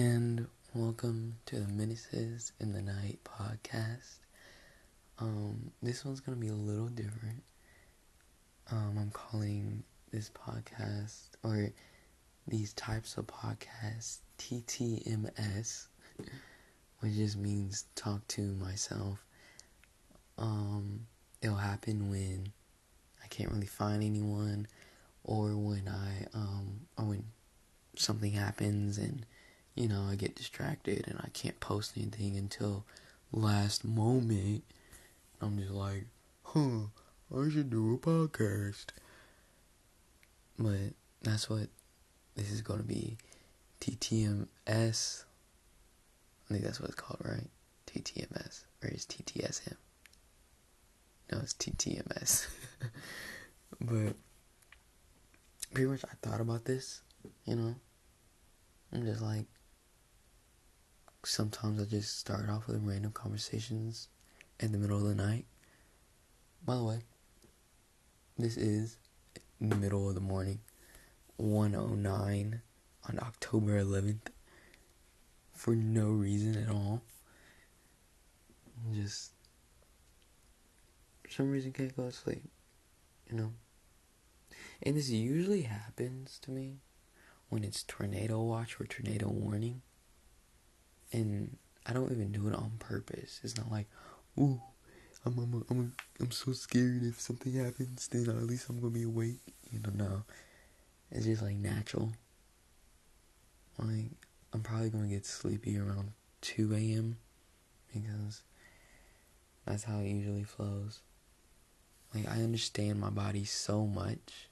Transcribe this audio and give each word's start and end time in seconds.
and 0.00 0.46
welcome 0.72 1.36
to 1.44 1.56
the 1.56 1.70
Menaces 1.70 2.52
in 2.58 2.72
the 2.72 2.80
Night 2.80 3.18
podcast. 3.22 4.20
Um, 5.18 5.72
this 5.82 6.06
one's 6.06 6.20
gonna 6.20 6.38
be 6.38 6.48
a 6.48 6.54
little 6.54 6.86
different. 6.86 7.42
Um, 8.70 8.96
I'm 8.98 9.10
calling 9.10 9.82
this 10.10 10.30
podcast 10.30 11.28
or 11.44 11.70
these 12.48 12.72
types 12.72 13.18
of 13.18 13.26
podcasts 13.26 14.20
TTMS, 14.38 15.88
which 17.00 17.12
just 17.12 17.36
means 17.36 17.84
talk 17.94 18.26
to 18.28 18.40
myself. 18.54 19.22
Um, 20.38 21.08
it'll 21.42 21.56
happen 21.56 22.08
when 22.08 22.50
I 23.22 23.26
can't 23.26 23.52
really 23.52 23.66
find 23.66 24.02
anyone, 24.02 24.66
or 25.24 25.58
when 25.58 25.88
I 25.88 26.26
um, 26.32 26.86
or 26.96 27.04
when 27.04 27.24
something 27.96 28.32
happens 28.32 28.96
and 28.96 29.26
you 29.80 29.88
know 29.88 30.06
I 30.10 30.14
get 30.14 30.36
distracted 30.36 31.08
and 31.08 31.18
I 31.24 31.30
can't 31.32 31.58
post 31.58 31.94
anything 31.96 32.36
until 32.36 32.84
last 33.32 33.82
moment. 33.82 34.62
I'm 35.40 35.58
just 35.58 35.70
like, 35.70 36.04
huh, 36.42 36.88
I 37.34 37.48
should 37.48 37.70
do 37.70 37.94
a 37.94 37.98
podcast. 37.98 38.86
But 40.58 40.92
that's 41.22 41.48
what 41.48 41.68
this 42.36 42.50
is 42.50 42.60
going 42.60 42.80
to 42.80 42.84
be. 42.84 43.16
TTMS. 43.80 45.24
I 46.44 46.52
think 46.52 46.62
that's 46.62 46.78
what 46.78 46.90
it's 46.90 47.00
called, 47.00 47.22
right? 47.24 47.48
TTMS. 47.86 48.64
Or 48.82 48.90
is 48.90 49.06
TTSM? 49.06 49.76
No, 51.32 51.38
it's 51.38 51.54
TTMS. 51.54 52.48
but 53.80 54.14
pretty 55.72 55.88
much 55.88 56.04
I 56.04 56.14
thought 56.20 56.42
about 56.42 56.66
this, 56.66 57.00
you 57.46 57.56
know. 57.56 57.74
I'm 58.92 59.06
just 59.06 59.22
like, 59.22 59.46
sometimes 61.24 61.80
I 61.80 61.84
just 61.84 62.18
start 62.18 62.48
off 62.48 62.66
with 62.66 62.80
random 62.82 63.12
conversations 63.12 64.08
in 64.58 64.72
the 64.72 64.78
middle 64.78 64.96
of 64.96 65.04
the 65.04 65.14
night. 65.14 65.46
By 66.64 66.76
the 66.76 66.84
way, 66.84 67.00
this 68.38 68.56
is 68.56 68.96
in 69.60 69.68
the 69.68 69.76
middle 69.76 70.08
of 70.08 70.14
the 70.14 70.20
morning, 70.20 70.60
109 71.36 72.62
on 73.08 73.18
October 73.20 73.82
11th, 73.82 74.28
for 75.54 75.74
no 75.74 76.08
reason 76.08 76.56
at 76.56 76.70
all. 76.70 77.02
Just, 78.94 79.32
for 81.22 81.30
some 81.30 81.50
reason, 81.50 81.72
can't 81.72 81.94
go 81.96 82.06
to 82.06 82.12
sleep, 82.12 82.44
you 83.30 83.36
know? 83.36 83.52
And 84.82 84.96
this 84.96 85.10
usually 85.10 85.62
happens 85.62 86.38
to 86.42 86.50
me 86.50 86.78
when 87.50 87.64
it's 87.64 87.82
tornado 87.82 88.40
watch 88.40 88.80
or 88.80 88.86
tornado 88.86 89.28
warning. 89.28 89.82
And 91.12 91.56
I 91.86 91.92
don't 91.92 92.10
even 92.12 92.32
do 92.32 92.48
it 92.48 92.54
on 92.54 92.72
purpose. 92.78 93.40
It's 93.42 93.56
not 93.56 93.70
like, 93.70 93.86
ooh, 94.38 94.60
I'm 95.24 95.64
I'm 95.70 95.92
I'm 96.20 96.30
so 96.30 96.52
scared 96.52 97.02
if 97.02 97.20
something 97.20 97.52
happens, 97.52 98.08
then 98.08 98.28
at 98.28 98.42
least 98.44 98.68
I'm 98.68 98.76
gonna 98.80 98.90
be 98.90 99.02
awake. 99.02 99.40
You 99.70 99.80
know, 99.80 99.90
no. 99.94 100.22
It's 101.10 101.26
just 101.26 101.42
like 101.42 101.56
natural. 101.56 102.12
Like 103.78 104.10
I'm 104.52 104.62
probably 104.62 104.90
gonna 104.90 105.08
get 105.08 105.26
sleepy 105.26 105.78
around 105.78 106.12
two 106.40 106.74
a.m. 106.74 107.18
because 107.92 108.42
that's 109.66 109.84
how 109.84 109.98
it 109.98 110.06
usually 110.06 110.44
flows. 110.44 111.00
Like 112.14 112.28
I 112.28 112.42
understand 112.42 113.00
my 113.00 113.10
body 113.10 113.44
so 113.44 113.86
much 113.86 114.48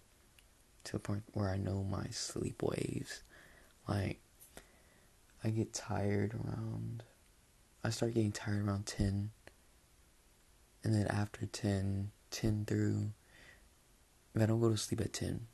to 0.84 0.92
the 0.92 0.98
point 0.98 1.23
where 1.33 1.48
I 1.48 1.56
know 1.56 1.83
my 1.83 2.06
sleep 2.11 2.62
waves. 2.62 3.23
Like 3.89 4.20
I 5.44 5.50
get 5.50 5.72
tired 5.72 6.34
around 6.34 7.05
I 7.84 7.91
start 7.91 8.14
getting 8.14 8.33
tired 8.33 8.67
around 8.67 8.86
10 8.86 9.31
and 10.84 10.95
then 10.95 11.06
after 11.06 11.47
10 11.47 12.11
10 12.30 12.64
through 12.67 13.11
if 14.35 14.42
I 14.42 14.46
don't 14.46 14.61
go 14.61 14.70
to 14.70 14.77
sleep 14.77 15.01
at 15.01 15.13
10 15.13 15.46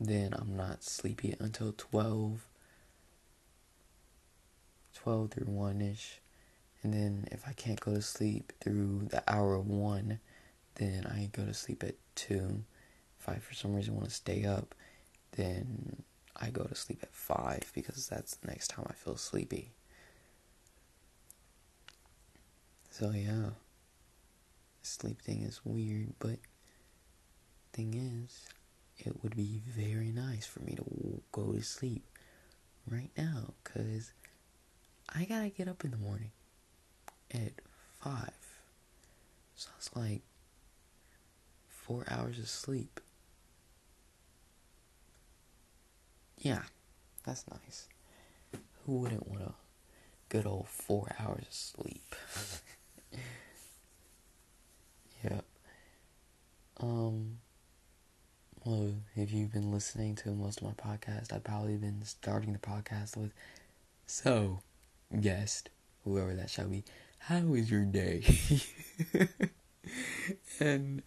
then 0.00 0.32
I'm 0.32 0.56
not 0.56 0.82
sleepy 0.82 1.34
until 1.38 1.72
12 1.72 2.46
12 4.94 5.30
through 5.30 5.46
1ish 5.46 6.18
and 6.82 6.92
then 6.94 7.28
if 7.30 7.46
I 7.46 7.52
can't 7.52 7.80
go 7.80 7.94
to 7.94 8.02
sleep 8.02 8.52
through 8.60 9.08
the 9.10 9.22
hour 9.26 9.54
of 9.54 9.68
1 9.68 10.18
then 10.76 11.06
I 11.06 11.28
go 11.32 11.44
to 11.44 11.54
sleep 11.54 11.84
at 11.84 11.94
2 12.16 12.64
if 13.20 13.28
I 13.28 13.36
for 13.36 13.54
some 13.54 13.74
reason 13.74 13.94
want 13.94 14.08
to 14.08 14.14
stay 14.14 14.44
up 14.44 14.74
then 15.32 16.02
I 16.36 16.50
go 16.50 16.64
to 16.64 16.74
sleep 16.74 17.00
at 17.02 17.14
5 17.14 17.72
because 17.74 18.06
that's 18.08 18.36
the 18.36 18.48
next 18.48 18.68
time 18.68 18.86
I 18.88 18.94
feel 18.94 19.16
sleepy. 19.16 19.72
So 22.90 23.10
yeah. 23.10 23.50
Sleep 24.82 25.20
thing 25.22 25.42
is 25.42 25.60
weird, 25.64 26.14
but 26.18 26.38
thing 27.72 27.94
is, 27.94 28.48
it 28.98 29.22
would 29.22 29.36
be 29.36 29.62
very 29.66 30.10
nice 30.10 30.44
for 30.44 30.60
me 30.60 30.74
to 30.74 31.22
go 31.30 31.52
to 31.52 31.62
sleep 31.62 32.04
right 32.90 33.10
now 33.16 33.54
cuz 33.64 34.12
I 35.08 35.24
got 35.24 35.42
to 35.42 35.50
get 35.50 35.68
up 35.68 35.84
in 35.84 35.90
the 35.90 35.96
morning 35.96 36.32
at 37.32 37.52
5. 38.00 38.30
So 39.54 39.70
it's 39.76 39.94
like 39.94 40.22
4 41.68 42.04
hours 42.08 42.38
of 42.38 42.48
sleep. 42.48 43.00
Yeah, 46.42 46.62
that's 47.24 47.44
nice. 47.48 47.86
Who 48.84 48.98
wouldn't 48.98 49.28
want 49.28 49.42
a 49.42 49.54
good 50.28 50.44
old 50.44 50.68
four 50.68 51.14
hours 51.20 51.44
of 51.46 51.54
sleep? 51.54 52.16
yep. 55.24 55.44
Um. 56.80 57.38
Well, 58.64 58.94
if 59.14 59.32
you've 59.32 59.52
been 59.52 59.70
listening 59.70 60.16
to 60.16 60.30
most 60.30 60.60
of 60.60 60.66
my 60.66 60.72
podcast, 60.72 61.32
I've 61.32 61.44
probably 61.44 61.76
been 61.76 62.02
starting 62.04 62.52
the 62.52 62.58
podcast 62.58 63.16
with, 63.16 63.30
"So, 64.06 64.62
guest, 65.20 65.70
whoever 66.02 66.34
that 66.34 66.50
shall 66.50 66.66
be, 66.68 66.82
how 67.18 67.54
is 67.54 67.70
your 67.70 67.84
day?" 67.84 68.24
and 70.60 71.02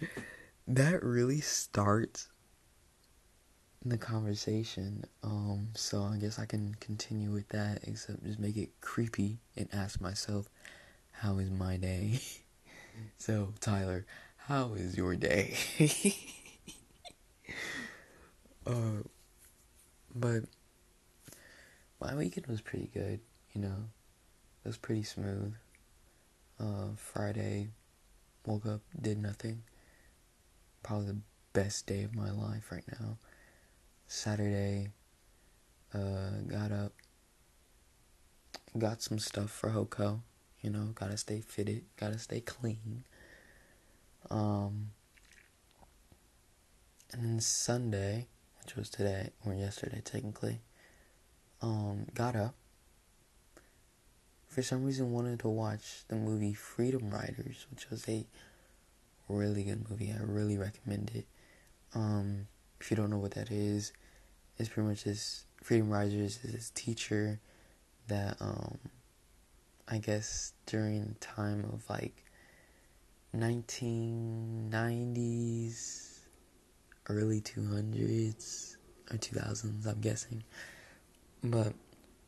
that 0.66 1.04
really 1.04 1.42
starts 1.42 2.30
the 3.86 3.98
conversation. 3.98 5.06
Um, 5.24 5.70
so 5.76 6.04
I 6.04 6.18
guess 6.18 6.40
I 6.40 6.46
can 6.46 6.76
continue 6.80 7.32
with 7.32 7.48
that, 7.50 7.80
except 7.84 8.24
just 8.24 8.40
make 8.40 8.58
it 8.58 8.70
creepy 8.82 9.38
and 9.56 9.70
ask 9.72 10.02
myself, 10.02 10.50
how 11.12 11.38
is 11.38 11.50
my 11.52 11.78
day? 11.78 12.20
so, 13.18 13.54
Tyler, 13.60 14.06
how 14.38 14.74
is 14.74 14.98
your 14.98 15.16
day? 15.16 15.56
uh, 18.68 19.04
but 20.16 20.44
my 22.02 22.16
weekend 22.16 22.48
was 22.48 22.62
pretty 22.62 22.90
good, 22.94 23.20
you 23.54 23.62
know. 23.62 23.86
It 24.64 24.68
was 24.70 24.78
pretty 24.78 25.04
smooth. 25.04 25.54
Uh, 26.60 26.90
Friday, 26.96 27.70
woke 28.46 28.66
up, 28.66 28.82
did 29.00 29.18
nothing. 29.22 29.64
Probably 30.84 31.08
the 31.08 31.18
best 31.54 31.86
day 31.86 32.04
of 32.04 32.16
my 32.16 32.32
life 32.32 32.72
right 32.72 32.84
now. 33.00 33.18
Saturday, 34.08 34.92
uh, 35.94 36.42
got 36.48 36.72
up, 36.72 36.94
got 38.78 39.02
some 39.02 39.20
stuff 39.20 39.50
for 39.50 39.70
Hoko. 39.70 40.22
You 40.62 40.70
know, 40.72 40.90
gotta 40.96 41.18
stay 41.18 41.42
fitted, 41.42 41.84
gotta 41.98 42.18
stay 42.18 42.40
clean. 42.40 43.04
Um, 44.30 44.90
and 47.12 47.24
then 47.24 47.40
Sunday, 47.40 48.28
which 48.64 48.76
was 48.76 48.90
today 48.90 49.30
or 49.46 49.54
yesterday 49.54 50.02
technically, 50.04 50.62
um, 51.62 52.08
got 52.14 52.36
up. 52.36 52.56
For 54.48 54.62
some 54.62 54.86
reason, 54.86 55.12
wanted 55.12 55.40
to 55.42 55.50
watch 55.50 56.04
the 56.08 56.16
movie 56.16 56.54
Freedom 56.54 57.10
Writers, 57.10 57.68
which 57.70 57.90
was 57.90 58.08
a 58.08 58.26
really 59.28 59.64
good 59.64 59.90
movie. 59.90 60.12
I 60.12 60.24
really 60.24 60.58
recommend 60.58 61.12
it. 61.14 61.26
Um, 61.94 62.48
if 62.86 62.92
you 62.92 62.98
don't 62.98 63.10
know 63.10 63.18
what 63.18 63.32
that 63.32 63.50
is, 63.50 63.92
it's 64.60 64.70
pretty 64.70 64.88
much 64.88 65.06
this 65.06 65.46
Freedom 65.64 65.90
Writers 65.90 66.38
is 66.44 66.54
this 66.54 66.70
teacher 66.70 67.40
that 68.08 68.38
um 68.40 68.78
I 69.88 69.98
guess 69.98 70.54
during 70.68 71.08
the 71.08 71.16
time 71.16 71.66
of 71.74 71.90
like 71.90 72.24
1990s, 73.36 76.20
early 77.10 77.42
200s 77.42 78.78
or 79.10 79.18
2000s, 79.18 79.88
I'm 79.88 80.02
guessing. 80.02 80.44
But 81.44 81.74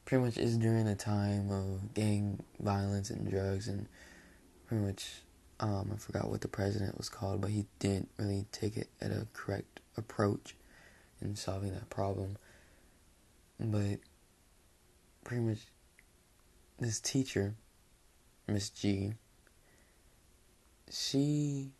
pretty 0.06 0.24
much 0.24 0.39
is 0.39 0.57
during 0.57 0.86
the 0.86 0.95
time 0.95 1.51
of 1.51 1.94
gang 1.94 2.44
violence 2.59 3.12
and 3.12 3.30
drugs 3.30 3.68
and 3.68 3.88
pretty 4.65 4.83
much 4.83 5.21
um, 5.59 5.92
I 5.94 5.98
forgot 5.98 6.30
what 6.30 6.42
the 6.42 6.48
president 6.48 6.98
was 6.98 7.09
called, 7.09 7.42
but 7.42 7.50
he 7.50 7.65
didn't 7.80 8.09
really 8.18 8.45
take 8.51 8.77
it 8.77 8.89
at 9.01 9.12
a 9.12 9.27
correct 9.33 9.80
approach 9.95 10.56
in 11.21 11.36
solving 11.36 11.74
that 11.74 11.89
problem. 11.89 12.38
But 13.59 14.00
pretty 15.24 15.44
much 15.44 15.59
this 16.80 17.00
teacher, 17.00 17.56
Miss 18.48 18.69
G, 18.69 19.13
she 20.92 21.71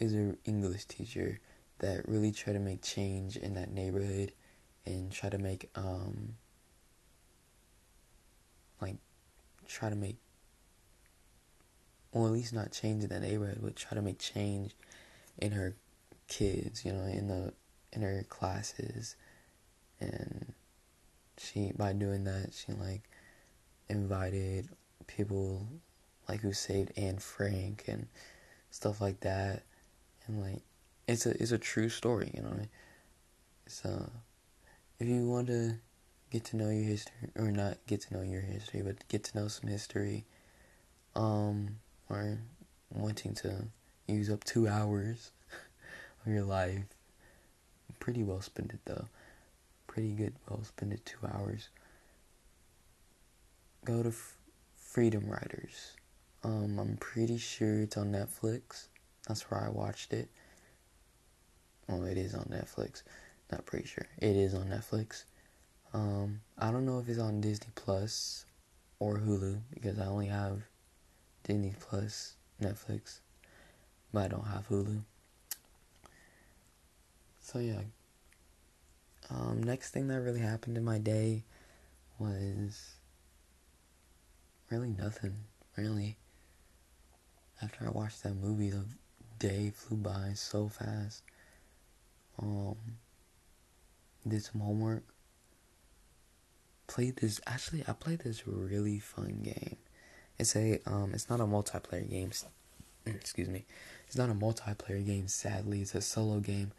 is 0.00 0.12
an 0.12 0.36
English 0.44 0.86
teacher 0.86 1.40
that 1.78 2.08
really 2.08 2.32
try 2.32 2.52
to 2.52 2.58
make 2.58 2.82
change 2.82 3.36
in 3.36 3.54
that 3.54 3.70
neighborhood 3.70 4.32
and 4.84 5.12
try 5.12 5.28
to 5.28 5.38
make 5.38 5.70
um 5.74 6.34
like 8.80 8.96
try 9.68 9.88
to 9.88 9.96
make 9.96 10.16
or 12.12 12.26
at 12.26 12.32
least 12.32 12.52
not 12.52 12.72
change 12.72 13.02
in 13.02 13.10
the 13.10 13.20
neighborhood, 13.20 13.58
but 13.62 13.76
try 13.76 13.94
to 13.94 14.02
make 14.02 14.18
change 14.18 14.74
in 15.38 15.52
her 15.52 15.76
kids, 16.28 16.84
you 16.84 16.92
know, 16.92 17.04
in 17.04 17.28
the 17.28 17.52
in 17.92 18.02
her 18.02 18.24
classes 18.28 19.16
and 20.00 20.52
she 21.38 21.72
by 21.76 21.92
doing 21.92 22.24
that 22.24 22.52
she 22.52 22.72
like 22.72 23.02
invited 23.88 24.68
people 25.06 25.66
like 26.28 26.40
who 26.40 26.52
saved 26.52 26.92
Anne 26.96 27.18
Frank 27.18 27.84
and 27.86 28.06
stuff 28.70 29.00
like 29.00 29.20
that 29.20 29.62
and 30.26 30.40
like 30.40 30.60
it's 31.06 31.24
a 31.24 31.30
it's 31.42 31.52
a 31.52 31.58
true 31.58 31.88
story, 31.88 32.30
you 32.34 32.42
know. 32.42 32.60
Uh 33.84 34.08
if 34.98 35.06
you 35.06 35.26
want 35.28 35.46
to 35.46 35.76
get 36.30 36.44
to 36.44 36.56
know 36.56 36.70
your 36.70 36.84
history 36.84 37.30
or 37.36 37.50
not 37.50 37.78
get 37.86 38.00
to 38.02 38.14
know 38.14 38.22
your 38.22 38.40
history, 38.40 38.82
but 38.82 39.06
get 39.08 39.24
to 39.24 39.38
know 39.38 39.48
some 39.48 39.70
history, 39.70 40.24
um, 41.14 41.76
or 42.08 42.38
wanting 42.92 43.34
to 43.34 43.64
use 44.06 44.30
up 44.30 44.44
two 44.44 44.66
hours 44.68 45.32
of 46.26 46.32
your 46.32 46.42
life, 46.42 46.84
pretty 48.00 48.22
well 48.22 48.40
spend 48.40 48.72
it 48.72 48.80
though. 48.84 49.06
Pretty 49.86 50.12
good, 50.12 50.34
well 50.48 50.62
spend 50.64 50.92
it 50.92 51.04
two 51.04 51.26
hours. 51.26 51.68
Go 53.84 54.02
to 54.02 54.08
F- 54.10 54.36
Freedom 54.76 55.28
Writers. 55.28 55.96
Um, 56.44 56.78
I'm 56.78 56.96
pretty 56.98 57.38
sure 57.38 57.80
it's 57.82 57.96
on 57.96 58.12
Netflix. 58.12 58.88
That's 59.26 59.50
where 59.50 59.60
I 59.60 59.68
watched 59.68 60.12
it. 60.12 60.28
Oh, 61.88 62.02
it 62.04 62.18
is 62.18 62.34
on 62.34 62.44
Netflix. 62.44 63.02
Not 63.50 63.64
pretty 63.66 63.86
sure. 63.86 64.06
It 64.18 64.36
is 64.36 64.54
on 64.54 64.66
Netflix. 64.66 65.24
Um, 65.94 66.40
I 66.58 66.70
don't 66.70 66.84
know 66.84 66.98
if 66.98 67.08
it's 67.08 67.18
on 67.18 67.40
Disney 67.40 67.68
Plus 67.74 68.44
or 68.98 69.18
Hulu 69.18 69.60
because 69.72 69.98
I 69.98 70.06
only 70.06 70.26
have 70.26 70.62
Disney 71.48 71.72
Plus, 71.80 72.34
Netflix, 72.62 73.20
but 74.12 74.26
I 74.26 74.28
don't 74.28 74.46
have 74.46 74.68
Hulu. 74.68 75.00
So 77.40 77.58
yeah. 77.58 77.80
Um, 79.30 79.62
next 79.62 79.90
thing 79.92 80.08
that 80.08 80.20
really 80.20 80.40
happened 80.40 80.76
in 80.76 80.84
my 80.84 80.98
day 80.98 81.44
was 82.18 82.96
really 84.70 84.90
nothing. 84.90 85.36
Really. 85.76 86.18
After 87.62 87.86
I 87.86 87.90
watched 87.90 88.22
that 88.24 88.36
movie, 88.36 88.68
the 88.70 88.84
day 89.38 89.72
flew 89.74 89.96
by 89.96 90.32
so 90.34 90.68
fast. 90.68 91.22
Um, 92.38 92.76
did 94.26 94.44
some 94.44 94.60
homework. 94.60 95.04
Played 96.86 97.16
this. 97.16 97.40
Actually, 97.46 97.84
I 97.88 97.92
played 97.94 98.18
this 98.20 98.46
really 98.46 98.98
fun 98.98 99.40
game. 99.42 99.78
It's 100.38 100.54
a 100.56 100.80
um. 100.86 101.12
It's 101.14 101.28
not 101.28 101.40
a 101.40 101.44
multiplayer 101.44 102.08
game. 102.08 102.30
Excuse 103.06 103.48
me. 103.48 103.64
It's 104.06 104.16
not 104.16 104.30
a 104.30 104.34
multiplayer 104.34 105.04
game. 105.04 105.28
Sadly, 105.28 105.82
it's 105.82 105.94
a 105.94 106.00
solo 106.00 106.40
game, 106.40 106.72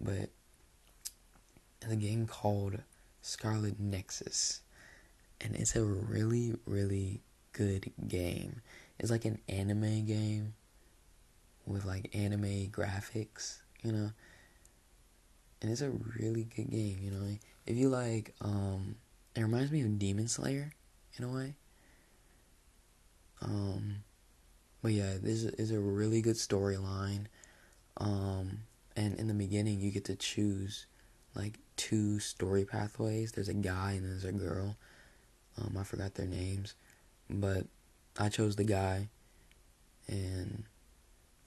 but 0.00 0.30
it's 1.82 1.92
a 1.92 1.96
game 1.96 2.26
called 2.26 2.80
Scarlet 3.22 3.78
Nexus, 3.78 4.60
and 5.40 5.54
it's 5.56 5.76
a 5.76 5.84
really 5.84 6.54
really 6.66 7.20
good 7.52 7.90
game. 8.06 8.62
It's 8.98 9.10
like 9.10 9.24
an 9.24 9.38
anime 9.48 10.04
game 10.06 10.54
with 11.66 11.84
like 11.84 12.14
anime 12.14 12.68
graphics, 12.70 13.58
you 13.82 13.92
know 13.92 14.10
and 15.62 15.70
it's 15.70 15.80
a 15.80 15.90
really 15.90 16.44
good 16.44 16.70
game. 16.70 16.98
You 17.02 17.10
know, 17.10 17.26
if 17.66 17.76
you 17.76 17.88
like, 17.88 18.34
um, 18.40 18.96
it 19.34 19.42
reminds 19.42 19.70
me 19.70 19.82
of 19.82 19.98
Demon 19.98 20.28
Slayer 20.28 20.72
in 21.16 21.24
a 21.24 21.28
way. 21.28 21.54
Um, 23.42 23.96
but 24.82 24.92
yeah, 24.92 25.14
this 25.20 25.44
is 25.44 25.70
a 25.70 25.78
really 25.78 26.22
good 26.22 26.36
storyline. 26.36 27.26
Um, 27.96 28.60
and 28.96 29.18
in 29.18 29.28
the 29.28 29.34
beginning, 29.34 29.80
you 29.80 29.90
get 29.90 30.04
to 30.06 30.16
choose 30.16 30.86
like 31.34 31.58
two 31.76 32.18
story 32.18 32.64
pathways. 32.64 33.32
There's 33.32 33.48
a 33.48 33.54
guy 33.54 33.92
and 33.92 34.04
there's 34.04 34.24
a 34.24 34.32
girl. 34.32 34.76
Um, 35.58 35.76
I 35.78 35.84
forgot 35.84 36.14
their 36.14 36.26
names, 36.26 36.74
but 37.28 37.66
I 38.18 38.28
chose 38.28 38.56
the 38.56 38.64
guy, 38.64 39.08
and 40.06 40.64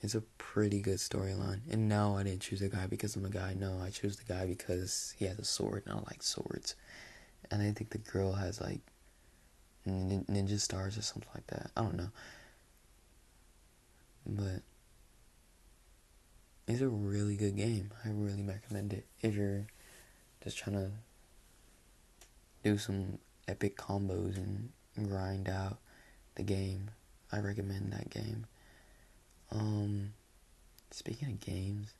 it's 0.02 0.16
a 0.16 0.22
pretty 0.38 0.82
good 0.82 0.98
storyline. 0.98 1.62
And 1.70 1.88
no, 1.88 2.18
I 2.18 2.24
didn't 2.24 2.42
choose 2.42 2.60
the 2.60 2.70
guy 2.70 2.88
because 2.88 3.16
I'm 3.16 3.26
a 3.26 3.30
guy. 3.30 3.56
No, 3.58 3.80
I 3.82 3.90
chose 3.90 4.18
the 4.18 4.32
guy 4.32 4.46
because 4.46 5.16
he 5.18 5.26
has 5.26 5.40
a 5.40 5.46
sword, 5.46 5.84
and 5.86 5.96
I 5.96 5.98
like 5.98 6.22
swords. 6.22 6.76
And 7.50 7.62
I 7.62 7.72
think 7.72 7.90
the 7.90 7.98
girl 7.98 8.34
has 8.34 8.62
like 8.62 8.82
ninja 9.88 10.60
stars 10.60 10.98
or 10.98 11.02
something 11.02 11.30
like 11.34 11.48
that. 11.48 11.72
I 11.76 11.82
don't 11.82 11.96
know. 11.96 12.10
But 14.26 14.62
it's 16.68 16.82
a 16.82 16.88
really 16.88 17.36
good 17.36 17.58
game. 17.58 17.92
I 18.06 18.10
really 18.10 18.44
recommend 18.44 18.94
it 18.94 19.06
if 19.22 19.36
you're 19.36 19.66
just 20.44 20.58
trying 20.58 20.78
to 20.78 20.92
do 22.64 22.78
some 22.78 23.18
epic 23.48 23.78
combos 23.78 24.38
and 24.38 24.70
grind 25.10 25.50
out 25.50 25.78
the 26.36 26.44
game. 26.44 26.92
I 27.32 27.40
recommend 27.40 27.92
that 27.94 28.10
game. 28.10 28.46
Um, 29.52 30.14
speaking 30.92 31.30
of 31.30 31.40
games, 31.40 31.94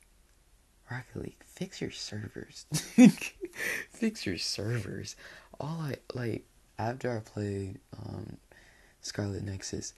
Rocket 0.90 1.22
League, 1.22 1.44
fix 1.44 1.80
your 1.80 1.90
servers. 1.90 2.66
fix 3.90 4.26
your 4.26 4.38
servers. 4.38 5.16
All 5.60 5.80
I 5.80 5.96
like 6.14 6.44
after 6.78 7.16
I 7.16 7.20
played 7.20 7.78
um, 7.98 8.36
Scarlet 9.00 9.42
Nexus, 9.42 9.94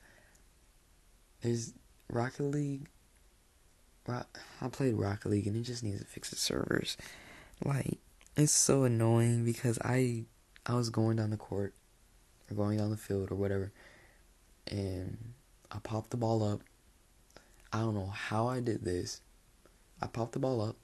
there's 1.43 1.73
Rocket 2.11 2.45
League. 2.45 2.89
I 4.09 4.69
played 4.71 4.95
Rocket 4.95 5.29
League 5.31 5.49
and 5.49 5.57
it 5.57 5.63
just 5.63 5.83
needs 5.83 5.99
to 5.99 6.07
fix 6.07 6.31
the 6.31 6.37
servers. 6.37 6.97
Like 7.65 7.99
it's 8.37 8.53
so 8.53 8.85
annoying 8.85 9.45
because 9.45 9.79
I 9.85 10.27
I 10.65 10.75
was 10.75 10.91
going 10.91 11.17
down 11.17 11.31
the 11.31 11.37
court 11.37 11.75
or 12.49 12.55
going 12.55 12.79
down 12.79 12.91
the 12.91 12.97
field 12.97 13.33
or 13.33 13.35
whatever, 13.35 13.73
and 14.69 15.33
I 15.73 15.79
popped 15.79 16.11
the 16.11 16.17
ball 16.17 16.45
up 16.45 16.61
I 17.73 17.81
don't 17.81 17.95
know 17.95 18.07
how 18.07 18.47
I 18.47 18.61
did 18.61 18.85
this. 18.85 19.21
I 20.01 20.07
popped 20.07 20.33
the 20.33 20.39
ball 20.39 20.63
up. 20.63 20.77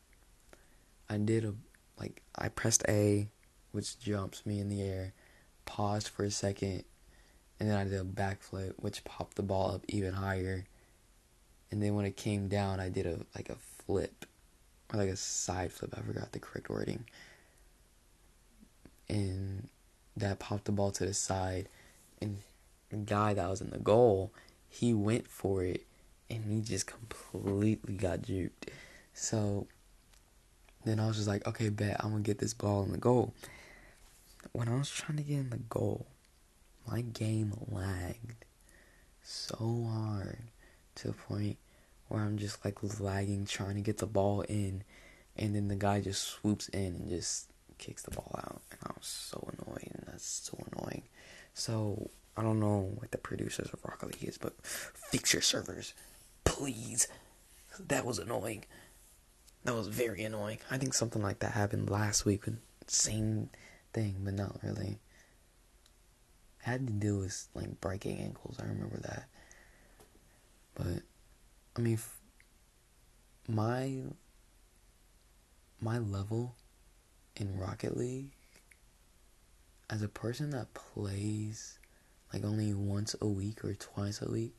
I 1.08 1.16
did 1.16 1.44
a 1.44 1.54
like 1.98 2.22
I 2.36 2.48
pressed 2.48 2.84
A, 2.88 3.28
which 3.70 3.98
jumps 3.98 4.44
me 4.44 4.60
in 4.60 4.68
the 4.68 4.82
air, 4.82 5.14
paused 5.64 6.08
for 6.08 6.24
a 6.24 6.30
second, 6.30 6.84
and 7.58 7.68
then 7.68 7.76
I 7.76 7.84
did 7.84 7.94
a 7.94 8.04
backflip, 8.04 8.74
which 8.76 9.04
popped 9.04 9.36
the 9.36 9.42
ball 9.42 9.72
up 9.72 9.84
even 9.88 10.14
higher. 10.14 10.66
And 11.70 11.82
then 11.82 11.94
when 11.94 12.04
it 12.04 12.16
came 12.16 12.48
down, 12.48 12.80
I 12.80 12.88
did 12.88 13.06
a 13.06 13.20
like 13.34 13.48
a 13.48 13.56
flip 13.56 14.26
or 14.92 14.98
like 14.98 15.08
a 15.08 15.16
side 15.16 15.72
flip. 15.72 15.94
I 15.96 16.02
forgot 16.02 16.32
the 16.32 16.38
correct 16.38 16.68
wording. 16.68 17.04
And 19.08 19.68
that 20.16 20.38
popped 20.38 20.66
the 20.66 20.72
ball 20.72 20.90
to 20.92 21.06
the 21.06 21.14
side, 21.14 21.68
and 22.20 22.38
the 22.90 22.96
guy 22.96 23.34
that 23.34 23.48
was 23.48 23.60
in 23.60 23.70
the 23.70 23.78
goal, 23.78 24.32
he 24.68 24.94
went 24.94 25.26
for 25.26 25.64
it 25.64 25.86
and 26.30 26.44
he 26.44 26.60
just 26.60 26.86
completely 26.86 27.94
got 27.94 28.22
juked. 28.22 28.68
So 29.14 29.66
then 30.84 30.98
I 31.00 31.06
was 31.06 31.16
just 31.16 31.28
like, 31.28 31.46
okay, 31.46 31.68
bet 31.68 32.02
I'm 32.02 32.10
gonna 32.10 32.22
get 32.22 32.38
this 32.38 32.54
ball 32.54 32.82
in 32.84 32.92
the 32.92 32.98
goal. 32.98 33.34
When 34.50 34.68
I 34.68 34.76
was 34.76 34.90
trying 34.90 35.18
to 35.18 35.24
get 35.24 35.38
in 35.38 35.50
the 35.50 35.58
goal, 35.58 36.06
my 36.86 37.00
game 37.00 37.54
lagged 37.68 38.44
so 39.22 39.86
hard 39.88 40.38
to 40.96 41.08
the 41.08 41.14
point 41.14 41.58
where 42.08 42.22
I'm 42.22 42.36
just 42.36 42.64
like 42.64 42.78
lagging 43.00 43.46
trying 43.46 43.76
to 43.76 43.80
get 43.80 43.98
the 43.98 44.06
ball 44.06 44.42
in, 44.42 44.82
and 45.36 45.54
then 45.54 45.68
the 45.68 45.76
guy 45.76 46.00
just 46.00 46.24
swoops 46.24 46.68
in 46.68 46.94
and 46.94 47.08
just 47.08 47.48
kicks 47.78 48.02
the 48.02 48.10
ball 48.10 48.34
out, 48.38 48.62
and 48.70 48.80
I 48.84 48.92
was 48.96 49.06
so 49.06 49.48
annoyed, 49.52 49.90
and 49.94 50.04
that's 50.06 50.26
so 50.26 50.58
annoying. 50.72 51.04
So 51.54 52.10
I 52.36 52.42
don't 52.42 52.60
know 52.60 52.92
what 52.96 53.12
the 53.12 53.18
producers 53.18 53.70
of 53.72 53.84
Rocket 53.84 54.06
League 54.06 54.28
is, 54.28 54.38
but 54.38 54.54
fix 54.64 55.32
your 55.32 55.42
servers 55.42 55.94
please. 56.44 57.08
That 57.78 58.04
was 58.04 58.18
annoying. 58.18 58.64
That 59.64 59.74
was 59.74 59.88
very 59.88 60.22
annoying. 60.24 60.58
I 60.70 60.78
think 60.78 60.94
something 60.94 61.22
like 61.22 61.38
that 61.40 61.52
happened 61.52 61.88
last 61.88 62.24
week 62.24 62.44
with 62.44 62.58
same 62.86 63.48
thing, 63.92 64.16
but 64.24 64.34
not 64.34 64.58
really. 64.62 64.98
I 66.66 66.70
had 66.70 66.86
to 66.86 66.92
deal 66.92 67.18
with 67.18 67.48
like 67.54 67.80
breaking 67.80 68.18
ankles. 68.18 68.58
I 68.60 68.66
remember 68.66 68.98
that. 68.98 69.24
But 70.74 71.02
I 71.76 71.80
mean, 71.80 71.98
my 73.48 74.02
my 75.80 75.98
level 75.98 76.54
in 77.36 77.58
Rocket 77.58 77.96
League, 77.96 78.30
as 79.90 80.02
a 80.02 80.08
person 80.08 80.50
that 80.50 80.72
plays 80.74 81.78
like 82.32 82.44
only 82.44 82.72
once 82.72 83.14
a 83.20 83.26
week 83.26 83.64
or 83.64 83.74
twice 83.74 84.22
a 84.22 84.30
week 84.30 84.56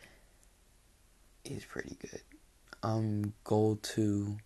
is 1.46 1.66
pretty 1.66 1.98
good. 2.00 2.22
I'm 2.84 3.34
gold 3.44 3.82
two 3.82 4.38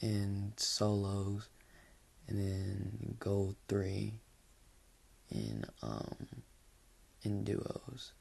in 0.00 0.52
solos 0.56 1.48
and 2.28 2.38
then 2.38 3.16
gold 3.18 3.56
three 3.68 4.14
in 5.30 5.64
um 5.82 6.14
in 7.22 7.44
duos. 7.44 8.12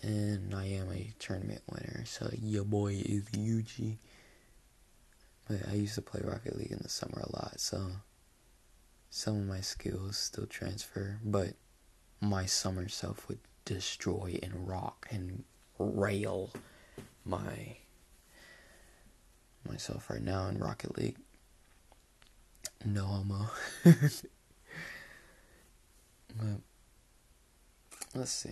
And 0.00 0.54
I 0.54 0.66
am 0.66 0.92
a 0.92 1.12
tournament 1.18 1.62
winner, 1.68 2.04
so 2.04 2.30
your 2.40 2.64
boy 2.64 3.02
is 3.04 3.24
Yuji. 3.30 3.96
But 5.48 5.68
I 5.68 5.74
used 5.74 5.96
to 5.96 6.02
play 6.02 6.20
Rocket 6.22 6.56
League 6.56 6.70
in 6.70 6.78
the 6.82 6.88
summer 6.88 7.20
a 7.20 7.36
lot, 7.36 7.58
so 7.58 7.90
some 9.10 9.36
of 9.40 9.46
my 9.46 9.60
skills 9.60 10.16
still 10.18 10.46
transfer, 10.46 11.18
but 11.24 11.54
my 12.20 12.46
summer 12.46 12.88
self 12.88 13.26
would 13.28 13.38
destroy 13.64 14.38
and 14.42 14.68
rock 14.68 15.08
and 15.10 15.44
rail 15.78 16.50
my 17.24 17.76
myself 19.68 20.10
right 20.10 20.22
now 20.22 20.46
in 20.46 20.58
Rocket 20.58 20.96
League. 20.96 21.16
No 22.84 23.06
but 23.84 23.92
let's 28.14 28.30
see. 28.30 28.50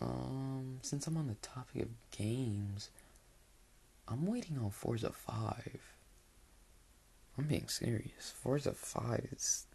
Um, 0.00 0.78
since 0.82 1.06
I'm 1.06 1.16
on 1.16 1.26
the 1.26 1.34
topic 1.34 1.82
of 1.82 1.88
games, 2.10 2.90
I'm 4.06 4.26
waiting 4.26 4.58
on 4.58 4.70
Forza 4.70 5.10
5. 5.10 5.94
I'm 7.36 7.44
being 7.44 7.68
serious. 7.68 8.32
Forza 8.42 8.72
5 8.72 9.28
is 9.32 9.66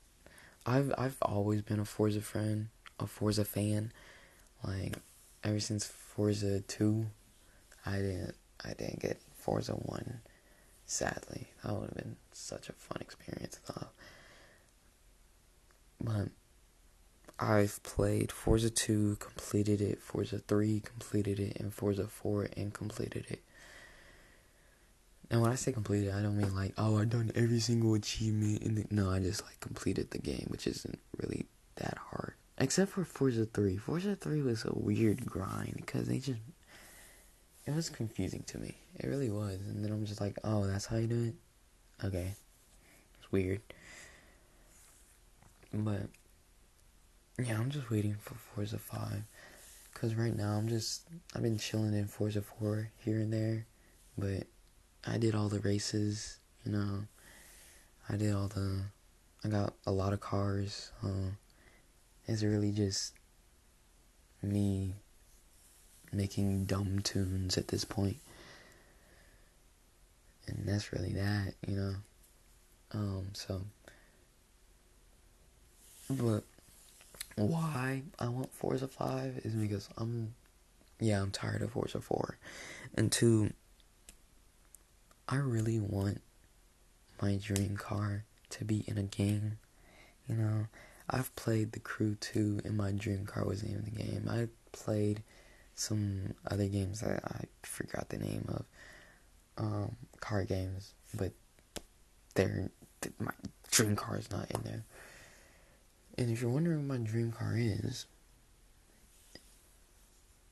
I've 0.65 0.93
I've 0.97 1.17
always 1.21 1.61
been 1.61 1.79
a 1.79 1.85
Forza 1.85 2.21
friend, 2.21 2.67
a 2.99 3.07
Forza 3.07 3.45
fan. 3.45 3.91
Like 4.63 4.97
ever 5.43 5.59
since 5.59 5.85
Forza 5.85 6.61
2, 6.61 7.05
I 7.85 7.97
didn't 7.97 8.35
I 8.63 8.73
didn't 8.73 8.99
get 8.99 9.19
Forza 9.35 9.73
1 9.73 10.21
sadly. 10.93 11.47
That 11.63 11.73
would 11.73 11.89
have 11.89 11.95
been 11.95 12.17
such 12.31 12.69
a 12.69 12.73
fun 12.73 12.97
experience 13.01 13.59
though. 13.67 13.87
But 15.99 16.29
I've 17.39 17.81
played 17.83 18.31
Forza 18.31 18.69
2, 18.69 19.17
completed 19.19 19.81
it, 19.81 20.01
Forza 20.01 20.39
3, 20.39 20.81
completed 20.81 21.39
it, 21.39 21.57
and 21.59 21.73
Forza 21.73 22.07
4, 22.07 22.49
and 22.55 22.73
completed 22.73 23.25
it. 23.29 23.41
And 25.31 25.41
when 25.41 25.51
I 25.51 25.55
say 25.55 25.71
completed, 25.71 26.13
I 26.13 26.21
don't 26.21 26.37
mean 26.37 26.53
like, 26.53 26.73
oh, 26.77 26.99
I've 26.99 27.09
done 27.09 27.31
every 27.33 27.59
single 27.59 27.95
achievement. 27.95 28.61
In 28.61 28.75
the... 28.75 28.85
No, 28.91 29.09
I 29.09 29.19
just 29.19 29.43
like 29.43 29.59
completed 29.59 30.11
the 30.11 30.19
game, 30.19 30.45
which 30.49 30.67
isn't 30.67 30.99
really 31.17 31.47
that 31.77 31.97
hard. 31.97 32.33
Except 32.59 32.91
for 32.91 33.03
Forza 33.03 33.45
3. 33.45 33.77
Forza 33.77 34.15
3 34.15 34.43
was 34.43 34.63
a 34.63 34.71
weird 34.73 35.25
grind 35.25 35.73
because 35.77 36.07
they 36.07 36.19
just. 36.19 36.39
It 37.65 37.73
was 37.73 37.89
confusing 37.89 38.43
to 38.47 38.57
me. 38.57 38.75
It 38.99 39.07
really 39.07 39.29
was. 39.29 39.59
And 39.67 39.83
then 39.83 39.91
I'm 39.91 40.05
just 40.05 40.19
like, 40.19 40.37
oh, 40.43 40.67
that's 40.67 40.85
how 40.85 40.97
you 40.97 41.07
do 41.07 41.23
it? 41.23 42.05
Okay. 42.05 42.33
It's 43.19 43.31
weird. 43.31 43.61
But 45.73 46.01
yeah, 47.39 47.57
I'm 47.57 47.71
just 47.71 47.89
waiting 47.89 48.15
for 48.21 48.35
Forza 48.35 48.77
5. 48.77 49.23
Because 49.93 50.15
right 50.15 50.35
now 50.35 50.51
I'm 50.53 50.67
just, 50.67 51.03
I've 51.35 51.41
been 51.41 51.57
chilling 51.57 51.93
in 51.93 52.07
Forza 52.07 52.41
4 52.41 52.89
here 52.97 53.19
and 53.19 53.31
there. 53.31 53.65
But 54.17 54.47
I 55.05 55.17
did 55.17 55.33
all 55.33 55.47
the 55.47 55.59
races, 55.59 56.39
you 56.65 56.71
know. 56.71 57.05
I 58.09 58.17
did 58.17 58.33
all 58.33 58.49
the, 58.49 58.81
I 59.45 59.47
got 59.47 59.73
a 59.85 59.91
lot 59.91 60.11
of 60.11 60.19
cars. 60.19 60.91
Uh, 61.01 61.31
it's 62.27 62.43
really 62.43 62.71
just 62.71 63.13
me 64.41 64.95
making 66.13 66.65
dumb 66.65 66.99
tunes 67.03 67.57
at 67.57 67.67
this 67.67 67.85
point. 67.85 68.17
And 70.47 70.63
that's 70.65 70.91
really 70.91 71.13
that, 71.13 71.53
you 71.67 71.75
know. 71.75 71.95
Um, 72.93 73.27
so. 73.33 73.61
But 76.09 76.43
why 77.35 78.03
I 78.19 78.27
want 78.27 78.53
Forza 78.53 78.87
5 78.87 79.41
is 79.43 79.53
because 79.53 79.89
I'm 79.97 80.33
yeah, 80.99 81.21
I'm 81.21 81.31
tired 81.31 81.61
of 81.61 81.71
Forza 81.71 81.99
4. 81.99 82.37
And 82.95 83.11
two, 83.11 83.51
I 85.27 85.35
really 85.35 85.79
want 85.79 86.21
my 87.21 87.35
dream 87.35 87.75
car 87.77 88.23
to 88.51 88.65
be 88.65 88.83
in 88.87 88.97
a 88.97 89.03
game. 89.03 89.57
You 90.27 90.35
know, 90.35 90.67
I've 91.09 91.35
played 91.35 91.71
The 91.71 91.79
Crew 91.79 92.15
2 92.15 92.61
and 92.63 92.77
my 92.77 92.91
dream 92.91 93.25
car 93.25 93.45
was 93.45 93.63
in 93.63 93.83
the 93.83 93.91
game. 93.91 94.27
I 94.29 94.47
played 94.71 95.23
some 95.75 96.33
other 96.49 96.67
games 96.67 97.01
that 97.01 97.23
I 97.25 97.45
forgot 97.63 98.09
the 98.09 98.17
name 98.17 98.45
of. 98.49 98.65
Um, 99.55 99.95
car 100.19 100.45
games, 100.45 100.93
but 101.15 101.31
they're 102.33 102.71
my 103.19 103.31
dream 103.69 103.95
car 103.95 104.17
is 104.17 104.31
not 104.31 104.49
in 104.49 104.61
there. 104.63 104.83
And 106.17 106.29
if 106.31 106.41
you're 106.41 106.51
wondering 106.51 106.87
what 106.87 106.99
my 106.99 107.05
dream 107.05 107.31
car 107.31 107.55
is, 107.55 108.05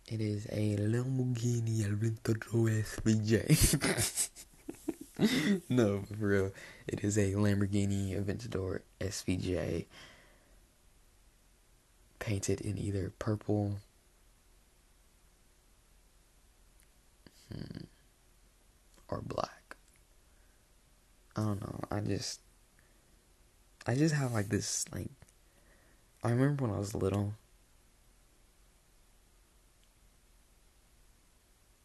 it 0.07 0.19
is 0.19 0.45
a 0.51 0.75
Lamborghini 0.77 1.85
Aventador 1.85 2.83
SVJ. 2.83 4.29
no, 5.69 6.03
for 6.19 6.27
real. 6.27 6.51
It 6.87 7.03
is 7.03 7.17
a 7.17 7.33
Lamborghini 7.33 8.19
Aventador 8.19 8.81
SVJ 8.99 9.85
painted 12.19 12.61
in 12.61 12.77
either 12.77 13.13
purple 13.19 13.77
or 19.08 19.22
black. 19.22 19.75
I 21.36 21.41
don't 21.41 21.62
know. 21.62 21.79
I 21.89 22.00
just 22.01 22.41
I 23.88 23.96
just 23.96 24.15
have 24.15 24.34
like 24.34 24.50
this 24.50 24.86
like 24.93 25.10
I 26.24 26.29
remember 26.29 26.65
when 26.65 26.74
I 26.74 26.79
was 26.79 26.93
little. 26.93 27.34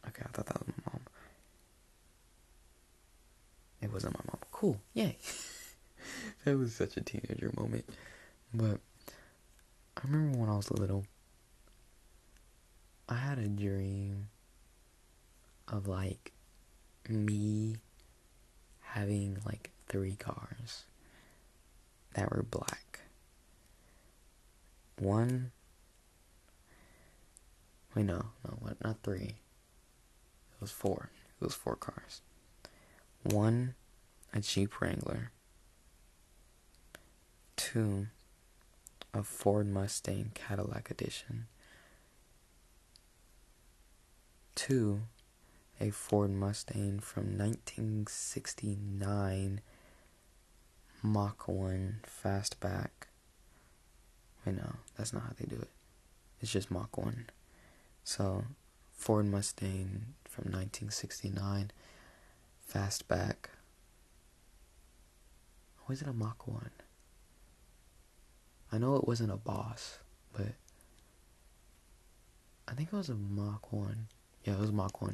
Okay, 0.07 0.23
I 0.23 0.29
thought 0.29 0.45
that 0.45 0.59
was 0.59 0.67
my 0.67 0.91
mom. 0.93 1.01
It 3.81 3.91
wasn't 3.91 4.13
my 4.13 4.23
mom. 4.27 4.39
Cool, 4.51 4.79
yay. 4.93 5.17
that 6.45 6.57
was 6.57 6.73
such 6.73 6.97
a 6.97 7.01
teenager 7.01 7.51
moment. 7.57 7.85
But 8.53 8.79
I 9.97 10.01
remember 10.03 10.37
when 10.37 10.49
I 10.49 10.55
was 10.55 10.71
little, 10.71 11.05
I 13.09 13.15
had 13.15 13.39
a 13.39 13.47
dream 13.47 14.29
of 15.67 15.87
like 15.87 16.31
me 17.09 17.77
having 18.81 19.37
like 19.45 19.71
three 19.87 20.15
cars 20.15 20.85
that 22.13 22.31
were 22.31 22.43
black 22.43 23.01
one. 24.99 25.51
Wait, 27.95 28.05
no, 28.05 28.25
no, 28.43 28.57
what? 28.59 28.83
Not 28.83 28.97
three. 29.03 29.35
It 29.35 30.61
was 30.61 30.71
four. 30.71 31.09
It 31.39 31.45
was 31.45 31.55
four 31.55 31.75
cars. 31.75 32.21
One, 33.23 33.75
a 34.33 34.39
Jeep 34.39 34.81
Wrangler. 34.81 35.31
Two, 37.55 38.07
a 39.13 39.23
Ford 39.23 39.67
Mustang 39.67 40.31
Cadillac 40.33 40.91
Edition. 40.91 41.47
Two, 44.55 45.01
a 45.79 45.91
Ford 45.91 46.31
Mustang 46.31 46.99
from 46.99 47.37
1969 47.37 49.61
Mach 51.03 51.47
1 51.47 51.99
Fastback 52.23 52.89
I 54.47 54.51
know, 54.51 54.75
that's 54.97 55.11
not 55.11 55.23
how 55.23 55.33
they 55.37 55.45
do 55.45 55.61
it. 55.61 55.69
It's 56.39 56.51
just 56.51 56.71
Mach 56.71 56.97
1. 56.97 57.25
So, 58.05 58.45
Ford 58.93 59.25
Mustang 59.25 60.13
from 60.23 60.45
1969, 60.45 61.71
Fastback. 62.73 63.35
Was 65.89 66.01
it 66.01 66.07
a 66.07 66.13
Mach 66.13 66.47
1? 66.47 66.69
I 68.71 68.77
know 68.77 68.95
it 68.95 69.05
wasn't 69.05 69.33
a 69.33 69.37
Boss, 69.37 69.99
but 70.31 70.53
I 72.69 72.71
think 72.71 72.93
it 72.93 72.95
was 72.95 73.09
a 73.09 73.15
Mach 73.15 73.73
1. 73.73 74.07
Yeah, 74.45 74.53
it 74.53 74.59
was 74.59 74.71
Mach 74.71 75.01
1. 75.01 75.11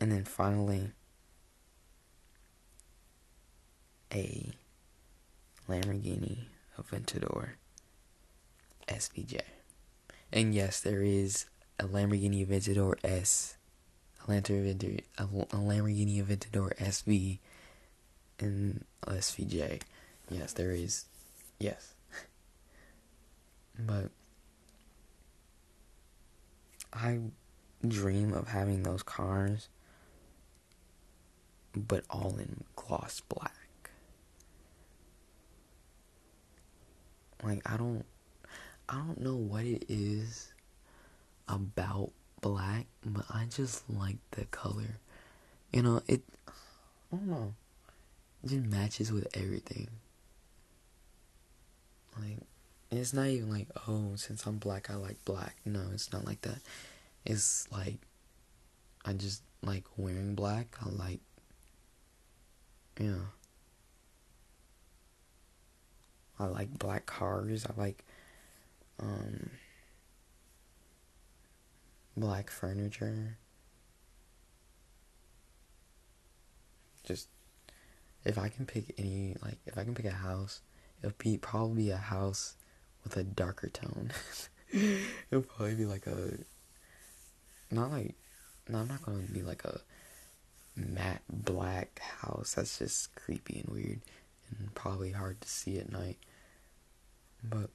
And 0.00 0.10
then 0.10 0.24
finally, 0.24 0.92
a 4.12 4.52
Lamborghini 5.68 6.46
Aventador. 6.78 7.50
SVJ. 8.90 9.40
And 10.32 10.54
yes, 10.54 10.80
there 10.80 11.02
is 11.02 11.46
a 11.78 11.84
Lamborghini 11.84 12.46
Aventador 12.46 12.94
S, 13.04 13.56
a 14.26 14.30
Lamborghini, 14.30 15.02
Aventador 15.18 16.76
SV, 16.76 17.38
and 18.38 18.84
SVJ. 19.06 19.80
Yes, 20.30 20.52
there 20.52 20.72
is. 20.72 21.06
Yes. 21.58 21.94
but 23.78 24.10
I 26.92 27.20
dream 27.86 28.34
of 28.34 28.48
having 28.48 28.82
those 28.82 29.02
cars, 29.02 29.68
but 31.74 32.04
all 32.10 32.36
in 32.38 32.64
gloss 32.76 33.20
black. 33.20 33.90
Like 37.42 37.62
I 37.64 37.76
don't, 37.76 38.04
I 38.88 38.96
don't 38.96 39.20
know 39.20 39.36
what 39.36 39.64
it 39.64 39.84
is 39.88 40.52
about 41.48 42.10
black, 42.40 42.86
but 43.04 43.24
I 43.30 43.46
just 43.46 43.88
like 43.88 44.18
the 44.32 44.44
color. 44.46 44.98
You 45.72 45.82
know, 45.82 46.02
it. 46.06 46.22
I 46.48 47.16
don't 47.16 47.28
know. 47.28 47.54
It 48.42 48.50
just 48.50 48.66
matches 48.66 49.12
with 49.12 49.26
everything. 49.34 49.88
Like, 52.18 52.38
it's 52.90 53.12
not 53.12 53.26
even 53.26 53.50
like, 53.50 53.68
oh, 53.88 54.12
since 54.16 54.46
I'm 54.46 54.58
black, 54.58 54.90
I 54.90 54.94
like 54.94 55.24
black. 55.24 55.56
No, 55.64 55.82
it's 55.92 56.12
not 56.12 56.24
like 56.24 56.40
that. 56.42 56.58
It's 57.24 57.70
like, 57.70 57.98
I 59.04 59.12
just 59.12 59.42
like 59.62 59.84
wearing 59.96 60.34
black. 60.34 60.76
I 60.84 60.88
like, 60.88 61.20
yeah. 62.98 63.14
I 66.38 66.46
like 66.46 66.78
black 66.78 67.06
cars. 67.06 67.66
I 67.66 67.78
like, 67.78 68.04
um, 68.98 69.50
black 72.16 72.50
furniture. 72.50 73.36
Just, 77.04 77.28
if 78.24 78.38
I 78.38 78.48
can 78.48 78.64
pick 78.64 78.94
any, 78.96 79.36
like, 79.42 79.58
if 79.66 79.76
I 79.76 79.84
can 79.84 79.94
pick 79.94 80.06
a 80.06 80.10
house 80.10 80.62
it'll 81.02 81.14
be 81.18 81.36
probably 81.36 81.90
a 81.90 81.96
house 81.96 82.56
with 83.04 83.16
a 83.16 83.24
darker 83.24 83.68
tone. 83.68 84.12
it'll 84.72 85.42
probably 85.42 85.74
be 85.74 85.86
like 85.86 86.06
a 86.06 86.38
not 87.70 87.90
like 87.90 88.14
no, 88.68 88.78
I'm 88.78 88.88
not 88.88 89.02
gonna 89.02 89.18
be 89.32 89.42
like 89.42 89.64
a 89.64 89.80
matte 90.80 91.22
black 91.28 92.00
house. 92.00 92.54
That's 92.54 92.78
just 92.78 93.14
creepy 93.14 93.60
and 93.60 93.74
weird 93.74 94.00
and 94.58 94.74
probably 94.74 95.12
hard 95.12 95.40
to 95.40 95.48
see 95.48 95.78
at 95.78 95.90
night. 95.92 96.18
But 97.42 97.70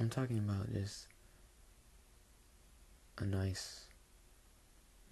I'm 0.00 0.08
talking 0.08 0.38
about 0.38 0.72
just 0.72 1.06
a 3.18 3.24
nice 3.24 3.84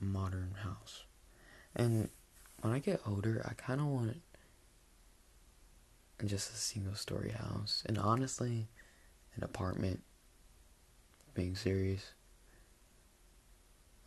modern 0.00 0.54
house. 0.62 1.04
And 1.74 2.08
when 2.60 2.72
I 2.72 2.78
get 2.78 3.00
older, 3.06 3.44
I 3.48 3.54
kind 3.54 3.80
of 3.80 3.86
want 3.88 4.16
just 6.24 6.52
a 6.52 6.56
single 6.56 6.94
story 6.94 7.32
house. 7.32 7.82
And 7.86 7.98
honestly, 7.98 8.68
an 9.34 9.42
apartment. 9.42 10.02
Being 11.34 11.54
serious. 11.54 12.14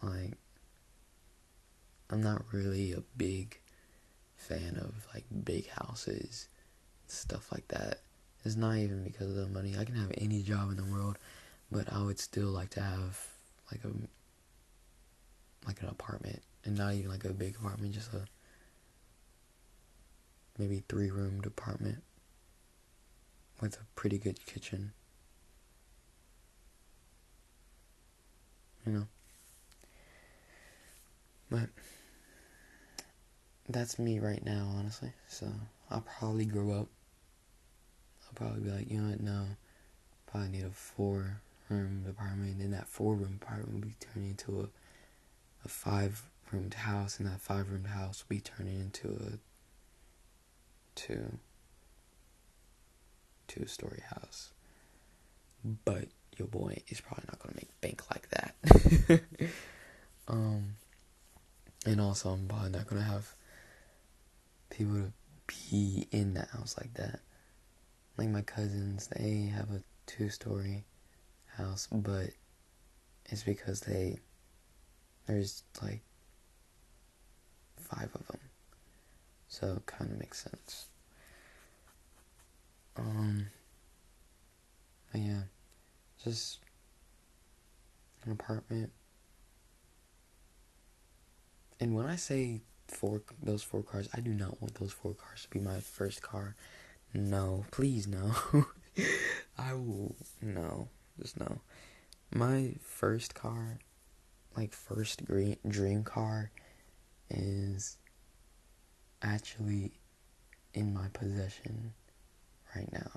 Like, 0.02 0.34
I'm 2.10 2.22
not 2.22 2.44
really 2.52 2.92
a 2.94 3.04
big 3.18 3.60
fan 4.36 4.78
of 4.78 5.08
like 5.14 5.26
big 5.44 5.70
houses, 5.70 6.48
and 7.04 7.12
stuff 7.12 7.52
like 7.52 7.68
that. 7.68 8.00
It's 8.44 8.56
not 8.56 8.78
even 8.78 9.04
because 9.04 9.30
of 9.30 9.36
the 9.36 9.48
money. 9.48 9.76
I 9.78 9.84
can 9.84 9.96
have 9.96 10.12
any 10.18 10.42
job 10.42 10.72
in 10.72 10.78
the 10.78 10.92
world, 10.92 11.18
but 11.72 11.92
I 11.92 12.02
would 12.02 12.20
still 12.20 12.48
like 12.48 12.70
to 12.72 12.82
have 12.82 13.20
like 13.72 13.84
a 13.84 13.92
like 15.68 15.82
an 15.82 15.90
apartment 15.90 16.42
and 16.66 16.78
not 16.78 16.94
even 16.94 17.12
like 17.12 17.26
a 17.26 17.34
big 17.34 17.56
apartment, 17.56 17.94
just 17.94 18.14
a 18.14 18.26
maybe 20.58 20.84
three 20.90 21.12
roomed 21.12 21.46
apartment 21.46 22.04
with 23.62 23.76
a 23.76 23.86
pretty 23.96 24.18
good 24.18 24.46
kitchen. 24.46 24.94
You 28.86 28.94
know? 28.94 29.08
But 31.52 31.70
that's 33.70 34.00
me 34.00 34.20
right 34.20 34.44
now, 34.44 34.74
honestly. 34.78 35.12
So 35.28 35.48
I'll 35.90 36.02
probably 36.20 36.46
grow 36.46 36.72
up. 36.72 36.88
I'll 38.26 38.34
probably 38.36 38.62
be 38.62 38.72
like, 38.72 38.92
you 38.92 39.00
know 39.00 39.10
what, 39.12 39.22
no. 39.22 39.46
Probably 40.28 40.50
need 40.50 40.66
a 40.66 40.70
four 40.70 41.42
room 41.70 42.06
apartment. 42.08 42.54
And 42.54 42.62
then 42.62 42.72
that 42.72 42.88
four 42.88 43.16
room 43.16 43.40
apartment 43.42 43.74
will 43.74 43.88
be 43.88 43.96
turning 44.00 44.32
into 44.32 44.62
a 44.62 44.70
a 45.66 45.68
five 45.68 46.24
roomed 46.52 46.74
house 46.74 47.20
and 47.20 47.28
that 47.28 47.42
five 47.42 47.70
roomed 47.70 47.88
house 47.88 48.24
will 48.28 48.36
be 48.36 48.42
turning 48.42 48.80
into 48.80 49.08
a 49.10 49.38
two 50.96 51.38
two 53.48 53.66
story 53.66 54.04
house. 54.10 54.52
But 55.86 56.06
your 56.38 56.48
boy 56.48 56.82
is 56.88 57.02
probably 57.02 57.26
not 57.28 57.40
gonna 57.40 57.56
make 57.56 57.82
bank 57.82 58.04
like 58.10 58.30
that. 58.30 59.22
um 60.28 60.76
and 61.86 62.00
also 62.00 62.30
I'm 62.30 62.48
probably 62.48 62.70
not 62.70 62.88
gonna 62.88 63.02
have 63.02 63.36
people 64.70 64.96
to 64.96 65.12
be 65.48 66.08
in 66.12 66.34
that 66.36 66.50
house 66.50 66.76
like 66.80 66.94
that. 66.96 67.20
Like 68.18 68.30
my 68.30 68.42
cousins, 68.42 69.08
they 69.08 69.52
have 69.56 69.70
a 69.72 69.82
two 70.06 70.30
story 70.30 70.84
house, 71.58 71.88
but 71.92 72.32
it's 73.26 73.44
because 73.44 73.82
they 73.82 74.20
there's 75.28 75.64
like 75.82 76.02
five 77.78 78.10
of 78.16 78.28
them. 78.28 78.40
So 79.48 79.74
it 79.78 79.86
kind 79.86 80.12
of 80.12 80.20
makes 80.20 80.44
sense. 80.44 80.88
Um, 82.98 83.48
but 85.12 85.22
yeah, 85.22 85.42
just 86.24 86.60
an 88.26 88.32
apartment. 88.32 88.92
And 91.80 91.96
when 91.96 92.06
I 92.06 92.18
say 92.18 92.62
four, 92.90 93.22
those 93.42 93.64
four 93.64 93.84
cars, 93.84 94.10
I 94.14 94.20
do 94.20 94.34
not 94.34 94.62
want 94.62 94.76
those 94.76 94.92
four 94.92 95.14
cars 95.14 95.44
to 95.44 95.50
be 95.50 95.60
my 95.60 95.80
first 95.80 96.22
car. 96.22 96.56
No, 97.14 97.66
please 97.72 98.08
no. 98.08 98.32
I 99.58 99.74
will 99.74 100.16
no, 100.42 100.90
just 101.20 101.40
no. 101.40 101.62
My 102.34 102.76
first 102.82 103.34
car, 103.34 103.80
like 104.56 104.74
first 104.74 105.26
dream 105.26 105.58
dream 105.68 106.04
car, 106.04 106.52
is 107.30 107.98
actually 109.22 109.92
in 110.74 110.94
my 110.94 111.08
possession 111.14 111.94
right 112.76 112.92
now. 112.92 113.12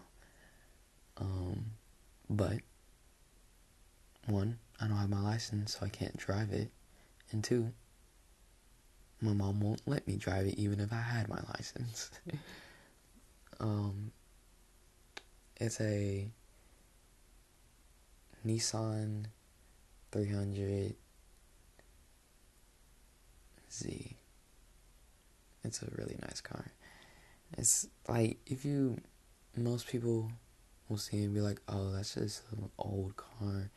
Um, 1.19 1.73
but 2.31 2.59
one, 4.27 4.59
I 4.81 4.87
don't 4.89 4.97
have 4.97 5.11
my 5.11 5.21
license, 5.21 5.77
so 5.79 5.87
I 5.87 5.89
can't 5.89 6.17
drive 6.17 6.53
it, 6.53 6.71
and 7.31 7.45
two, 7.45 7.73
my 9.23 9.33
mom 9.33 9.61
won't 9.61 9.83
let 9.87 10.07
me 10.07 10.17
drive 10.17 10.47
it 10.47 10.59
even 10.59 10.81
if 10.81 10.93
I 10.93 11.01
had 11.01 11.29
my 11.29 11.41
license. 11.55 12.11
um, 13.61 14.11
it's 15.57 15.81
a 15.81 16.29
Nissan 18.45 19.27
300 20.11 20.95
Z. 23.73 24.17
It's 25.65 25.83
a 25.83 25.87
really 25.97 26.17
nice 26.21 26.41
car. 26.41 26.73
It's 27.57 27.87
like 28.09 28.39
if 28.47 28.65
you 28.65 28.99
most 29.57 29.87
people 29.87 30.33
will 30.89 30.97
see 30.97 31.19
it 31.23 31.27
and 31.27 31.35
be 31.35 31.41
like, 31.41 31.61
"Oh, 31.69 31.93
that's 31.93 32.15
just 32.15 32.43
an 32.53 32.71
old 32.79 33.17
car." 33.17 33.71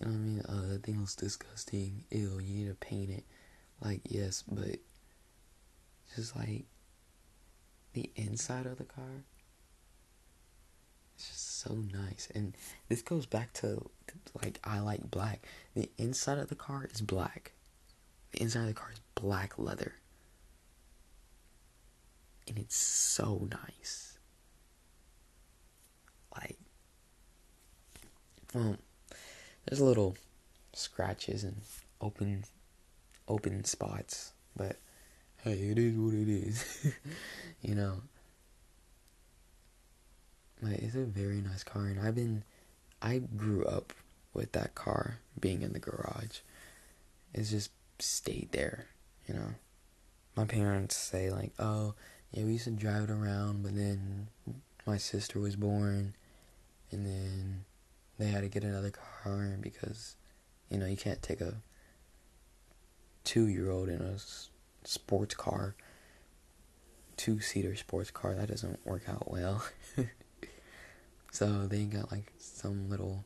You 0.00 0.06
know 0.06 0.12
what 0.12 0.14
I 0.14 0.18
mean? 0.18 0.42
Uh, 0.48 0.68
that 0.72 0.82
thing 0.82 1.00
looks 1.00 1.14
disgusting. 1.16 2.04
Ew, 2.10 2.40
you 2.40 2.54
need 2.54 2.68
to 2.68 2.74
paint 2.74 3.10
it. 3.10 3.24
Like, 3.82 4.00
yes, 4.08 4.44
but 4.46 4.78
just 6.14 6.36
like 6.36 6.64
the 7.94 8.10
inside 8.16 8.66
of 8.66 8.78
the 8.78 8.84
car, 8.84 9.24
it's 11.16 11.28
just 11.28 11.60
so 11.60 11.74
nice. 11.74 12.28
And 12.34 12.56
this 12.88 13.02
goes 13.02 13.26
back 13.26 13.52
to 13.54 13.90
like 14.42 14.60
I 14.64 14.80
like 14.80 15.10
black. 15.10 15.46
The 15.74 15.90
inside 15.98 16.38
of 16.38 16.48
the 16.48 16.54
car 16.54 16.88
is 16.92 17.00
black. 17.00 17.52
The 18.32 18.42
inside 18.42 18.60
of 18.62 18.66
the 18.68 18.74
car 18.74 18.90
is 18.92 19.00
black 19.14 19.58
leather 19.58 19.94
and 22.46 22.58
it's 22.58 22.76
so 22.76 23.48
nice. 23.50 24.18
Like, 26.34 26.58
well, 28.54 28.76
there's 29.66 29.80
little 29.80 30.16
scratches 30.72 31.44
and 31.44 31.62
open, 32.00 32.44
open 33.28 33.64
spots, 33.64 34.32
but 34.56 34.76
hey, 35.42 35.52
it 35.52 35.78
is 35.78 35.96
what 35.96 36.14
it 36.14 36.28
is, 36.28 36.92
you 37.62 37.74
know. 37.74 38.02
But 40.62 40.72
it's 40.74 40.94
a 40.94 41.04
very 41.04 41.40
nice 41.40 41.64
car, 41.64 41.86
and 41.86 42.00
I've 42.00 42.14
been, 42.14 42.44
I 43.00 43.18
grew 43.18 43.64
up 43.64 43.92
with 44.32 44.52
that 44.52 44.74
car 44.74 45.18
being 45.38 45.62
in 45.62 45.72
the 45.72 45.80
garage. 45.80 46.38
It's 47.34 47.50
just 47.50 47.70
stayed 47.98 48.50
there, 48.52 48.86
you 49.26 49.34
know. 49.34 49.54
My 50.36 50.44
parents 50.44 50.96
say 50.96 51.30
like, 51.30 51.52
"Oh, 51.58 51.94
yeah, 52.32 52.44
we 52.44 52.52
used 52.52 52.64
to 52.64 52.70
drive 52.70 53.04
it 53.04 53.10
around, 53.10 53.62
but 53.62 53.74
then 53.74 54.28
my 54.86 54.96
sister 54.96 55.38
was 55.38 55.56
born, 55.56 56.14
and 56.90 57.04
then 57.04 57.64
they 58.18 58.26
had 58.26 58.42
to 58.42 58.48
get 58.48 58.64
another 58.64 58.90
car 58.90 59.56
because, 59.60 60.16
you 60.70 60.78
know, 60.78 60.86
you 60.86 60.96
can't 60.96 61.22
take 61.22 61.40
a 61.40 61.56
two 63.24 63.46
year 63.46 63.70
old 63.70 63.88
in 63.88 64.00
a 64.00 64.16
sports 64.84 65.34
car, 65.34 65.74
two 67.16 67.40
seater 67.40 67.76
sports 67.76 68.10
car. 68.10 68.34
That 68.34 68.48
doesn't 68.48 68.84
work 68.84 69.08
out 69.08 69.30
well. 69.30 69.64
so 71.30 71.66
they 71.66 71.84
got 71.84 72.10
like 72.10 72.32
some 72.38 72.88
little, 72.88 73.24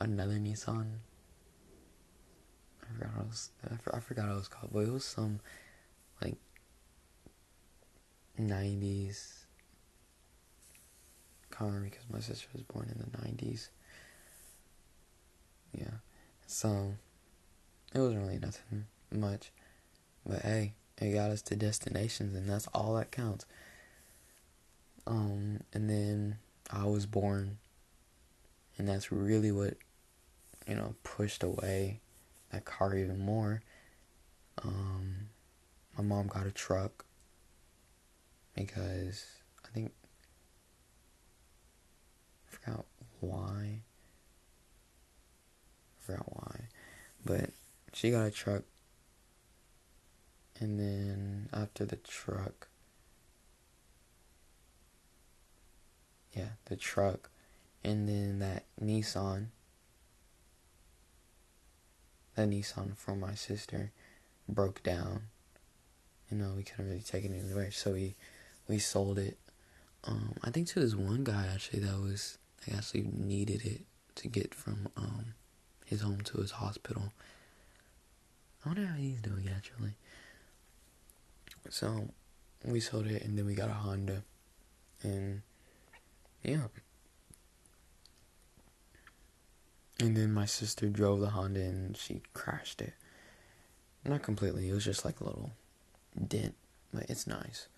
another 0.00 0.34
Nissan. 0.34 0.86
I 2.82 2.92
forgot 2.92 3.16
what 3.16 3.24
it 3.24 3.28
was. 3.28 3.50
I 3.92 4.00
forgot 4.00 4.26
what 4.26 4.32
it 4.32 4.36
was 4.36 4.48
called, 4.48 4.70
but 4.72 4.80
it 4.80 4.92
was 4.92 5.04
some 5.04 5.40
like 6.20 6.36
90s 8.38 9.44
car 11.50 11.80
because 11.84 12.04
my 12.10 12.20
sister 12.20 12.48
was 12.52 12.62
born 12.62 12.88
in 12.92 12.98
the 12.98 13.18
90s. 13.18 13.68
Yeah. 15.72 15.98
So, 16.46 16.94
it 17.94 17.98
wasn't 17.98 18.22
really 18.22 18.38
nothing 18.38 18.86
much. 19.10 19.50
But 20.24 20.42
hey, 20.42 20.74
it 20.98 21.12
got 21.12 21.30
us 21.30 21.42
to 21.42 21.56
destinations, 21.56 22.34
and 22.34 22.48
that's 22.48 22.66
all 22.68 22.94
that 22.94 23.10
counts. 23.10 23.46
Um, 25.06 25.60
and 25.72 25.88
then 25.88 26.38
I 26.70 26.84
was 26.84 27.06
born, 27.06 27.58
and 28.78 28.88
that's 28.88 29.10
really 29.10 29.50
what, 29.50 29.74
you 30.68 30.74
know, 30.74 30.94
pushed 31.02 31.42
away 31.42 32.00
that 32.52 32.64
car 32.64 32.96
even 32.96 33.18
more. 33.18 33.62
Um, 34.62 35.28
my 35.96 36.04
mom 36.04 36.26
got 36.26 36.46
a 36.46 36.52
truck 36.52 37.04
because 38.54 39.24
I 39.64 39.68
think 39.68 39.92
I 42.46 42.56
forgot 42.56 42.84
why. 43.20 43.82
I 45.98 46.02
forgot 46.02 46.26
why, 46.26 46.60
but 47.24 47.50
she 47.92 48.10
got 48.10 48.26
a 48.26 48.30
truck, 48.30 48.62
and 50.58 50.78
then 50.78 51.48
after 51.52 51.84
the 51.84 51.96
truck, 51.96 52.68
yeah, 56.32 56.50
the 56.66 56.76
truck, 56.76 57.30
and 57.82 58.08
then 58.08 58.38
that 58.38 58.64
Nissan, 58.82 59.46
that 62.36 62.48
Nissan 62.48 62.96
from 62.96 63.20
my 63.20 63.34
sister, 63.34 63.90
broke 64.48 64.82
down. 64.82 65.22
You 66.30 66.36
know, 66.36 66.52
we 66.56 66.62
couldn't 66.62 66.86
really 66.88 67.00
take 67.00 67.24
it 67.24 67.32
anywhere, 67.32 67.70
so 67.70 67.92
we 67.92 68.14
we 68.68 68.78
sold 68.78 69.18
it. 69.18 69.36
Um, 70.04 70.34
I 70.42 70.50
think 70.50 70.68
to 70.68 70.80
this 70.80 70.94
one 70.94 71.24
guy 71.24 71.46
actually 71.52 71.80
that 71.80 72.00
was 72.00 72.38
I 72.70 72.76
actually 72.76 73.10
needed 73.12 73.64
it 73.66 73.82
to 74.16 74.28
get 74.28 74.54
from 74.54 74.88
um 74.96 75.34
his 75.84 76.02
home 76.02 76.20
to 76.22 76.38
his 76.38 76.52
hospital. 76.52 77.12
I 78.64 78.68
wonder 78.68 78.86
how 78.86 78.94
he's 78.94 79.20
doing 79.20 79.48
actually. 79.54 79.94
So 81.70 82.08
we 82.64 82.80
sold 82.80 83.06
it 83.06 83.22
and 83.22 83.38
then 83.38 83.46
we 83.46 83.54
got 83.54 83.68
a 83.68 83.74
Honda 83.74 84.22
and 85.02 85.42
yeah. 86.42 86.68
And 89.98 90.16
then 90.16 90.32
my 90.32 90.46
sister 90.46 90.88
drove 90.88 91.20
the 91.20 91.30
Honda 91.30 91.60
and 91.60 91.96
she 91.96 92.22
crashed 92.32 92.80
it. 92.80 92.94
Not 94.04 94.22
completely, 94.22 94.68
it 94.68 94.72
was 94.72 94.84
just 94.84 95.04
like 95.04 95.20
a 95.20 95.24
little 95.24 95.52
dent, 96.26 96.54
but 96.92 97.04
it's 97.10 97.26
nice. 97.26 97.68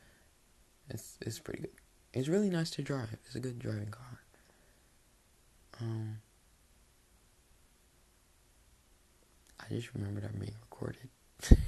It's 0.89 1.17
it's 1.21 1.39
pretty 1.39 1.63
good. 1.63 1.71
It's 2.13 2.29
really 2.29 2.51
nice 2.51 2.71
to 2.73 2.83
drive. 2.83 3.17
It's 3.27 3.35
a 3.35 3.41
good 3.41 3.59
driving 3.59 3.91
car. 3.91 4.21
Um, 5.81 6.19
I 9.59 9.65
just 9.75 9.93
remembered 9.95 10.25
I'm 10.25 10.39
being 10.39 10.55
recorded. 10.83 11.09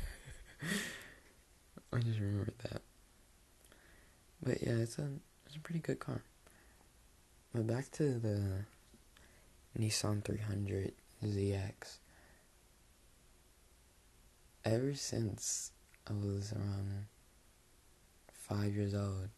I 1.92 1.98
just 1.98 2.18
remembered 2.18 2.54
that. 2.70 2.82
But 4.42 4.62
yeah, 4.62 4.74
it's 4.74 4.98
a 4.98 5.08
it's 5.46 5.56
a 5.56 5.60
pretty 5.60 5.80
good 5.80 6.00
car. 6.00 6.22
But 7.54 7.66
back 7.66 7.90
to 7.92 8.14
the 8.18 8.64
Nissan 9.78 10.24
300 10.24 10.92
ZX. 11.24 11.98
Ever 14.64 14.94
since 14.94 15.72
I 16.08 16.14
was 16.14 16.52
around 16.52 17.06
five 18.32 18.74
years 18.74 18.94
old, 18.94 19.28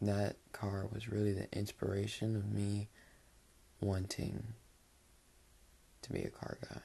that 0.00 0.36
car 0.52 0.86
was 0.92 1.08
really 1.08 1.32
the 1.32 1.52
inspiration 1.52 2.36
of 2.36 2.50
me 2.50 2.88
wanting 3.80 4.54
to 6.02 6.12
be 6.12 6.22
a 6.22 6.30
car 6.30 6.56
guy. 6.70 6.80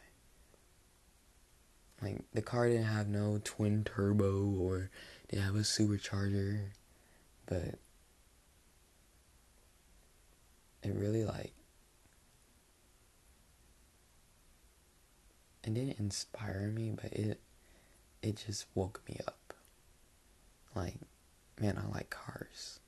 Like 2.02 2.20
the 2.34 2.42
car 2.42 2.68
didn't 2.68 2.84
have 2.84 3.08
no 3.08 3.42
twin 3.44 3.84
turbo 3.84 4.56
or 4.60 4.90
didn't 5.30 5.46
have 5.46 5.56
a 5.56 5.60
supercharger, 5.60 6.60
but 7.48 7.80
it 10.84 10.94
really 10.96 11.26
like 11.26 11.54
it 15.64 15.74
didn't 15.74 16.00
inspire 16.00 16.72
me, 16.74 16.92
but 16.92 17.12
it 17.12 17.40
it 18.22 18.44
just 18.46 18.66
woke 18.74 19.02
me 19.08 19.20
up. 19.28 19.54
Like, 20.76 20.96
man, 21.60 21.78
I 21.78 21.92
like 21.94 22.10
cars. 22.10 22.80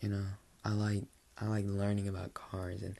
You 0.00 0.08
know, 0.08 0.24
I 0.64 0.70
like 0.70 1.04
I 1.38 1.46
like 1.46 1.64
learning 1.66 2.08
about 2.08 2.34
cars, 2.34 2.82
and 2.82 2.96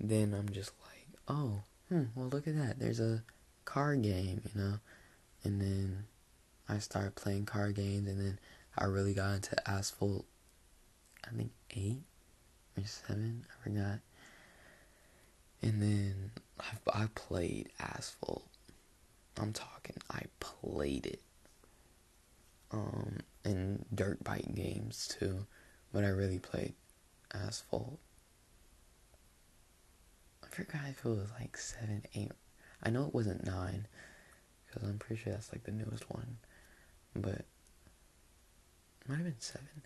then 0.00 0.34
I'm 0.34 0.48
just 0.48 0.72
like, 0.86 1.08
oh, 1.28 1.62
hmm, 1.94 2.04
well, 2.16 2.28
look 2.28 2.48
at 2.48 2.56
that. 2.56 2.80
There's 2.80 2.98
a 2.98 3.22
car 3.64 3.94
game, 3.94 4.42
you 4.52 4.60
know, 4.60 4.78
and 5.44 5.60
then 5.60 6.06
I 6.68 6.78
started 6.78 7.14
playing 7.14 7.46
car 7.46 7.70
games, 7.70 8.08
and 8.08 8.18
then 8.18 8.40
I 8.76 8.86
really 8.86 9.14
got 9.14 9.34
into 9.34 9.70
Asphalt. 9.70 10.24
I 11.24 11.36
think 11.36 11.52
eight 11.70 12.02
or 12.76 12.84
seven, 12.84 13.46
I 13.48 13.62
forgot. 13.62 14.00
And 15.62 15.80
then 15.80 16.30
I, 16.58 17.04
I 17.04 17.06
played 17.14 17.68
Asphalt. 17.78 18.44
I'm 19.40 19.52
talking, 19.52 19.96
I 20.10 20.22
played 20.40 21.06
it 21.06 21.22
um, 22.72 23.18
and 23.44 23.84
dirt 23.94 24.22
bike 24.24 24.52
games 24.54 25.08
too, 25.18 25.46
but 25.92 26.04
I 26.04 26.08
really 26.08 26.40
played 26.40 26.74
Asphalt. 27.32 27.98
Forgot 30.54 30.82
if 30.90 31.04
it 31.04 31.08
was 31.08 31.30
like 31.40 31.56
seven, 31.56 32.04
eight. 32.14 32.30
I 32.80 32.90
know 32.90 33.06
it 33.06 33.14
wasn't 33.14 33.44
nine, 33.44 33.88
because 34.66 34.88
I'm 34.88 34.98
pretty 34.98 35.20
sure 35.20 35.32
that's 35.32 35.50
like 35.50 35.64
the 35.64 35.72
newest 35.72 36.08
one, 36.08 36.36
but 37.16 37.34
it 37.34 37.46
might 39.08 39.16
have 39.16 39.24
been 39.24 39.34
seven. 39.40 39.82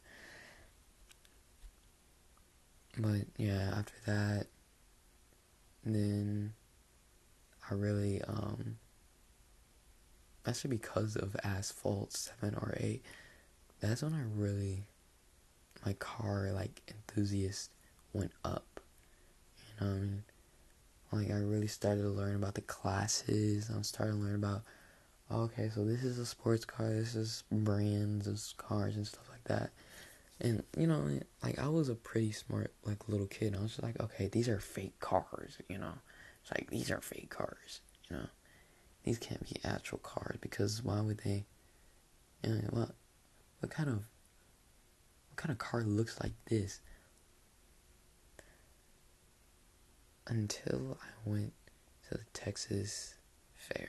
But 2.98 3.26
yeah, 3.38 3.72
after 3.78 3.94
that, 4.04 4.46
then 5.84 6.52
I 7.70 7.72
really 7.72 8.20
um 8.24 8.76
actually 10.46 10.76
because 10.76 11.16
of 11.16 11.34
asphalt 11.44 12.12
7 12.12 12.54
or 12.54 12.74
8 12.78 13.02
that's 13.80 14.02
when 14.02 14.14
i 14.14 14.22
really 14.34 14.84
my 15.84 15.92
car 15.94 16.50
like 16.54 16.80
enthusiast 16.88 17.70
went 18.14 18.32
up 18.44 18.80
you 19.58 19.86
know 19.86 19.92
what 19.92 19.98
i 19.98 20.00
mean 20.00 20.22
like 21.12 21.30
i 21.30 21.34
really 21.34 21.66
started 21.66 22.02
to 22.02 22.08
learn 22.08 22.36
about 22.36 22.54
the 22.54 22.60
classes 22.62 23.70
I'm 23.70 23.82
starting 23.82 24.18
to 24.18 24.24
learn 24.24 24.36
about 24.36 24.62
okay 25.30 25.70
so 25.74 25.84
this 25.84 26.04
is 26.04 26.18
a 26.18 26.26
sports 26.26 26.64
car 26.64 26.88
this 26.92 27.14
is 27.14 27.44
brands 27.50 28.26
of 28.26 28.40
cars 28.56 28.96
and 28.96 29.06
stuff 29.06 29.28
like 29.30 29.44
that 29.44 29.70
and 30.40 30.62
you 30.76 30.86
know 30.86 31.18
like 31.42 31.58
i 31.58 31.68
was 31.68 31.88
a 31.88 31.94
pretty 31.94 32.32
smart 32.32 32.72
like 32.84 33.08
little 33.08 33.26
kid 33.26 33.54
i 33.56 33.60
was 33.60 33.72
just 33.72 33.82
like 33.82 34.00
okay 34.00 34.28
these 34.28 34.48
are 34.48 34.60
fake 34.60 34.98
cars 35.00 35.58
you 35.68 35.78
know 35.78 35.92
it's 36.42 36.52
like 36.52 36.70
these 36.70 36.90
are 36.90 37.00
fake 37.00 37.30
cars 37.30 37.80
you 38.10 38.16
know 38.16 38.26
these 39.08 39.18
can't 39.18 39.42
be 39.42 39.58
actual 39.64 39.98
cars 39.98 40.36
because 40.40 40.82
why 40.84 41.00
would 41.00 41.18
they? 41.24 41.46
You 42.44 42.50
know, 42.50 42.60
what 42.70 42.90
what 43.60 43.70
kind 43.70 43.88
of 43.88 44.04
what 45.30 45.36
kind 45.36 45.50
of 45.50 45.58
car 45.58 45.82
looks 45.82 46.20
like 46.20 46.32
this? 46.46 46.80
Until 50.28 50.98
I 51.02 51.28
went 51.28 51.52
to 52.08 52.18
the 52.18 52.24
Texas 52.34 53.14
Fair. 53.54 53.88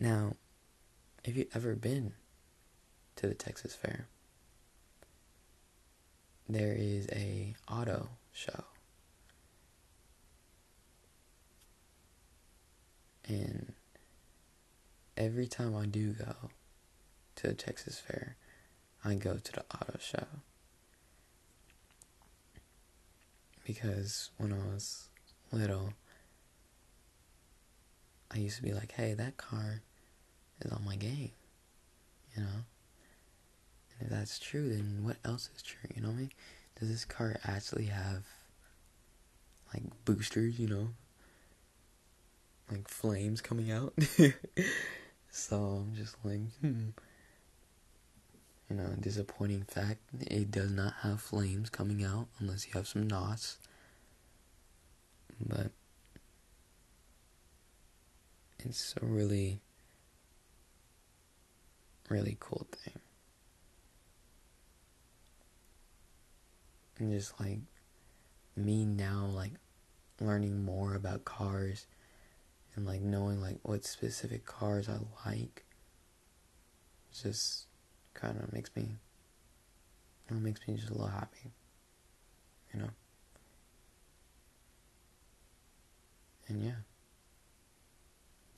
Now, 0.00 0.36
have 1.24 1.36
you 1.36 1.46
ever 1.54 1.74
been 1.74 2.14
to 3.16 3.26
the 3.28 3.34
Texas 3.34 3.74
Fair? 3.74 4.08
There 6.48 6.74
is 6.74 7.08
a 7.12 7.54
auto 7.70 8.08
show 8.32 8.64
and 13.28 13.72
every 15.16 15.46
time 15.46 15.74
I 15.76 15.86
do 15.86 16.12
go 16.12 16.34
to 17.36 17.48
the 17.48 17.54
Texas 17.54 17.98
Fair, 17.98 18.36
I 19.04 19.14
go 19.14 19.36
to 19.36 19.52
the 19.52 19.64
auto 19.74 19.98
show. 20.00 20.26
Because 23.66 24.30
when 24.38 24.52
I 24.52 24.58
was 24.72 25.08
little, 25.50 25.92
I 28.30 28.38
used 28.38 28.56
to 28.58 28.62
be 28.62 28.72
like, 28.72 28.92
hey, 28.92 29.14
that 29.14 29.36
car 29.36 29.82
is 30.60 30.70
on 30.70 30.84
my 30.84 30.94
game. 30.94 31.32
You 32.36 32.42
know? 32.44 32.64
And 33.98 34.02
if 34.02 34.08
that's 34.08 34.38
true, 34.38 34.68
then 34.68 35.00
what 35.02 35.16
else 35.24 35.50
is 35.56 35.62
true? 35.62 35.90
You 35.94 36.02
know 36.02 36.08
what 36.08 36.14
I 36.14 36.20
mean? 36.20 36.32
Does 36.78 36.90
this 36.90 37.04
car 37.04 37.40
actually 37.44 37.86
have 37.86 38.24
like 39.74 39.82
boosters, 40.04 40.60
you 40.60 40.68
know? 40.68 40.88
Like 42.70 42.88
flames 42.88 43.40
coming 43.40 43.72
out? 43.72 43.94
so 45.30 45.56
I'm 45.56 45.94
just 45.96 46.16
like, 46.24 46.40
hmm. 46.60 46.90
You 48.68 48.76
know, 48.76 48.88
disappointing 48.98 49.62
fact, 49.62 50.00
it 50.20 50.50
does 50.50 50.72
not 50.72 50.94
have 51.02 51.20
flames 51.20 51.70
coming 51.70 52.02
out 52.04 52.26
unless 52.40 52.66
you 52.66 52.72
have 52.74 52.88
some 52.88 53.06
knots. 53.06 53.58
But 55.40 55.70
it's 58.58 58.94
a 59.00 59.06
really, 59.06 59.60
really 62.08 62.36
cool 62.40 62.66
thing. 62.72 62.98
And 66.98 67.12
just 67.12 67.38
like 67.38 67.58
me 68.56 68.84
now, 68.84 69.26
like 69.32 69.52
learning 70.20 70.64
more 70.64 70.94
about 70.94 71.24
cars 71.24 71.86
and 72.74 72.86
like 72.86 73.00
knowing 73.00 73.40
like 73.40 73.58
what 73.62 73.84
specific 73.84 74.44
cars 74.44 74.88
I 74.88 74.98
like 75.28 75.64
just 77.22 77.66
kind 78.16 78.38
of 78.42 78.52
makes 78.52 78.70
me 78.74 78.96
it 80.28 80.34
makes 80.34 80.66
me 80.66 80.74
just 80.74 80.90
a 80.90 80.92
little 80.92 81.06
happy 81.06 81.52
you 82.74 82.80
know? 82.80 82.90
And 86.48 86.62
yeah. 86.62 86.82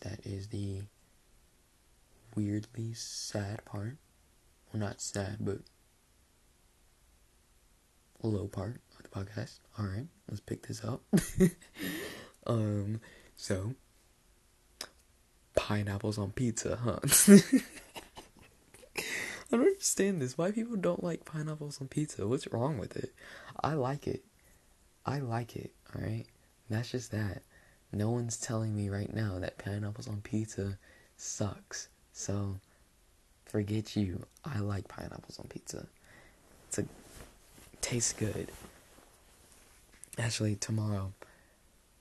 That 0.02 0.24
is 0.24 0.48
the 0.48 0.82
weirdly 2.34 2.92
sad 2.94 3.64
part. 3.64 3.96
Well 4.72 4.80
not 4.80 5.00
sad 5.00 5.38
but 5.40 5.58
low 8.22 8.46
part 8.46 8.80
of 8.96 9.02
the 9.02 9.08
podcast. 9.08 9.58
All 9.78 9.86
right 9.86 10.06
let's 10.28 10.40
pick 10.40 10.66
this 10.66 10.84
up. 10.84 11.02
Um 12.46 13.00
so 13.36 13.74
pineapples 15.54 16.16
on 16.16 16.30
pizza 16.30 16.76
huh 16.82 16.98
I 19.50 19.56
don't 19.56 19.66
understand 19.66 20.20
this. 20.20 20.36
Why 20.36 20.50
people 20.50 20.76
don't 20.76 21.02
like 21.02 21.24
pineapples 21.24 21.80
on 21.80 21.88
pizza? 21.88 22.26
What's 22.26 22.46
wrong 22.52 22.78
with 22.78 22.96
it? 22.96 23.14
I 23.62 23.74
like 23.74 24.06
it. 24.06 24.24
I 25.06 25.20
like 25.20 25.56
it, 25.56 25.72
alright? 25.94 26.26
That's 26.68 26.90
just 26.90 27.12
that. 27.12 27.42
No 27.92 28.10
one's 28.10 28.36
telling 28.36 28.76
me 28.76 28.90
right 28.90 29.12
now 29.12 29.38
that 29.38 29.56
pineapples 29.56 30.06
on 30.06 30.20
pizza 30.20 30.78
sucks. 31.16 31.88
So, 32.12 32.56
forget 33.46 33.96
you. 33.96 34.26
I 34.44 34.58
like 34.58 34.86
pineapples 34.88 35.38
on 35.38 35.46
pizza. 35.46 35.86
It's 36.68 36.78
a 36.78 36.84
tastes 37.80 38.12
good. 38.12 38.50
Actually, 40.18 40.56
tomorrow, 40.56 41.12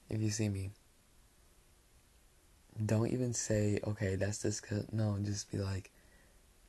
if 0.10 0.20
you 0.22 0.30
see 0.30 0.50
me, 0.50 0.72
don't 2.86 3.08
even 3.08 3.34
say, 3.34 3.80
okay, 3.86 4.16
that's 4.16 4.40
disgusting. 4.40 4.90
No, 4.92 5.18
just 5.24 5.50
be 5.52 5.60
like, 5.60 5.92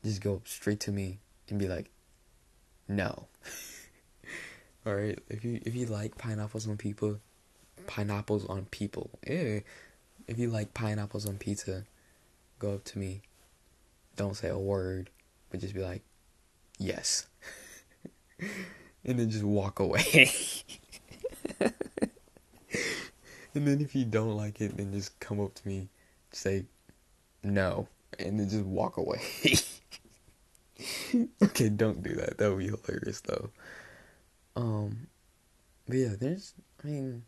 just 0.05 0.21
go 0.23 0.43
straight 0.45 0.81
to 0.81 0.93
me 0.93 1.19
and 1.49 1.59
be 1.59 1.69
like, 1.69 1.91
no. 2.87 3.27
All 4.87 4.95
right, 4.95 5.19
if 5.29 5.45
you 5.45 5.61
if 5.65 5.75
you 5.75 5.87
like 5.87 6.17
pineapples 6.17 6.67
on 6.67 6.77
people, 6.77 7.21
pineapples 7.87 8.47
on 8.47 8.67
people. 8.67 9.11
Eh. 9.27 9.61
If 10.27 10.39
you 10.39 10.51
like 10.51 10.75
pineapples 10.75 11.27
on 11.27 11.37
pizza, 11.37 11.85
go 12.59 12.75
up 12.75 12.85
to 12.85 12.99
me. 12.99 13.23
Don't 14.17 14.37
say 14.37 14.49
a 14.49 14.59
word, 14.59 15.11
but 15.51 15.61
just 15.61 15.75
be 15.75 15.81
like, 15.81 16.03
yes. 16.79 17.27
and 19.05 19.19
then 19.19 19.31
just 19.31 19.45
walk 19.45 19.81
away. 19.81 20.31
and 21.61 21.73
then 23.55 23.81
if 23.81 23.95
you 23.95 24.05
don't 24.05 24.37
like 24.37 24.61
it, 24.61 24.77
then 24.77 24.93
just 24.93 25.19
come 25.21 25.41
up 25.41 25.55
to 25.55 25.67
me, 25.67 25.89
say 26.33 26.67
no, 27.43 27.89
and 28.19 28.39
then 28.39 28.49
just 28.49 28.65
walk 28.65 28.97
away. 28.97 29.21
okay, 31.43 31.69
don't 31.69 32.03
do 32.03 32.15
that. 32.15 32.39
That 32.39 32.51
would 32.51 32.59
be 32.59 32.67
hilarious 32.67 33.21
though. 33.21 33.51
Um, 34.57 35.09
but 35.87 35.97
yeah, 35.97 36.15
there's, 36.19 36.55
I 36.83 36.87
mean, 36.87 37.23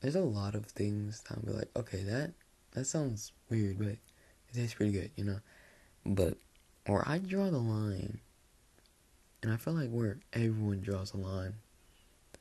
there's 0.00 0.16
a 0.16 0.20
lot 0.20 0.54
of 0.54 0.66
things 0.66 1.22
that 1.22 1.38
I'll 1.38 1.44
be 1.44 1.52
like, 1.52 1.70
okay, 1.76 2.02
that 2.02 2.32
that 2.72 2.86
sounds 2.86 3.32
weird, 3.50 3.78
but 3.78 3.88
it 3.88 3.98
tastes 4.54 4.74
pretty 4.74 4.92
good, 4.92 5.10
you 5.16 5.24
know. 5.24 5.40
But 6.04 6.36
or 6.86 7.04
I 7.06 7.18
draw 7.18 7.50
the 7.50 7.58
line, 7.58 8.20
and 9.42 9.52
I 9.52 9.56
feel 9.56 9.74
like 9.74 9.90
where 9.90 10.18
everyone 10.32 10.80
draws 10.80 11.14
a 11.14 11.18
line, 11.18 11.54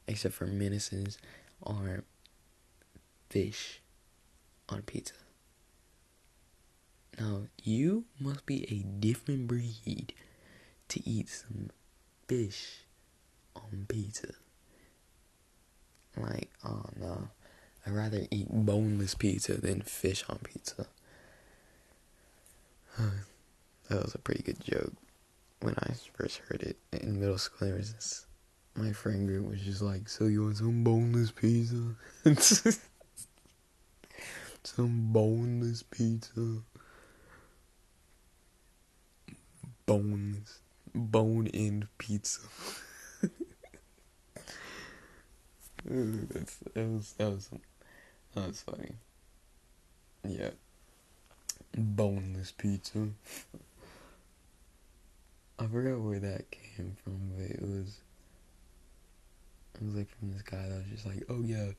except 0.07 0.33
for 0.33 0.47
menaces, 0.47 1.17
are 1.63 2.03
fish 3.29 3.81
on 4.69 4.81
pizza. 4.81 5.13
Now, 7.19 7.43
you 7.63 8.05
must 8.19 8.45
be 8.45 8.63
a 8.71 8.83
different 8.99 9.47
breed 9.47 10.13
to 10.89 11.09
eat 11.09 11.29
some 11.29 11.69
fish 12.27 12.81
on 13.55 13.85
pizza. 13.87 14.33
Like, 16.17 16.49
oh 16.65 16.85
no. 16.99 17.29
I'd 17.85 17.93
rather 17.93 18.27
eat 18.29 18.47
boneless 18.49 19.15
pizza 19.15 19.59
than 19.59 19.81
fish 19.81 20.23
on 20.29 20.39
pizza. 20.43 20.87
that 22.97 24.03
was 24.03 24.13
a 24.15 24.19
pretty 24.19 24.43
good 24.43 24.63
joke 24.63 24.93
when 25.61 25.75
I 25.79 25.93
first 26.13 26.37
heard 26.47 26.61
it 26.61 26.77
in 26.91 27.19
middle 27.19 27.37
school. 27.37 27.67
There 27.67 27.77
was 27.77 27.93
this, 27.93 28.25
my 28.75 28.91
friend 28.93 29.27
group 29.27 29.47
was 29.49 29.61
just 29.61 29.81
like, 29.81 30.09
"So 30.09 30.25
you 30.25 30.43
want 30.43 30.57
some 30.57 30.83
boneless 30.83 31.31
pizza? 31.31 31.95
some 34.63 35.11
boneless 35.11 35.83
pizza? 35.83 36.61
Boneless, 39.91 40.61
bone-in 40.95 41.89
pizza." 41.97 42.39
That's, 45.83 46.55
that 46.73 46.87
was 46.87 47.13
that 47.17 47.29
was 47.29 47.49
that 48.33 48.47
was 48.47 48.61
funny. 48.61 48.91
Yeah. 50.25 50.51
Boneless 51.75 52.53
pizza. 52.53 53.09
I 55.59 55.67
forgot 55.67 55.99
where 55.99 56.19
that 56.19 56.49
came 56.51 56.95
from, 57.03 57.31
but 57.35 57.51
it 57.51 57.61
was 57.61 57.97
it 59.75 59.83
was 59.83 59.95
like 59.95 60.09
from 60.17 60.31
this 60.31 60.41
guy 60.43 60.69
that 60.69 60.77
was 60.77 60.87
just 60.89 61.05
like, 61.05 61.25
oh 61.27 61.41
yeah, 61.43 61.71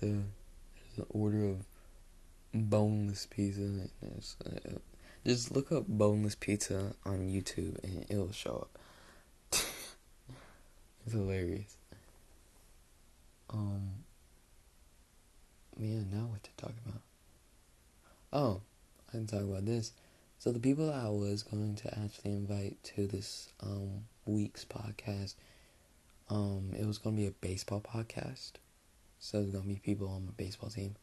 the 0.00 0.06
there's 0.06 0.98
an 0.98 1.06
order 1.10 1.44
of 1.50 1.64
boneless 2.52 3.26
pizza. 3.30 3.88
Uh, 4.44 4.78
just 5.26 5.52
look 5.54 5.70
up 5.72 5.84
boneless 5.86 6.34
pizza 6.34 6.94
on 7.04 7.28
YouTube 7.28 7.82
and 7.84 8.06
it'll 8.08 8.32
show 8.32 8.66
up. 8.68 8.78
it's 11.04 11.12
hilarious. 11.12 11.76
Um, 13.50 13.90
yeah, 15.76 16.00
now 16.10 16.26
what 16.26 16.42
to 16.44 16.50
talk 16.56 16.72
about? 16.86 17.00
Oh, 18.32 18.60
I 19.08 19.12
can 19.12 19.26
talk 19.26 19.40
about 19.42 19.66
this. 19.66 19.92
So 20.38 20.52
the 20.52 20.60
people 20.60 20.90
I 20.90 21.08
was 21.08 21.42
going 21.42 21.74
to 21.76 21.98
actually 21.98 22.32
invite 22.32 22.82
to 22.94 23.06
this 23.06 23.50
um 23.62 24.04
week's 24.24 24.64
podcast, 24.64 25.34
um, 26.30 26.70
it 26.78 26.86
was 26.86 26.98
gonna 26.98 27.16
be 27.16 27.26
a 27.26 27.32
baseball 27.32 27.80
podcast. 27.80 28.52
So 29.18 29.40
it's 29.40 29.50
gonna 29.50 29.64
be 29.64 29.80
people 29.82 30.08
on 30.08 30.26
my 30.26 30.32
baseball 30.36 30.70
team. 30.70 30.96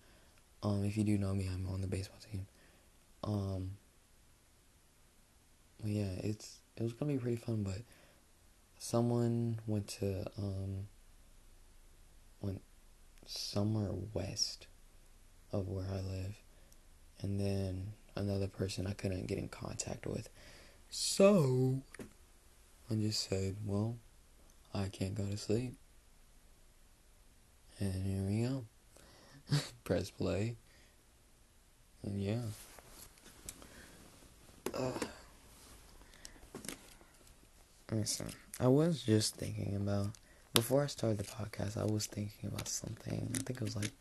Um, 0.63 0.85
if 0.85 0.97
you 0.97 1.03
do 1.03 1.17
know 1.17 1.35
me, 1.35 1.47
I'm 1.53 1.67
on 1.67 1.81
the 1.81 1.87
baseball 1.87 2.19
team. 2.31 2.47
Um, 3.23 3.71
yeah, 5.83 6.11
it's 6.23 6.59
it 6.75 6.83
was 6.83 6.93
gonna 6.93 7.13
be 7.13 7.19
pretty 7.19 7.37
fun, 7.37 7.63
but 7.63 7.81
someone 8.77 9.59
went 9.65 9.87
to 9.87 10.25
um 10.37 10.87
went 12.41 12.61
somewhere 13.25 13.91
west 14.13 14.67
of 15.51 15.67
where 15.67 15.87
I 15.89 16.01
live, 16.01 16.35
and 17.21 17.39
then 17.39 17.93
another 18.15 18.47
person 18.47 18.87
I 18.87 18.93
couldn't 18.93 19.27
get 19.27 19.37
in 19.37 19.47
contact 19.47 20.05
with. 20.05 20.29
So 20.89 21.81
I 22.89 22.95
just 22.95 23.29
said, 23.29 23.57
well, 23.65 23.97
I 24.73 24.87
can't 24.87 25.15
go 25.15 25.25
to 25.25 25.37
sleep. 25.37 25.73
And 27.79 28.03
here 28.05 28.23
we 28.23 28.47
go. 28.47 28.65
Press 29.83 30.09
play. 30.09 30.55
And 32.03 32.21
yeah. 32.21 32.41
Uh, 34.73 34.91
listen, 37.91 38.27
I 38.59 38.67
was 38.67 39.03
just 39.03 39.35
thinking 39.35 39.75
about 39.75 40.07
before 40.53 40.83
I 40.83 40.87
started 40.87 41.19
the 41.19 41.23
podcast. 41.23 41.77
I 41.77 41.85
was 41.85 42.05
thinking 42.05 42.49
about 42.49 42.67
something. 42.67 43.31
I 43.33 43.37
think 43.39 43.61
it 43.61 43.63
was 43.63 43.75
like, 43.75 43.91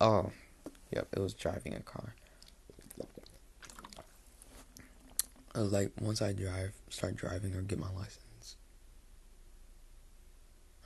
oh, 0.00 0.30
yep, 0.90 1.08
it 1.12 1.20
was 1.20 1.34
driving 1.34 1.74
a 1.74 1.80
car. 1.80 2.14
I 5.54 5.60
was 5.60 5.72
like, 5.72 5.90
once 6.00 6.20
I 6.20 6.32
drive, 6.32 6.72
start 6.90 7.16
driving 7.16 7.54
or 7.54 7.62
get 7.62 7.78
my 7.78 7.90
license. 7.90 8.56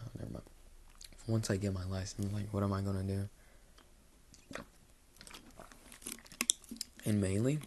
Oh, 0.01 0.07
never 0.19 0.33
mind. 0.33 0.45
Once 1.27 1.51
I 1.51 1.57
get 1.57 1.75
my 1.75 1.85
license, 1.85 2.33
like, 2.33 2.53
what 2.53 2.63
am 2.63 2.73
I 2.73 2.81
gonna 2.81 3.03
do? 3.03 3.29
And 7.05 7.21
mainly, 7.21 7.59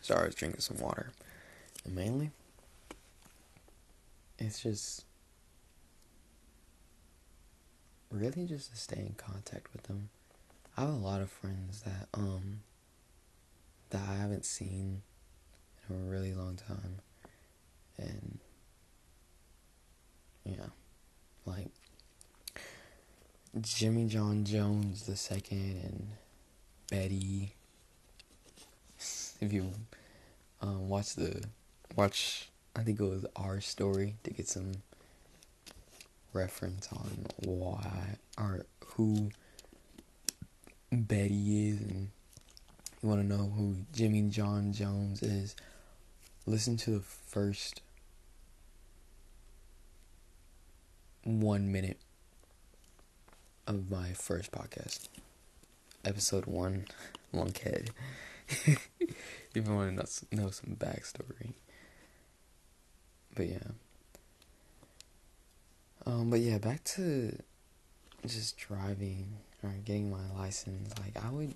sorry, 0.00 0.22
I 0.22 0.26
was 0.26 0.34
drinking 0.34 0.60
some 0.60 0.78
water. 0.78 1.10
And 1.84 1.94
mainly, 1.94 2.30
it's 4.38 4.62
just 4.62 5.04
really 8.10 8.46
just 8.46 8.70
to 8.70 8.76
stay 8.76 9.00
in 9.00 9.14
contact 9.16 9.72
with 9.72 9.84
them. 9.84 10.08
I 10.76 10.82
have 10.82 10.90
a 10.90 10.92
lot 10.92 11.20
of 11.20 11.30
friends 11.30 11.82
that 11.82 12.08
um 12.14 12.60
that 13.90 14.02
I 14.08 14.14
haven't 14.14 14.44
seen 14.44 15.02
in 15.88 15.96
a 15.96 16.10
really 16.10 16.34
long 16.34 16.56
time. 16.56 16.98
And 17.98 18.38
yeah. 20.44 20.66
Like 21.44 21.70
Jimmy 23.60 24.06
John 24.06 24.44
Jones 24.44 25.04
the 25.04 25.16
second 25.16 25.80
and 25.82 26.08
Betty 26.90 27.54
if 29.40 29.52
you 29.52 29.70
um, 30.60 30.88
watch 30.88 31.14
the 31.14 31.44
watch 31.94 32.48
I 32.76 32.82
think 32.82 33.00
it 33.00 33.04
was 33.04 33.24
our 33.36 33.60
story 33.60 34.16
to 34.24 34.30
get 34.30 34.48
some 34.48 34.72
reference 36.32 36.88
on 36.92 37.26
why 37.38 38.18
or 38.38 38.66
who 38.84 39.30
Betty 40.92 41.70
is 41.70 41.80
and 41.80 42.10
you 43.02 43.08
want 43.08 43.22
to 43.22 43.26
know 43.26 43.50
who 43.56 43.76
Jimmy 43.92 44.22
John 44.28 44.72
Jones 44.72 45.22
is 45.22 45.56
listen 46.46 46.76
to 46.78 46.90
the 46.90 47.00
first 47.00 47.80
one 51.24 51.72
minute 51.72 51.98
of 53.66 53.90
my 53.90 54.12
first 54.12 54.52
podcast 54.52 55.08
episode 56.04 56.46
one 56.46 56.84
lunkhead 57.34 57.88
if 58.48 58.78
you 59.54 59.62
want 59.62 59.98
to 59.98 60.36
know, 60.36 60.50
some 60.50 60.76
backstory. 60.76 61.54
But 63.36 63.48
yeah. 63.48 63.68
Um, 66.06 66.30
but 66.30 66.40
yeah, 66.40 66.58
back 66.58 66.82
to 66.84 67.36
just 68.26 68.56
driving 68.56 69.36
or 69.62 69.70
getting 69.84 70.10
my 70.10 70.28
license. 70.36 70.92
Like, 70.98 71.22
I 71.22 71.30
would 71.30 71.54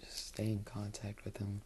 just 0.00 0.28
stay 0.28 0.46
in 0.46 0.64
contact 0.64 1.24
with 1.24 1.34
them, 1.34 1.60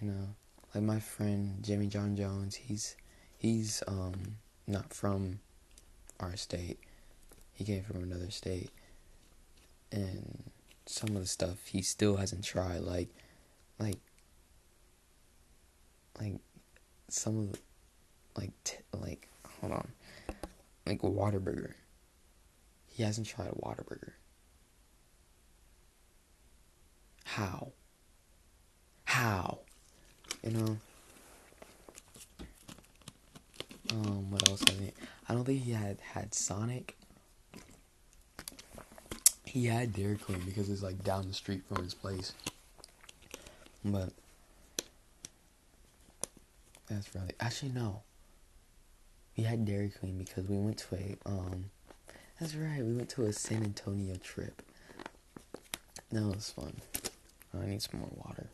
you 0.00 0.08
know. 0.08 0.28
Like 0.74 0.84
my 0.84 1.00
friend 1.00 1.62
Jimmy 1.62 1.86
John 1.86 2.16
Jones, 2.16 2.54
he's 2.54 2.96
he's 3.38 3.82
um 3.88 4.36
not 4.66 4.92
from 4.92 5.40
our 6.20 6.36
state. 6.36 6.78
He 7.54 7.64
came 7.64 7.82
from 7.82 8.02
another 8.02 8.30
state, 8.30 8.70
and 9.90 10.42
some 10.84 11.16
of 11.16 11.22
the 11.22 11.26
stuff 11.26 11.66
he 11.66 11.80
still 11.80 12.16
hasn't 12.16 12.44
tried. 12.44 12.80
Like 12.80 13.08
like 13.78 13.98
like 16.20 16.34
some 17.08 17.38
of 17.38 17.52
the, 17.52 17.58
like 18.36 18.52
t- 18.64 18.76
like 18.92 19.28
hold 19.60 19.72
on 19.72 19.88
like 20.86 21.02
Whataburger. 21.02 21.74
He 22.86 23.02
hasn't 23.02 23.26
tried 23.26 23.48
a 23.48 23.52
Whataburger. 23.52 24.12
How? 27.24 27.72
How? 29.04 29.58
You 30.42 30.50
know. 30.52 30.76
Um, 33.90 34.30
what 34.30 34.48
else? 34.48 34.62
I 34.62 34.72
think 34.72 34.94
I 35.28 35.34
don't 35.34 35.44
think 35.44 35.62
he 35.62 35.72
had 35.72 36.00
had 36.00 36.34
Sonic. 36.34 36.96
He 39.44 39.66
had 39.66 39.92
Dairy 39.92 40.16
Queen 40.16 40.40
because 40.44 40.68
it's 40.68 40.82
like 40.82 41.02
down 41.02 41.26
the 41.28 41.34
street 41.34 41.62
from 41.66 41.82
his 41.82 41.94
place. 41.94 42.32
But 43.84 44.10
that's 46.88 47.14
really 47.14 47.32
actually 47.40 47.72
no. 47.72 48.02
We 49.36 49.44
had 49.44 49.64
Dairy 49.64 49.90
Queen 49.90 50.18
because 50.18 50.48
we 50.48 50.56
went 50.56 50.78
to 50.78 50.94
a 50.94 51.16
um. 51.26 51.66
That's 52.40 52.54
right. 52.54 52.82
We 52.82 52.94
went 52.94 53.08
to 53.10 53.24
a 53.24 53.32
San 53.32 53.62
Antonio 53.62 54.16
trip. 54.16 54.62
That 56.12 56.22
was 56.22 56.50
fun. 56.50 56.80
I 57.58 57.66
need 57.66 57.82
some 57.82 58.00
more 58.00 58.12
water. 58.14 58.48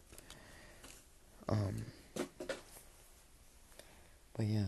Um. 1.48 1.76
But 4.34 4.46
yeah. 4.46 4.66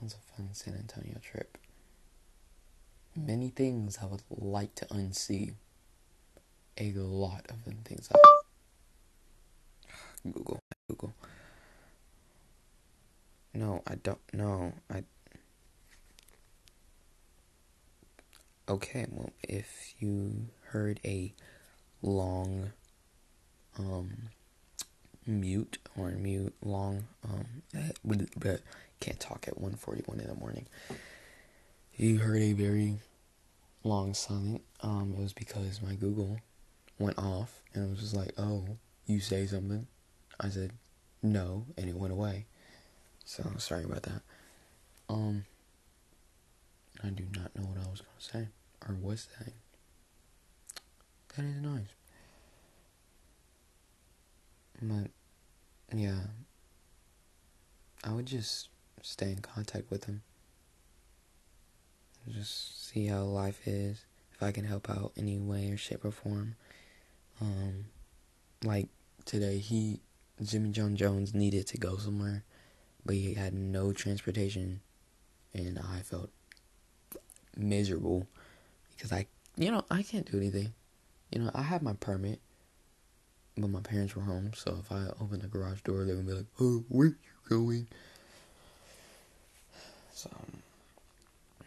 That 0.00 0.04
was 0.04 0.14
a 0.14 0.36
fun 0.36 0.48
San 0.52 0.74
Antonio 0.74 1.18
trip. 1.22 1.58
Many 3.16 3.48
things 3.48 3.98
I 4.00 4.06
would 4.06 4.22
like 4.30 4.74
to 4.76 4.86
unsee 4.86 5.54
a 6.80 6.92
lot 6.92 7.46
of 7.48 7.64
them 7.64 7.78
things 7.84 8.08
up. 8.12 8.20
Google, 10.24 10.60
Google. 10.88 11.12
No, 13.58 13.82
I 13.88 13.96
don't 13.96 14.20
know. 14.32 14.72
I. 14.88 15.02
Okay, 18.68 19.04
well, 19.10 19.30
if 19.42 19.94
you 19.98 20.46
heard 20.66 21.00
a 21.04 21.32
long, 22.00 22.70
um, 23.76 24.28
mute 25.26 25.78
or 25.96 26.10
mute 26.10 26.54
long, 26.62 27.08
um, 27.28 27.46
but 28.36 28.60
can't 29.00 29.18
talk 29.18 29.48
at 29.48 29.60
one 29.60 29.74
forty 29.74 30.02
one 30.06 30.20
in 30.20 30.28
the 30.28 30.36
morning. 30.36 30.66
You 31.96 32.18
heard 32.18 32.40
a 32.42 32.52
very 32.52 33.00
long 33.82 34.14
silent. 34.14 34.62
Um, 34.82 35.14
it 35.18 35.20
was 35.20 35.32
because 35.32 35.82
my 35.82 35.96
Google 35.96 36.38
went 37.00 37.18
off 37.18 37.60
and 37.74 37.84
it 37.84 37.90
was 37.90 37.98
just 37.98 38.14
like, 38.14 38.34
oh, 38.38 38.76
you 39.06 39.18
say 39.18 39.46
something. 39.46 39.88
I 40.38 40.48
said, 40.48 40.70
no, 41.24 41.66
and 41.76 41.88
it 41.88 41.96
went 41.96 42.12
away. 42.12 42.46
So 43.28 43.44
sorry 43.58 43.84
about 43.84 44.04
that. 44.04 44.22
Um, 45.10 45.44
I 47.04 47.08
do 47.08 47.24
not 47.36 47.54
know 47.54 47.66
what 47.66 47.76
I 47.76 47.90
was 47.90 48.00
gonna 48.00 48.46
say 48.46 48.48
or 48.88 48.94
was 48.94 49.28
saying. 49.38 49.52
That 51.36 51.44
is 51.44 51.60
nice. 51.60 51.92
But 54.80 55.10
yeah, 55.94 56.20
I 58.02 58.14
would 58.14 58.24
just 58.24 58.70
stay 59.02 59.30
in 59.32 59.40
contact 59.40 59.90
with 59.90 60.04
him. 60.04 60.22
Just 62.30 62.88
see 62.88 63.08
how 63.08 63.24
life 63.24 63.60
is. 63.68 64.06
If 64.32 64.42
I 64.42 64.52
can 64.52 64.64
help 64.64 64.88
out 64.88 65.12
any 65.18 65.36
way 65.38 65.70
or 65.70 65.76
shape 65.76 66.06
or 66.06 66.12
form. 66.12 66.56
Um, 67.42 67.84
like 68.64 68.88
today, 69.26 69.58
he 69.58 70.00
Jimmy 70.42 70.70
John 70.70 70.96
Jones 70.96 71.34
needed 71.34 71.66
to 71.66 71.76
go 71.76 71.98
somewhere, 71.98 72.42
but 73.04 73.14
he 73.14 73.34
had 73.34 73.54
no 73.54 73.92
transportation, 73.92 74.80
and 75.54 75.78
I 75.78 76.00
felt 76.00 76.30
miserable 77.56 78.26
because 78.94 79.12
I, 79.12 79.26
you 79.56 79.70
know, 79.70 79.84
I 79.90 80.02
can't 80.02 80.30
do 80.30 80.36
anything. 80.38 80.72
You 81.30 81.40
know, 81.40 81.50
I 81.54 81.62
have 81.62 81.82
my 81.82 81.94
permit, 81.94 82.40
but 83.56 83.70
my 83.70 83.80
parents 83.80 84.14
were 84.16 84.22
home, 84.22 84.52
so 84.54 84.78
if 84.80 84.90
I 84.92 85.06
open 85.20 85.40
the 85.40 85.48
garage 85.48 85.82
door, 85.82 86.04
they're 86.04 86.16
gonna 86.16 86.26
be 86.26 86.34
like, 86.34 86.46
"Oh, 86.60 86.84
where 86.88 87.08
you 87.08 87.14
going?" 87.48 87.86
So, 90.12 90.30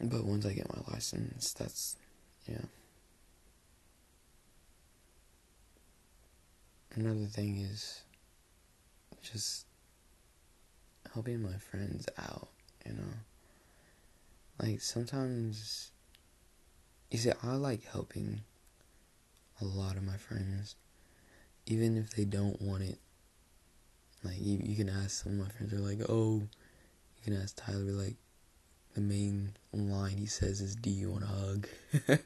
but 0.02 0.26
once 0.26 0.46
I 0.46 0.54
get 0.54 0.68
my 0.74 0.82
license, 0.94 1.54
that's 1.54 1.96
yeah. 2.48 2.66
another 6.96 7.26
thing 7.26 7.58
is 7.58 8.02
just 9.22 9.66
helping 11.14 11.42
my 11.42 11.58
friends 11.58 12.08
out, 12.18 12.50
you 12.86 12.94
know. 12.94 13.14
Like 14.62 14.82
sometimes 14.82 15.92
you 17.10 17.18
see 17.18 17.32
I 17.44 17.56
like 17.56 17.84
helping 17.84 18.42
a 19.60 19.66
lot 19.66 19.98
of 19.98 20.04
my 20.04 20.18
friends 20.18 20.76
even 21.66 21.98
if 21.98 22.12
they 22.12 22.26
don't 22.26 22.62
want 22.62 22.84
it. 22.84 23.00
Like 24.24 24.38
you, 24.40 24.60
you 24.64 24.76
can 24.76 24.90
ask 24.90 25.24
some 25.24 25.34
of 25.34 25.48
my 25.48 25.52
friends 25.54 25.74
are 25.74 25.80
like, 25.80 26.00
"Oh, 26.10 26.36
you 26.40 27.24
can 27.24 27.42
ask 27.42 27.56
Tyler 27.56 27.92
like 27.92 28.16
the 28.94 29.02
main 29.02 29.54
line 29.74 30.18
he 30.18 30.28
says 30.28 30.62
is, 30.62 30.76
"Do 30.76 30.90
you 30.90 31.12
want 31.12 31.24
a 31.24 31.28
hug?" 31.28 31.68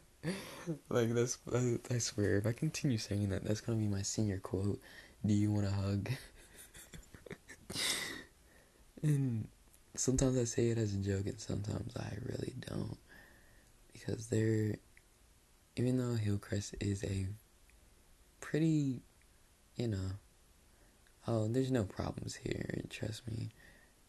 like 0.90 1.14
that's 1.14 1.38
I, 1.54 1.78
I 1.90 1.98
swear 2.00 2.38
if 2.38 2.46
I 2.46 2.52
continue 2.52 2.98
saying 2.98 3.30
that 3.30 3.44
that's 3.46 3.62
gonna 3.62 3.78
be 3.78 3.88
my 3.88 4.02
senior 4.02 4.40
quote. 4.40 4.80
Do 5.26 5.34
you 5.34 5.52
want 5.52 5.68
a 5.68 5.72
hug? 5.72 6.10
and 9.06 9.48
sometimes 9.96 10.38
I 10.38 10.44
say 10.44 10.70
it 10.70 10.78
as 10.78 10.94
a 10.94 10.98
joke 10.98 11.26
and 11.26 11.40
sometimes 11.40 11.96
I 11.98 12.14
really 12.26 12.54
don't 12.70 12.98
because 13.94 14.28
they're 14.28 14.76
even 15.76 15.98
though 15.98 16.16
Hillcrest 16.16 16.76
is 16.80 17.04
a 17.04 17.28
pretty 18.42 19.02
you 19.76 19.88
know 19.88 20.12
oh 21.28 21.48
there's 21.48 21.72
no 21.72 21.84
problems 21.84 22.36
here 22.36 22.82
trust 22.90 23.28
me 23.28 23.50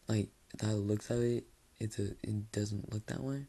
like 0.07 0.29
the 0.57 0.75
looks 0.75 1.09
of 1.09 1.21
it 1.21 1.45
it's 1.79 1.99
a 1.99 2.11
it 2.23 2.51
doesn't 2.51 2.93
look 2.93 3.05
that 3.07 3.23
way 3.23 3.45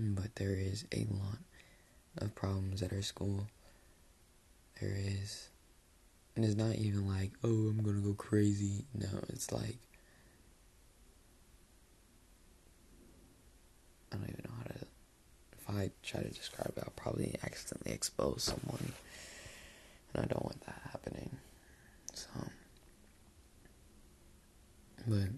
mm, 0.00 0.14
but 0.14 0.34
there 0.36 0.54
is 0.54 0.84
a 0.92 1.06
lot 1.10 1.38
of 2.18 2.34
problems 2.34 2.82
at 2.82 2.92
our 2.92 3.02
school. 3.02 3.46
There 4.80 4.94
is. 4.96 5.48
And 6.34 6.44
it's 6.44 6.56
not 6.56 6.76
even 6.76 7.06
like, 7.06 7.32
oh, 7.44 7.48
I'm 7.48 7.82
gonna 7.82 8.00
go 8.00 8.14
crazy. 8.14 8.84
No, 8.94 9.08
it's 9.28 9.52
like, 9.52 9.76
I 14.10 14.16
don't 14.16 14.28
even 14.28 14.44
know 14.44 14.54
how 14.56 14.64
to. 14.64 14.86
If 15.58 15.61
I 15.76 15.90
try 16.02 16.22
to 16.22 16.28
describe 16.28 16.72
it, 16.76 16.82
I'll 16.84 16.92
probably 16.96 17.34
accidentally 17.42 17.92
expose 17.92 18.42
someone. 18.42 18.92
And 20.14 20.24
I 20.24 20.26
don't 20.26 20.44
want 20.44 20.60
that 20.66 20.80
happening. 20.90 21.30
So. 22.14 22.28
But. 25.06 25.28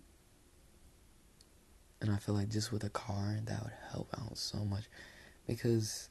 And 2.01 2.11
I 2.11 2.17
feel 2.19 2.35
like 2.35 2.51
just 2.51 2.71
with 2.71 2.85
a 2.85 2.91
car, 2.91 3.39
that 3.45 3.63
would 3.63 3.73
help 3.91 4.09
out 4.21 4.37
so 4.37 4.59
much. 4.59 4.85
Because 5.47 6.09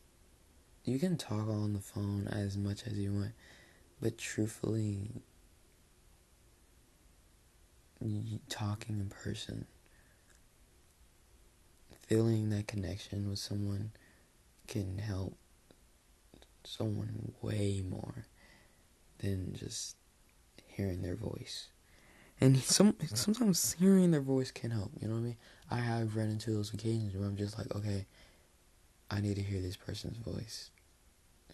you 0.85 0.99
can 0.99 1.17
talk 1.17 1.47
on 1.47 1.73
the 1.73 1.79
phone 1.79 2.27
as 2.31 2.57
much 2.57 2.87
as 2.87 2.93
you 2.93 3.13
want, 3.13 3.31
but 4.01 4.17
truthfully, 4.17 5.23
talking 8.49 8.99
in 8.99 9.09
person, 9.09 9.65
feeling 12.07 12.49
that 12.49 12.67
connection 12.67 13.29
with 13.29 13.39
someone 13.39 13.91
can 14.67 14.97
help 14.97 15.35
someone 16.63 17.33
way 17.41 17.83
more 17.87 18.25
than 19.19 19.55
just 19.55 19.95
hearing 20.65 21.01
their 21.01 21.15
voice. 21.15 21.69
And 22.41 22.57
some 22.57 22.95
sometimes 23.13 23.73
hearing 23.79 24.11
their 24.11 24.21
voice 24.21 24.51
can 24.51 24.71
help, 24.71 24.91
you 24.99 25.07
know 25.07 25.13
what 25.13 25.19
I 25.21 25.23
mean? 25.23 25.37
I 25.71 25.77
have 25.77 26.15
run 26.15 26.29
into 26.29 26.51
those 26.51 26.73
occasions 26.73 27.15
where 27.15 27.27
I'm 27.27 27.37
just 27.37 27.57
like, 27.57 27.73
okay, 27.75 28.05
I 29.09 29.21
need 29.21 29.35
to 29.35 29.41
hear 29.41 29.61
this 29.61 29.77
person's 29.77 30.17
voice. 30.17 30.71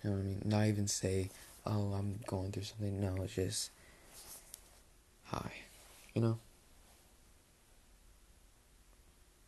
You 0.03 0.09
know 0.09 0.15
what 0.15 0.21
I 0.21 0.25
mean? 0.25 0.41
Not 0.45 0.65
even 0.67 0.87
say, 0.87 1.29
oh, 1.65 1.93
I'm 1.93 2.21
going 2.25 2.51
through 2.51 2.63
something. 2.63 3.01
No, 3.01 3.21
it's 3.23 3.35
just, 3.35 3.71
hi. 5.25 5.51
You 6.13 6.21
know? 6.21 6.39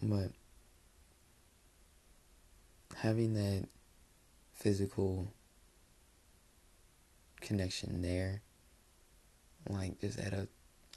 But 0.03 0.31
having 2.97 3.33
that 3.33 3.67
physical 4.53 5.33
connection 7.41 8.01
there, 8.01 8.41
like 9.69 9.99
just 9.99 10.19
at 10.19 10.33
a, 10.33 10.47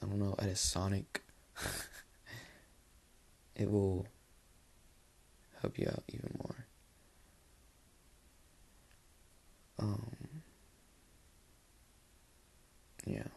I 0.01 0.05
don't 0.05 0.19
know, 0.19 0.35
at 0.39 0.49
a 0.49 0.55
sonic, 0.55 1.23
it 3.55 3.69
will 3.71 4.05
help 5.61 5.77
you 5.79 5.87
out 5.87 6.03
even 6.09 6.31
more. 6.37 6.65
Um, 9.79 10.15
yeah. 13.05 13.17
Yeah. 13.17 13.34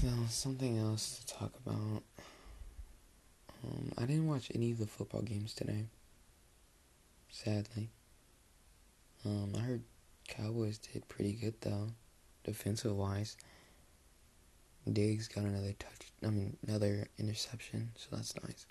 So, 0.00 0.08
something 0.28 0.76
else 0.76 1.20
to 1.20 1.34
talk 1.34 1.52
about. 1.64 2.02
Um, 3.62 3.92
I 3.96 4.00
didn't 4.06 4.26
watch 4.26 4.50
any 4.52 4.72
of 4.72 4.78
the 4.78 4.88
football 4.88 5.22
games 5.22 5.54
today. 5.54 5.84
Sadly. 7.30 7.90
Um, 9.24 9.52
I 9.56 9.60
heard 9.60 9.82
Cowboys 10.26 10.78
did 10.78 11.06
pretty 11.08 11.32
good 11.32 11.54
though, 11.60 11.90
defensive 12.42 12.96
wise. 12.96 13.36
Diggs 14.92 15.28
got 15.28 15.44
another 15.44 15.74
touch. 15.78 16.10
I 16.24 16.26
mean, 16.26 16.56
another 16.66 17.06
interception, 17.16 17.92
so 17.96 18.16
that's 18.16 18.34
nice. 18.42 18.66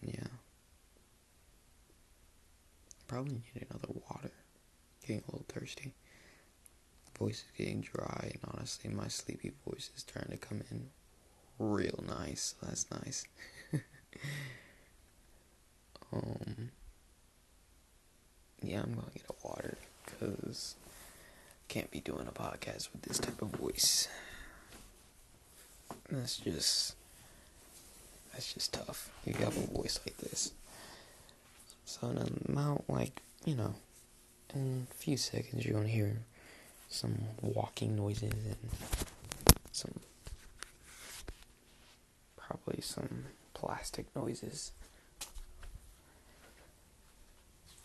Yeah. 0.00 0.26
Probably 3.06 3.34
need 3.34 3.66
another 3.70 3.92
water. 4.08 4.32
Getting 5.02 5.22
a 5.28 5.32
little 5.32 5.46
thirsty. 5.48 5.92
Voice 7.22 7.44
is 7.44 7.56
getting 7.56 7.82
dry, 7.82 8.32
and 8.32 8.40
honestly, 8.52 8.90
my 8.90 9.06
sleepy 9.06 9.52
voice 9.64 9.90
is 9.94 10.00
starting 10.00 10.32
to 10.32 10.36
come 10.36 10.62
in 10.72 10.88
real 11.58 12.02
nice. 12.08 12.56
So 12.60 12.66
that's 12.66 12.90
nice. 12.90 13.24
um. 16.12 16.70
Yeah, 18.60 18.82
I'm 18.82 18.94
gonna 18.94 19.06
get 19.14 19.24
a 19.28 19.46
water 19.46 19.78
because 20.04 20.74
can't 21.68 21.90
be 21.90 22.00
doing 22.00 22.26
a 22.28 22.32
podcast 22.32 22.92
with 22.92 23.02
this 23.02 23.18
type 23.18 23.40
of 23.40 23.50
voice. 23.50 24.08
That's 26.10 26.38
just 26.38 26.96
that's 28.32 28.52
just 28.52 28.72
tough. 28.72 29.10
You 29.24 29.34
have 29.34 29.56
a 29.56 29.66
voice 29.78 30.00
like 30.04 30.16
this. 30.18 30.52
So 31.84 32.08
in 32.08 32.18
a 32.18 32.50
amount 32.50 32.88
like, 32.88 33.20
you 33.44 33.54
know, 33.54 33.74
in 34.54 34.86
a 34.90 34.94
few 34.94 35.16
seconds 35.16 35.64
you're 35.64 35.74
gonna 35.74 35.88
hear 35.88 36.18
some 36.92 37.18
walking 37.40 37.96
noises 37.96 38.32
and 38.32 38.70
some 39.72 39.92
probably 42.36 42.82
some 42.82 43.24
plastic 43.54 44.06
noises. 44.14 44.72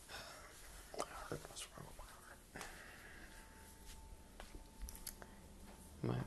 My 0.98 1.06
heart 1.30 1.40
was 1.50 1.66
probably 1.74 1.94
heart. 1.98 2.66
But 6.04 6.16
in 6.16 6.22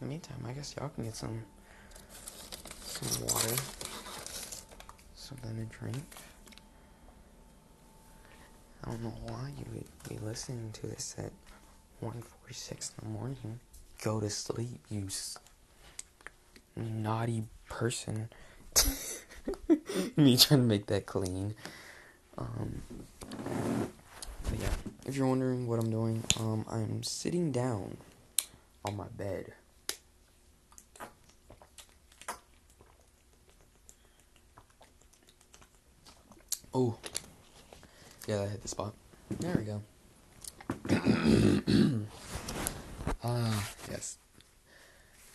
the 0.00 0.06
meantime, 0.06 0.38
I 0.46 0.52
guess 0.52 0.74
y'all 0.76 0.88
can 0.88 1.04
get 1.04 1.16
some 1.16 1.42
some 2.80 3.26
water, 3.26 3.54
something 5.14 5.54
to 5.56 5.64
drink. 5.76 6.02
I 8.86 8.90
don't 8.90 9.02
know 9.02 9.14
why 9.26 9.52
you 9.58 9.64
would 9.72 10.08
be 10.08 10.18
listening 10.24 10.70
to 10.74 10.86
this 10.86 11.16
at 11.18 11.32
1.46 12.02 12.70
in 12.70 12.78
the 13.02 13.18
morning. 13.18 13.60
Go 14.02 14.20
to 14.20 14.30
sleep, 14.30 14.78
you 14.88 15.08
naughty 16.76 17.44
person. 17.68 18.28
Me 20.16 20.36
trying 20.36 20.60
to 20.60 20.66
make 20.66 20.86
that 20.86 21.06
clean. 21.06 21.54
Um, 22.38 22.82
but 24.44 24.60
yeah, 24.60 24.68
if 25.06 25.16
you're 25.16 25.26
wondering 25.26 25.66
what 25.66 25.80
I'm 25.80 25.90
doing, 25.90 26.22
um, 26.38 26.64
I'm 26.70 27.02
sitting 27.02 27.50
down 27.50 27.96
on 28.84 28.96
my 28.96 29.08
bed. 29.08 29.52
Oh. 36.72 36.98
Yeah, 38.26 38.38
that 38.38 38.48
hit 38.48 38.62
the 38.62 38.68
spot. 38.68 38.92
There 39.38 39.56
we 39.56 39.64
go. 39.64 39.82
Ah, 43.22 43.70
yes. 43.90 44.18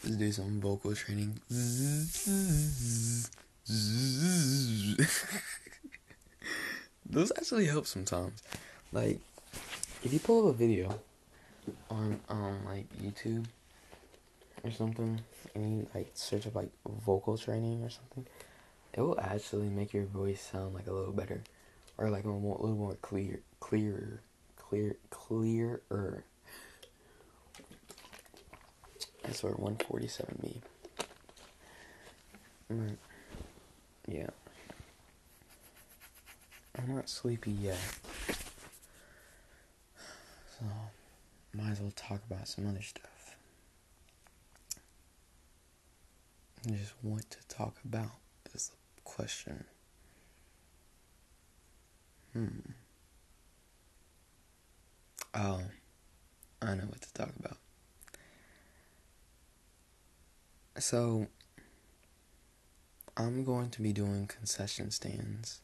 Let's 0.03 0.15
do 0.15 0.31
some 0.31 0.61
vocal 0.61 0.93
training. 0.95 1.39
Those 7.09 7.31
actually 7.37 7.65
help 7.65 7.87
sometimes. 7.87 8.43
Like, 8.91 9.19
if 10.03 10.13
you 10.13 10.19
pull 10.19 10.47
up 10.47 10.55
a 10.55 10.57
video 10.57 10.99
on 11.89 12.19
um 12.29 12.65
like 12.65 12.85
YouTube 13.01 13.45
or 14.63 14.71
something, 14.71 15.19
and 15.55 15.79
you 15.79 15.87
like 15.93 16.11
search 16.13 16.47
up 16.47 16.55
like 16.55 16.69
vocal 16.85 17.37
training 17.37 17.83
or 17.83 17.89
something, 17.89 18.25
it 18.93 19.01
will 19.01 19.19
actually 19.19 19.69
make 19.69 19.93
your 19.93 20.05
voice 20.05 20.41
sound 20.41 20.73
like 20.73 20.87
a 20.87 20.93
little 20.93 21.13
better 21.13 21.41
or 22.01 22.09
like 22.09 22.25
a, 22.25 22.29
little 22.29 22.75
more 22.75 22.95
clear 23.01 23.41
clearer 23.59 24.21
clear 24.57 24.97
clearer 25.09 26.23
that's 29.23 29.43
what 29.43 29.59
147 29.59 30.39
me 30.41 30.61
mm. 32.71 32.95
yeah 34.07 34.29
I'm 36.77 36.95
not 36.95 37.07
sleepy 37.09 37.51
yet 37.51 37.77
so 40.59 40.65
might 41.53 41.71
as 41.71 41.79
well 41.81 41.93
talk 41.95 42.21
about 42.29 42.47
some 42.47 42.67
other 42.67 42.81
stuff 42.81 43.35
I 46.67 46.71
just 46.71 46.93
what 47.01 47.29
to 47.31 47.47
talk 47.47 47.75
about 47.83 48.11
is 48.53 48.71
the 48.95 49.01
question. 49.03 49.65
Hmm. 52.33 52.47
Oh, 55.33 55.61
I 56.61 56.75
know 56.75 56.85
what 56.85 57.01
to 57.01 57.13
talk 57.13 57.31
about. 57.39 57.57
So, 60.79 61.27
I'm 63.17 63.43
going 63.43 63.69
to 63.71 63.81
be 63.81 63.91
doing 63.91 64.27
concession 64.27 64.91
stands. 64.91 65.59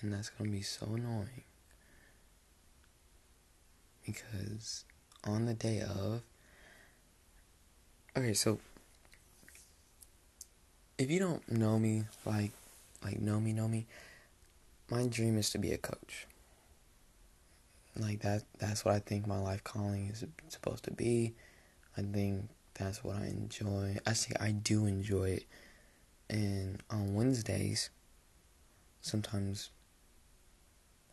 And 0.00 0.12
that's 0.12 0.28
going 0.30 0.50
to 0.50 0.56
be 0.56 0.62
so 0.62 0.86
annoying. 0.94 1.44
Because 4.04 4.84
on 5.24 5.46
the 5.46 5.54
day 5.54 5.80
of. 5.80 6.22
Okay, 8.16 8.34
so. 8.34 8.58
If 10.98 11.10
you 11.10 11.18
don't 11.18 11.50
know 11.50 11.78
me, 11.78 12.04
like, 12.26 12.52
like, 13.02 13.20
know 13.20 13.40
me, 13.40 13.52
know 13.52 13.66
me, 13.66 13.86
my 14.92 15.06
dream 15.06 15.38
is 15.38 15.50
to 15.50 15.58
be 15.58 15.72
a 15.72 15.78
coach. 15.78 16.26
Like, 17.96 18.20
that, 18.20 18.44
that's 18.58 18.84
what 18.84 18.94
I 18.94 18.98
think 19.00 19.26
my 19.26 19.38
life 19.38 19.64
calling 19.64 20.08
is 20.08 20.24
supposed 20.48 20.84
to 20.84 20.90
be. 20.90 21.34
I 21.96 22.02
think 22.02 22.48
that's 22.74 23.02
what 23.04 23.16
I 23.16 23.26
enjoy. 23.26 23.98
I 24.06 24.12
say 24.12 24.34
I 24.40 24.50
do 24.52 24.86
enjoy 24.86 25.30
it. 25.30 25.44
And 26.30 26.82
on 26.90 27.14
Wednesdays, 27.14 27.90
sometimes 29.02 29.70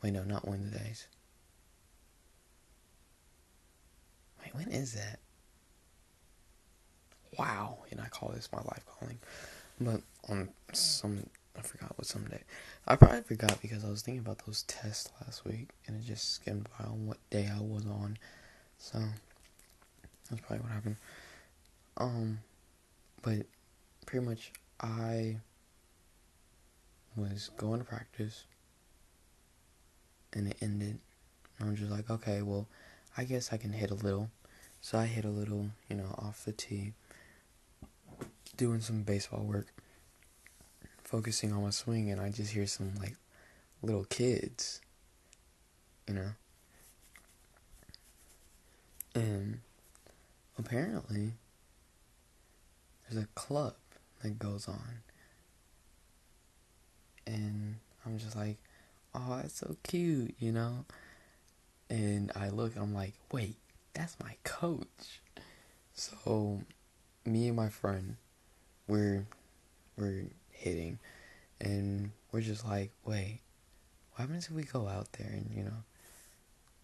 Wait, 0.02 0.14
no, 0.14 0.24
not 0.24 0.48
Wednesdays. 0.48 1.08
Wait, 4.42 4.56
when 4.56 4.70
is 4.70 4.94
that? 4.94 5.20
Wow, 7.38 7.80
and 7.92 8.00
I 8.00 8.08
call 8.08 8.30
this 8.30 8.50
my 8.52 8.60
life 8.60 8.86
calling. 8.86 9.20
But 9.80 10.02
on 10.30 10.50
some, 10.74 11.26
I 11.58 11.62
forgot 11.62 11.98
what 11.98 12.08
some 12.08 12.26
day. 12.26 12.42
I 12.88 12.96
probably 12.96 13.22
forgot 13.22 13.62
because 13.62 13.84
I 13.84 13.90
was 13.90 14.02
thinking 14.02 14.22
about 14.22 14.46
those 14.46 14.64
tests 14.64 15.10
last 15.22 15.46
week, 15.46 15.70
and 15.88 15.98
it 15.98 16.06
just 16.06 16.34
skimmed 16.34 16.68
by 16.78 16.86
on 16.86 17.08
what 17.08 17.18
day 17.30 17.50
I 17.54 17.60
was 17.60 17.86
on. 17.86 18.18
So 18.78 19.00
that's 20.30 20.42
probably 20.42 20.64
what 20.64 20.72
happened. 20.72 20.96
Um, 21.98 22.40
but 23.22 23.46
pretty 24.06 24.26
much 24.26 24.52
I 24.80 25.38
was 27.16 27.50
going 27.58 27.80
to 27.80 27.86
practice 27.86 28.46
and 30.34 30.48
it 30.48 30.58
ended. 30.62 31.00
I'm 31.60 31.76
just 31.76 31.92
like, 31.92 32.10
okay, 32.10 32.42
well, 32.42 32.68
I 33.18 33.24
guess 33.26 33.52
I 33.52 33.58
can 33.58 33.74
hit 33.74 33.92
a 33.92 33.96
little. 33.96 34.30
So 34.82 34.98
I 34.98 35.06
hit 35.06 35.26
a 35.26 35.30
little, 35.30 35.70
you 35.90 35.98
know, 35.98 36.16
off 36.18 36.46
the 36.46 36.54
tee, 36.54 36.94
doing 38.56 38.80
some 38.80 39.04
baseball 39.04 39.44
work, 39.44 39.74
focusing 41.10 41.52
on 41.52 41.64
my 41.64 41.72
swing, 41.72 42.12
and 42.12 42.22
I 42.22 42.30
just 42.30 42.52
hear 42.52 42.68
some 42.68 42.94
like 43.00 43.16
little 43.82 44.04
kids, 44.06 44.80
you 46.08 46.14
know. 46.14 46.30
And 49.16 49.62
apparently, 50.60 51.34
there's 53.10 53.24
a 53.24 53.28
club 53.34 53.74
that 54.22 54.38
goes 54.38 54.68
on. 54.68 55.02
And 57.26 57.78
I'm 58.06 58.20
just 58.20 58.36
like, 58.36 58.58
oh, 59.16 59.40
that's 59.42 59.56
so 59.56 59.78
cute, 59.82 60.36
you 60.38 60.52
know? 60.52 60.86
And 61.90 62.32
I 62.36 62.50
look, 62.50 62.76
I'm 62.76 62.94
like, 62.94 63.14
wait, 63.32 63.56
that's 63.94 64.16
my 64.24 64.36
coach. 64.44 65.22
So, 65.94 66.62
me 67.26 67.48
and 67.48 67.56
my 67.56 67.70
friend, 67.70 68.18
we're, 68.88 69.26
we're 69.98 70.26
hitting, 70.60 71.00
and 71.62 72.12
we're 72.32 72.42
just 72.42 72.66
like, 72.66 72.92
wait, 73.06 73.40
what 74.12 74.22
happens 74.22 74.46
if 74.46 74.52
we 74.52 74.64
go 74.64 74.88
out 74.88 75.12
there 75.14 75.32
and, 75.32 75.52
you 75.56 75.64
know, 75.64 75.84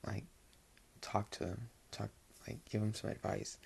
like, 0.08 0.26
talk 1.02 1.30
to 1.32 1.40
them, 1.46 1.70
talk, 1.92 2.10
like, 2.48 2.60
give 2.70 2.82
them 2.82 2.94
some 2.94 3.10
advice? 3.10 3.58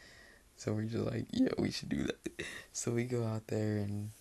So 0.56 0.74
we're 0.74 0.84
just 0.84 1.06
like, 1.06 1.26
yeah, 1.32 1.50
we 1.58 1.72
should 1.72 1.90
do 1.90 2.04
that. 2.04 2.18
So 2.72 2.92
we 2.92 3.04
go 3.04 3.26
out 3.26 3.48
there 3.48 3.78
and 3.80 4.12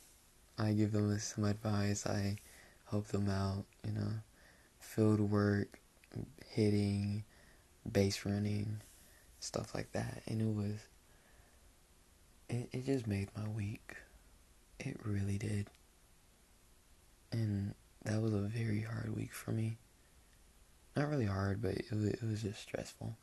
I 0.59 0.73
give 0.73 0.91
them 0.91 1.17
some 1.21 1.45
advice. 1.45 2.05
I 2.05 2.39
help 2.91 3.07
them 3.07 3.31
out, 3.31 3.65
you 3.87 3.93
know 3.93 4.11
field 4.89 5.21
work, 5.21 5.81
hitting, 6.47 7.25
base 7.91 8.25
running, 8.25 8.81
stuff 9.41 9.75
like 9.75 9.93
that. 9.93 10.23
And 10.27 10.41
it 10.41 10.55
was, 10.55 10.89
it, 12.49 12.69
it 12.73 12.87
just 12.87 13.07
made 13.07 13.29
my 13.37 13.49
week. 13.49 13.97
It 14.81 14.99
really 15.05 15.39
did. 15.39 15.69
And 17.33 17.75
that 18.05 18.21
was 18.21 18.33
a 18.33 18.41
very 18.41 18.81
hard 18.83 19.15
week 19.15 19.33
for 19.33 19.53
me. 19.53 19.79
Not 20.97 21.09
really 21.09 21.27
hard, 21.27 21.63
but 21.63 21.73
it 21.73 21.93
was, 21.93 22.05
it 22.05 22.23
was 22.23 22.43
just 22.43 22.61
stressful. 22.61 23.17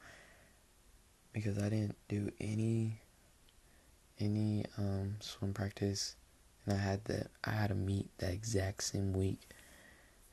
Because 1.34 1.58
I 1.58 1.70
didn't 1.70 1.97
do 2.08 2.32
any 2.39 3.01
any 4.18 4.64
um, 4.78 5.18
swim 5.20 5.53
practice 5.53 6.16
and 6.66 6.74
I 6.74 6.80
had 6.80 7.03
that 7.06 7.28
I 7.43 7.51
had 7.51 7.68
to 7.68 7.76
meet 7.76 8.08
that 8.20 8.32
exact 8.32 8.84
same 8.84 9.12
week 9.12 9.41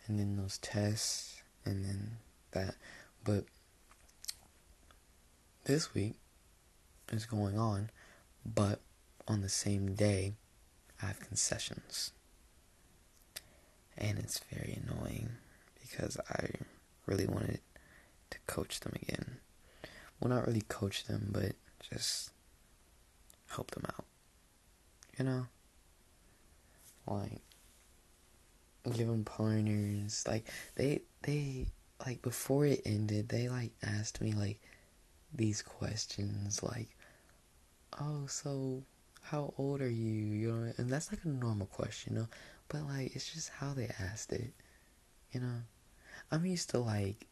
and 0.07 0.19
then 0.19 0.37
those 0.37 0.59
tests, 0.59 1.43
and 1.65 1.85
then 1.85 2.17
that. 2.53 2.75
But 3.25 3.45
this 5.65 5.95
week 5.95 6.15
is 7.13 7.25
going 7.25 7.59
on, 7.59 7.91
but 8.45 8.81
on 9.29 9.43
the 9.43 9.49
same 9.49 9.95
day, 9.95 10.33
I 11.01 11.07
have 11.07 11.21
concessions. 11.21 12.13
And 13.97 14.19
it's 14.19 14.41
very 14.53 14.81
annoying 14.83 15.31
because 15.81 16.19
I 16.31 16.51
really 17.07 17.27
wanted 17.27 17.61
to 18.31 18.39
coach 18.47 18.81
them 18.81 18.95
again. 19.03 19.37
Well, 20.19 20.31
not 20.31 20.47
really 20.47 20.63
coach 20.69 21.05
them, 21.05 21.31
but 21.33 21.53
just 21.81 22.31
help 23.49 23.71
them 23.73 23.85
out. 23.87 24.05
You 25.19 25.25
know? 25.25 25.47
Like, 27.07 27.41
give 28.91 29.07
them 29.09 29.25
pointers. 29.25 30.25
Like 30.27 30.49
they 30.75 31.03
they 31.23 31.67
like 32.05 32.23
before 32.23 32.67
it 32.67 32.83
ended, 32.85 33.29
they 33.29 33.49
like 33.49 33.73
asked 33.83 34.21
me 34.21 34.33
like 34.33 34.61
these 35.35 35.63
questions 35.63 36.63
like, 36.63 36.89
"Oh, 38.01 38.27
so 38.27 38.83
how 39.23 39.55
old 39.59 39.81
are 39.81 39.91
you?" 39.91 40.13
You 40.13 40.53
know, 40.53 40.73
and 40.77 40.91
that's 40.91 41.11
like 41.13 41.25
a 41.25 41.29
normal 41.29 41.67
question, 41.67 42.15
you 42.15 42.21
know. 42.21 42.29
But 42.69 42.83
like 42.89 43.15
it's 43.15 43.33
just 43.33 43.51
how 43.51 43.75
they 43.75 43.91
asked 43.99 44.33
it, 44.33 44.53
you 45.33 45.41
know. 45.41 45.63
I'm 46.31 46.47
used 46.47 46.71
to 46.71 46.79
like 46.79 47.27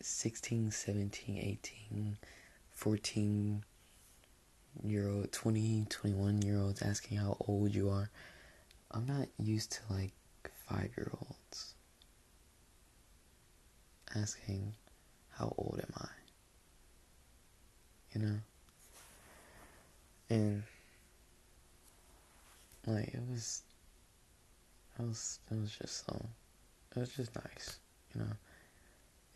16, 0.00 0.70
17, 0.70 1.38
18, 1.38 2.18
14 2.70 3.64
year 4.84 5.08
old, 5.08 5.32
20, 5.32 5.86
21 5.88 6.42
year 6.42 6.58
olds 6.58 6.82
asking 6.82 7.18
how 7.18 7.36
old 7.46 7.74
you 7.74 7.90
are. 7.90 8.10
I'm 8.90 9.06
not 9.06 9.28
used 9.38 9.72
to 9.72 9.80
like 9.90 10.12
five 10.66 10.90
year 10.96 11.10
olds 11.20 11.74
asking, 14.14 14.74
How 15.30 15.54
old 15.56 15.80
am 15.82 15.92
I? 15.96 16.08
You 18.14 18.20
know? 18.26 18.36
And, 20.30 20.62
like, 22.86 23.08
it 23.08 23.20
was, 23.30 23.62
it 25.02 25.08
was, 25.08 25.38
it 25.50 25.60
was 25.60 25.76
just 25.76 26.06
so, 26.06 26.26
it 26.94 27.00
was 27.00 27.10
just 27.10 27.34
nice, 27.34 27.78
you 28.14 28.20
know? 28.20 28.32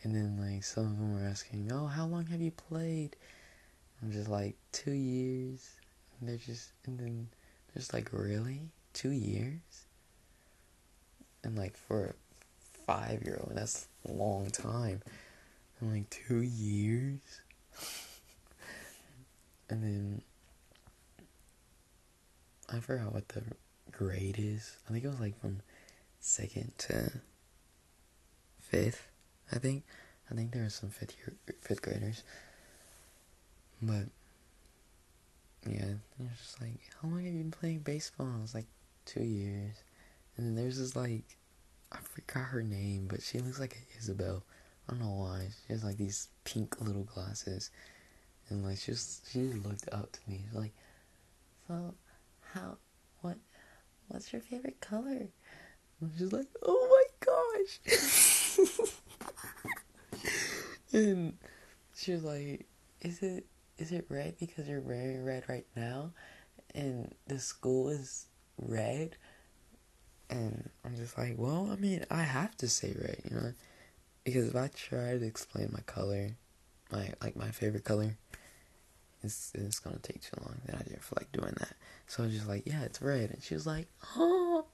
And 0.02 0.14
then, 0.14 0.38
like, 0.38 0.62
some 0.62 0.84
of 0.84 0.98
them 0.98 1.14
were 1.14 1.26
asking, 1.28 1.70
Oh, 1.72 1.86
how 1.86 2.06
long 2.06 2.26
have 2.26 2.40
you 2.40 2.50
played? 2.52 3.16
I'm 4.02 4.12
just 4.12 4.28
like, 4.28 4.56
Two 4.72 4.92
years. 4.92 5.70
And 6.20 6.28
they're 6.28 6.36
just, 6.36 6.70
and 6.84 6.98
then, 6.98 7.28
just 7.74 7.92
like, 7.92 8.10
Really? 8.12 8.60
Two 8.92 9.10
years? 9.10 9.60
And 11.44 11.56
like 11.56 11.76
for 11.76 12.06
a 12.06 12.14
five 12.86 13.22
year 13.22 13.38
old, 13.40 13.52
that's 13.54 13.86
a 14.08 14.12
long 14.12 14.50
time. 14.50 15.00
And 15.80 15.92
like 15.92 16.10
two 16.10 16.40
years. 16.40 17.20
and 19.70 19.82
then 19.82 20.22
I 22.72 22.80
forgot 22.80 23.12
what 23.12 23.28
the 23.28 23.42
grade 23.93 24.37
is. 24.39 24.76
I 24.89 24.93
think 24.93 25.05
it 25.05 25.09
was 25.09 25.20
like 25.20 25.41
from 25.41 25.61
second 26.20 26.72
to 26.78 27.12
fifth. 28.61 29.09
I 29.53 29.59
think. 29.59 29.84
I 30.30 30.34
think 30.34 30.53
there 30.53 30.64
are 30.64 30.70
some 30.70 30.91
fifth 30.91 31.16
year 31.18 31.34
fifth 31.61 31.82
graders. 31.82 32.22
But 33.80 34.07
yeah, 35.68 35.95
it's 36.20 36.41
just 36.41 36.61
like, 36.61 36.80
how 37.01 37.09
long 37.09 37.24
have 37.24 37.32
you 37.32 37.43
been 37.43 37.51
playing 37.51 37.80
baseball? 37.80 38.32
I 38.37 38.41
was 38.41 38.55
like, 38.55 38.66
two 39.05 39.22
years. 39.24 39.76
And 40.37 40.47
then 40.47 40.55
there's 40.55 40.78
this 40.78 40.97
like, 40.97 41.24
I 41.93 41.99
forgot 41.99 42.49
her 42.49 42.62
name, 42.62 43.07
but 43.09 43.22
she 43.22 43.39
looks 43.39 43.61
like 43.61 43.74
an 43.74 43.99
Isabel. 43.99 44.43
I 44.89 44.93
don't 44.93 45.01
know 45.01 45.14
why. 45.14 45.49
She 45.66 45.72
has 45.72 45.84
like 45.84 45.97
these 45.97 46.28
pink 46.45 46.80
little 46.80 47.05
glasses, 47.05 47.70
and 48.49 48.64
like 48.64 48.78
she 48.78 48.93
just 48.93 49.30
she 49.32 49.49
just 49.49 49.66
looked 49.66 49.89
up 49.93 50.12
to 50.12 50.20
me. 50.28 50.45
She's 50.47 50.59
like 50.59 50.72
so 51.66 51.95
how 52.53 52.76
what's 54.09 54.32
your 54.32 54.42
favorite 54.42 54.80
color? 54.80 55.28
And 56.00 56.12
she's 56.16 56.32
like, 56.32 56.46
oh 56.62 56.88
my 56.90 57.26
gosh. 57.26 57.80
and 60.92 61.36
she 61.94 62.12
was 62.12 62.24
like, 62.24 62.66
is 63.00 63.22
it 63.22 63.46
is 63.78 63.92
it 63.92 64.07
red 64.09 64.36
because 64.38 64.68
you're 64.68 64.80
wearing 64.80 65.24
red 65.24 65.44
right 65.48 65.66
now? 65.74 66.12
And 66.74 67.14
the 67.26 67.38
school 67.38 67.88
is 67.88 68.26
red? 68.59 69.16
And 70.28 70.68
I'm 70.84 70.96
just 70.96 71.16
like, 71.16 71.34
well, 71.36 71.68
I 71.70 71.76
mean, 71.76 72.04
I 72.11 72.22
have 72.22 72.57
to 72.59 72.68
say 72.68 72.94
red, 72.98 73.20
you 73.24 73.36
know? 73.36 73.52
Because 74.24 74.48
if 74.48 74.57
I 74.57 74.68
try 74.68 75.16
to 75.16 75.24
explain 75.24 75.70
my 75.72 75.80
color, 75.80 76.30
my 76.90 77.12
like 77.22 77.36
my 77.36 77.50
favorite 77.50 77.84
color, 77.84 78.16
it's 79.26 79.52
it's 79.54 79.78
gonna 79.78 79.98
take 79.98 80.22
too 80.22 80.36
long. 80.40 80.56
Then 80.64 80.76
I 80.76 80.82
didn't 80.82 81.02
feel 81.02 81.18
like 81.18 81.32
doing 81.32 81.54
that. 81.58 81.74
So 82.06 82.22
I 82.22 82.26
was 82.26 82.34
just 82.34 82.48
like, 82.48 82.62
yeah, 82.66 82.82
it's 82.82 83.02
red. 83.02 83.30
And 83.30 83.42
she 83.42 83.54
was 83.54 83.66
like, 83.66 83.88
oh. 84.16 84.64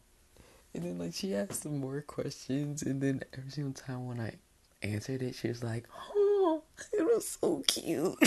And 0.75 0.85
then 0.85 0.99
like 0.99 1.15
she 1.15 1.35
asked 1.35 1.63
some 1.63 1.79
more 1.79 2.01
questions, 2.03 2.83
and 2.83 3.01
then 3.01 3.23
every 3.37 3.51
single 3.51 3.75
time 3.75 4.07
when 4.07 4.21
I 4.21 4.35
answered 4.83 5.23
it, 5.23 5.35
she 5.35 5.49
was 5.49 5.63
like, 5.63 5.87
oh, 6.15 6.63
it 6.93 7.03
was 7.03 7.39
so 7.41 7.63
cute. 7.67 8.17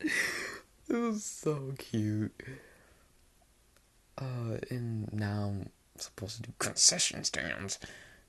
it 0.00 0.96
was 0.96 1.24
so 1.24 1.72
cute. 1.78 2.32
Uh, 4.16 4.58
and 4.70 5.12
now 5.12 5.52
I'm 5.54 5.70
supposed 5.96 6.36
to 6.36 6.42
do 6.42 6.52
concession 6.58 7.22
stands 7.24 7.78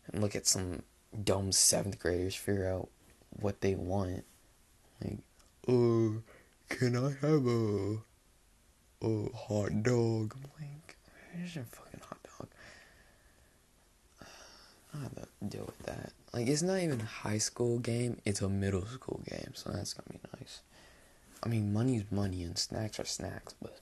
and 0.07 0.21
look 0.21 0.35
at 0.35 0.45
some 0.45 0.83
dumb 1.23 1.51
seventh 1.51 1.97
graders 1.99 2.35
figure 2.35 2.67
out 2.67 2.89
what 3.39 3.61
they 3.61 3.75
want. 3.75 4.23
Like, 5.03 5.19
uh, 5.70 6.20
can 6.70 6.95
I 6.95 7.11
have 7.26 7.45
a 7.45 7.97
a 9.01 9.30
hot 9.36 9.84
dog? 9.84 10.36
I'm 10.36 10.49
like, 10.59 10.97
here's 11.34 11.55
your 11.55 11.65
fucking 11.65 12.01
hot 12.07 12.17
dog. 12.24 12.47
I 14.93 14.97
have 15.03 15.15
to 15.15 15.28
deal 15.47 15.65
with 15.65 15.80
that. 15.86 16.11
Like, 16.34 16.47
it's 16.47 16.61
not 16.61 16.80
even 16.80 17.01
a 17.01 17.05
high 17.05 17.38
school 17.38 17.80
game; 17.80 18.20
it's 18.26 18.41
a 18.41 18.49
middle 18.49 18.86
school 18.86 19.22
game, 19.30 19.51
so 19.53 19.72
that's 19.72 19.93
gonna 19.93 20.17
be 20.20 20.39
nice. 20.39 20.61
I 21.43 21.49
mean, 21.49 21.72
money's 21.72 22.05
money 22.11 22.43
and 22.43 22.57
snacks 22.57 22.99
are 22.99 23.05
snacks, 23.05 23.53
but 23.61 23.80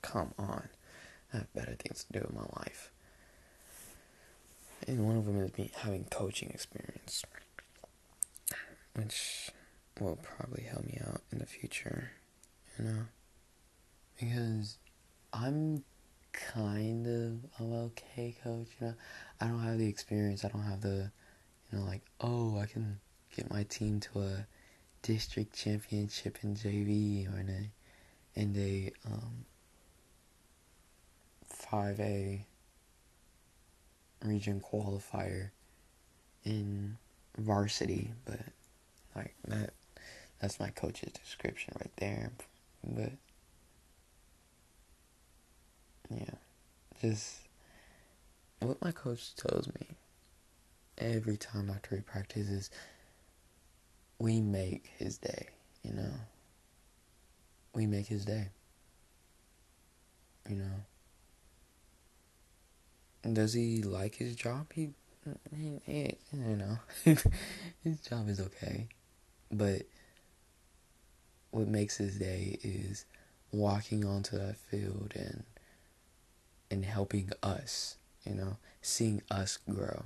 come 0.00 0.32
on, 0.38 0.68
I 1.34 1.38
have 1.38 1.52
better 1.52 1.74
things 1.74 2.04
to 2.04 2.20
do 2.20 2.26
in 2.26 2.34
my 2.34 2.46
life. 2.60 2.90
And 4.86 5.04
one 5.06 5.18
of 5.18 5.26
them 5.26 5.38
is 5.40 5.56
me 5.58 5.70
having 5.82 6.04
coaching 6.04 6.50
experience 6.50 7.22
which 8.94 9.50
will 9.98 10.16
probably 10.16 10.64
help 10.64 10.84
me 10.84 10.98
out 11.06 11.22
in 11.32 11.38
the 11.38 11.46
future, 11.46 12.10
you 12.78 12.84
know? 12.84 13.02
Because 14.18 14.78
I'm 15.32 15.82
kind 16.32 17.06
of 17.06 17.60
a 17.60 17.74
okay 17.84 18.36
coach, 18.42 18.68
you 18.80 18.88
know? 18.88 18.94
I 19.40 19.46
don't 19.46 19.62
have 19.62 19.78
the 19.78 19.88
experience, 19.88 20.44
I 20.44 20.48
don't 20.48 20.62
have 20.62 20.80
the, 20.80 21.10
you 21.70 21.78
know, 21.78 21.84
like, 21.84 22.02
oh, 22.20 22.58
I 22.58 22.66
can 22.66 23.00
get 23.34 23.50
my 23.50 23.64
team 23.64 24.00
to 24.00 24.20
a 24.20 24.46
district 25.02 25.54
championship 25.56 26.38
in 26.42 26.54
JV 26.54 27.32
or 27.32 27.40
in 27.40 27.48
a, 27.48 28.40
in 28.40 28.56
a, 28.56 28.92
um, 29.06 29.44
5A 31.72 32.44
region 34.24 34.60
qualifier 34.60 35.50
in 36.44 36.96
varsity, 37.38 38.12
but 38.24 38.40
like 39.14 39.34
that 39.46 39.72
that's 40.40 40.58
my 40.58 40.70
coach's 40.70 41.12
description 41.12 41.74
right 41.78 41.92
there. 41.96 42.32
But 42.84 43.12
yeah. 46.10 46.34
Just 47.00 47.40
what 48.60 48.80
my 48.82 48.92
coach 48.92 49.34
tells 49.36 49.68
me 49.68 49.96
every 50.98 51.36
time 51.36 51.70
after 51.70 51.96
he 51.96 52.02
practices 52.02 52.70
we 54.18 54.40
make 54.42 54.90
his 54.98 55.16
day, 55.16 55.48
you 55.82 55.94
know. 55.94 56.12
We 57.72 57.86
make 57.86 58.06
his 58.06 58.24
day. 58.26 58.48
You 60.48 60.56
know. 60.56 60.84
Does 63.32 63.54
he 63.54 63.82
like 63.82 64.16
his 64.16 64.36
job? 64.36 64.66
He, 64.74 64.90
he, 65.56 65.80
he 65.86 66.16
you 66.32 66.56
know, 66.56 66.78
his 67.84 68.00
job 68.00 68.28
is 68.28 68.40
okay. 68.40 68.88
But 69.50 69.82
what 71.50 71.68
makes 71.68 71.96
his 71.96 72.18
day 72.18 72.58
is 72.62 73.04
walking 73.52 74.04
onto 74.04 74.38
that 74.38 74.56
field 74.56 75.12
and 75.16 75.44
and 76.70 76.84
helping 76.84 77.30
us, 77.42 77.96
you 78.24 78.34
know, 78.34 78.56
seeing 78.80 79.22
us 79.30 79.58
grow. 79.68 80.04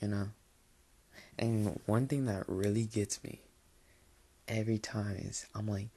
You 0.00 0.08
know? 0.08 0.28
And 1.38 1.80
one 1.86 2.08
thing 2.08 2.26
that 2.26 2.44
really 2.48 2.84
gets 2.84 3.22
me 3.22 3.40
every 4.48 4.78
time 4.78 5.16
is 5.16 5.46
I'm 5.54 5.68
like, 5.68 5.88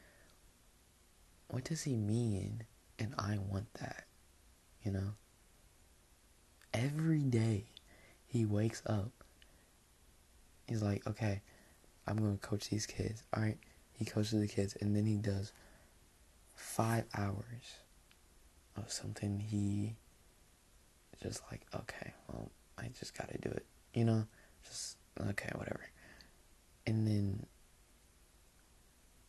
what 1.47 1.63
does 1.63 1.83
he 1.83 1.95
mean? 1.95 2.63
And 2.99 3.15
I 3.17 3.39
want 3.39 3.73
that. 3.75 4.03
You 4.83 4.91
know? 4.91 5.13
Every 6.73 7.23
day 7.23 7.65
he 8.27 8.45
wakes 8.45 8.83
up, 8.85 9.09
he's 10.67 10.83
like, 10.83 11.07
okay, 11.07 11.41
I'm 12.07 12.17
going 12.17 12.37
to 12.37 12.47
coach 12.47 12.69
these 12.69 12.85
kids. 12.85 13.23
All 13.33 13.41
right. 13.41 13.57
He 13.97 14.05
coaches 14.05 14.39
the 14.39 14.47
kids 14.47 14.77
and 14.79 14.95
then 14.95 15.05
he 15.05 15.17
does 15.17 15.51
five 16.53 17.05
hours 17.15 17.79
of 18.75 18.91
something 18.91 19.39
he 19.39 19.95
just 21.21 21.41
like, 21.51 21.61
okay, 21.75 22.13
well, 22.27 22.51
I 22.77 22.89
just 22.99 23.17
got 23.17 23.29
to 23.29 23.37
do 23.39 23.49
it. 23.49 23.65
You 23.93 24.05
know, 24.05 24.27
just, 24.63 24.97
okay, 25.29 25.49
whatever. 25.55 25.89
And 26.85 27.07
then 27.07 27.45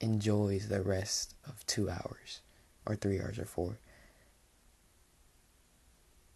enjoys 0.01 0.69
the 0.69 0.83
rest 0.83 1.35
of 1.47 1.65
two 1.67 1.89
hours 1.89 2.43
or 2.87 2.95
three 2.95 3.21
hours 3.21 3.39
or 3.39 3.47
four. 3.47 3.79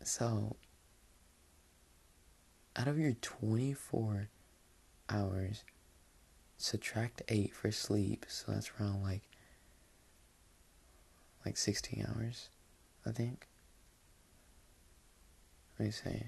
So, 0.03 0.57
out 2.75 2.89
of 2.89 2.99
your 2.99 3.13
24 3.21 4.29
hours, 5.09 5.65
subtract 6.63 7.23
8 7.29 7.53
for 7.53 7.73
sleep, 7.73 8.25
so 8.29 8.53
that's 8.53 8.71
around 8.79 9.03
like 9.03 9.23
like 11.45 11.57
16 11.57 12.07
hours, 12.09 12.51
I 13.05 13.11
think. 13.11 13.49
Let 15.77 15.87
me 15.87 15.91
see. 15.91 16.23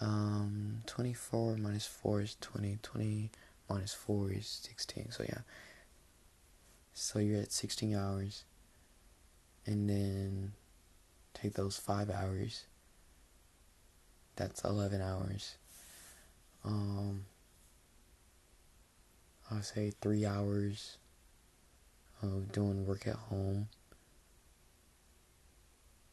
Um, 0.00 0.78
24 0.86 1.58
minus 1.58 1.86
4 1.86 2.22
is 2.22 2.36
20. 2.40 2.78
20 2.82 3.30
minus 3.68 3.92
4 3.92 4.32
is 4.32 4.46
16. 4.62 5.10
So, 5.10 5.24
yeah. 5.28 5.40
So, 6.94 7.18
you're 7.18 7.42
at 7.42 7.52
16 7.52 7.94
hours. 7.94 8.44
And 9.66 9.90
then 9.90 10.52
take 11.34 11.52
those 11.52 11.76
5 11.76 12.08
hours. 12.08 12.64
That's 14.36 14.64
11 14.64 15.02
hours. 15.02 15.56
Um, 16.64 17.26
I'll 19.50 19.62
say 19.62 19.92
three 20.00 20.26
hours 20.26 20.98
of 22.22 22.52
doing 22.52 22.86
work 22.86 23.06
at 23.06 23.14
home. 23.16 23.68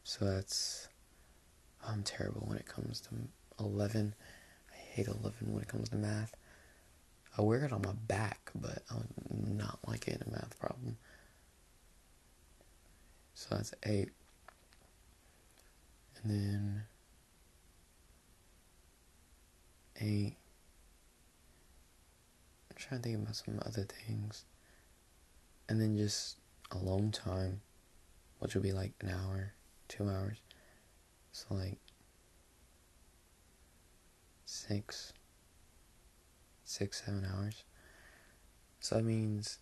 So 0.04 0.24
that's 0.24 0.88
I'm 1.86 2.02
terrible 2.02 2.44
when 2.46 2.58
it 2.58 2.66
comes 2.66 3.00
to 3.02 3.10
11. 3.60 4.14
I 4.72 4.76
hate 4.76 5.06
11 5.06 5.52
when 5.52 5.62
it 5.62 5.68
comes 5.68 5.88
to 5.90 5.96
math. 5.96 6.34
I 7.36 7.42
wear 7.42 7.64
it 7.64 7.72
on 7.72 7.82
my 7.82 7.92
back, 7.92 8.50
but 8.54 8.82
I 8.90 8.94
would 8.94 9.08
not 9.30 9.78
like 9.86 10.08
it 10.08 10.22
in 10.22 10.28
a 10.28 10.30
math 10.30 10.58
problem. 10.58 10.96
So 13.34 13.54
that's 13.54 13.74
8. 13.84 14.08
And 16.22 16.30
then 16.30 16.82
8 20.00 20.36
trying 22.76 23.00
to 23.00 23.08
think 23.08 23.22
about 23.22 23.36
some 23.36 23.58
other 23.64 23.84
things. 23.84 24.44
And 25.68 25.80
then 25.80 25.96
just 25.96 26.36
alone 26.70 27.10
time, 27.10 27.60
which 28.38 28.54
would 28.54 28.62
be 28.62 28.72
like 28.72 28.92
an 29.00 29.10
hour, 29.10 29.54
two 29.88 30.08
hours. 30.08 30.38
So 31.32 31.54
like 31.54 31.78
six, 34.44 35.12
six, 36.64 37.02
seven 37.04 37.26
hours. 37.26 37.64
So 38.80 38.96
that 38.96 39.04
means 39.04 39.58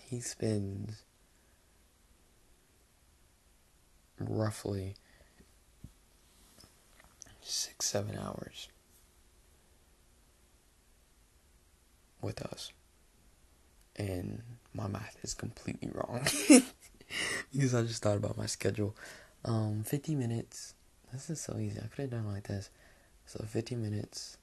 he 0.00 0.20
spends 0.20 1.04
roughly 4.18 4.96
six, 7.40 7.86
seven 7.86 8.18
hours 8.18 8.68
with 12.24 12.42
us. 12.42 12.72
and 13.96 14.42
my 14.72 14.88
math 14.88 15.16
is 15.22 15.34
completely 15.34 15.90
wrong 15.92 16.20
because 17.52 17.74
I 17.74 17.82
just 17.82 18.02
thought 18.02 18.16
about 18.16 18.36
my 18.36 18.46
schedule. 18.46 18.96
Um, 19.44 19.82
50 19.84 20.14
minutes. 20.14 20.74
This 21.12 21.30
is 21.30 21.40
so 21.40 21.58
easy. 21.58 21.78
I 21.78 21.86
could 21.86 22.02
have 22.02 22.10
done 22.10 22.26
like 22.26 22.48
this. 22.48 22.70
So 23.26 23.44
50 23.46 23.76
minutes. 23.76 24.36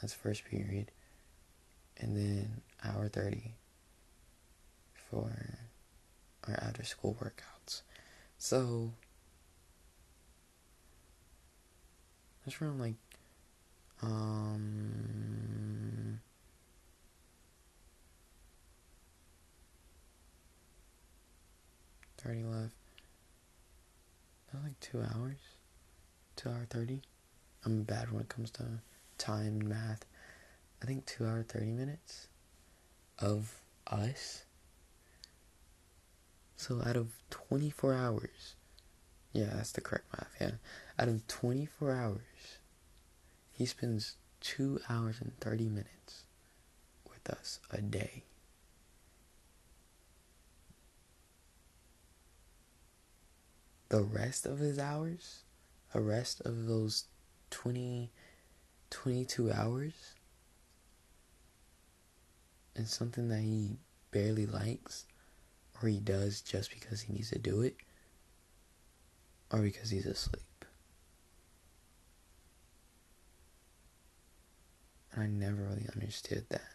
That's 0.00 0.14
first 0.14 0.44
period, 0.44 0.92
and 1.98 2.16
then 2.16 2.62
hour 2.84 3.08
30 3.08 3.52
for 5.10 5.32
our 6.46 6.54
after 6.54 6.84
school 6.84 7.16
workouts. 7.20 7.82
So 8.38 8.92
that's 12.44 12.60
around 12.62 12.80
like 12.80 12.94
um 14.02 16.20
thirty 22.28 22.44
left. 22.44 22.74
That's 24.52 24.64
like 24.64 24.80
two 24.80 25.00
hours. 25.00 25.38
Two 26.36 26.50
hour 26.50 26.66
thirty. 26.68 27.02
I'm 27.64 27.82
bad 27.82 28.12
when 28.12 28.22
it 28.22 28.28
comes 28.28 28.50
to 28.52 28.64
time 29.16 29.46
and 29.46 29.68
math. 29.68 30.04
I 30.82 30.86
think 30.86 31.06
two 31.06 31.26
hour 31.26 31.42
thirty 31.42 31.70
minutes 31.72 32.28
of 33.18 33.60
us. 33.86 34.44
So 36.56 36.82
out 36.84 36.96
of 36.96 37.08
twenty 37.30 37.70
four 37.70 37.94
hours. 37.94 38.54
Yeah, 39.32 39.50
that's 39.54 39.72
the 39.72 39.80
correct 39.80 40.06
math, 40.12 40.34
yeah. 40.40 40.52
Out 40.98 41.08
of 41.08 41.26
twenty 41.28 41.66
four 41.66 41.92
hours 41.92 42.58
he 43.52 43.66
spends 43.66 44.16
two 44.40 44.80
hours 44.88 45.16
and 45.20 45.32
30 45.40 45.68
minutes 45.68 46.22
with 47.10 47.28
us 47.28 47.58
a 47.72 47.80
day. 47.80 48.22
The 53.88 54.02
rest 54.02 54.44
of 54.44 54.58
his 54.58 54.78
hours, 54.78 55.44
the 55.94 56.00
rest 56.00 56.42
of 56.42 56.66
those 56.66 57.04
20, 57.50 58.10
22 58.90 59.50
hours, 59.50 60.14
is 62.76 62.90
something 62.90 63.28
that 63.28 63.40
he 63.40 63.78
barely 64.10 64.44
likes, 64.44 65.06
or 65.82 65.88
he 65.88 66.00
does 66.00 66.42
just 66.42 66.70
because 66.70 67.02
he 67.02 67.14
needs 67.14 67.30
to 67.30 67.38
do 67.38 67.62
it, 67.62 67.76
or 69.50 69.60
because 69.60 69.88
he's 69.88 70.06
asleep. 70.06 70.42
And 75.12 75.22
I 75.22 75.26
never 75.26 75.62
really 75.62 75.88
understood 75.94 76.44
that 76.50 76.74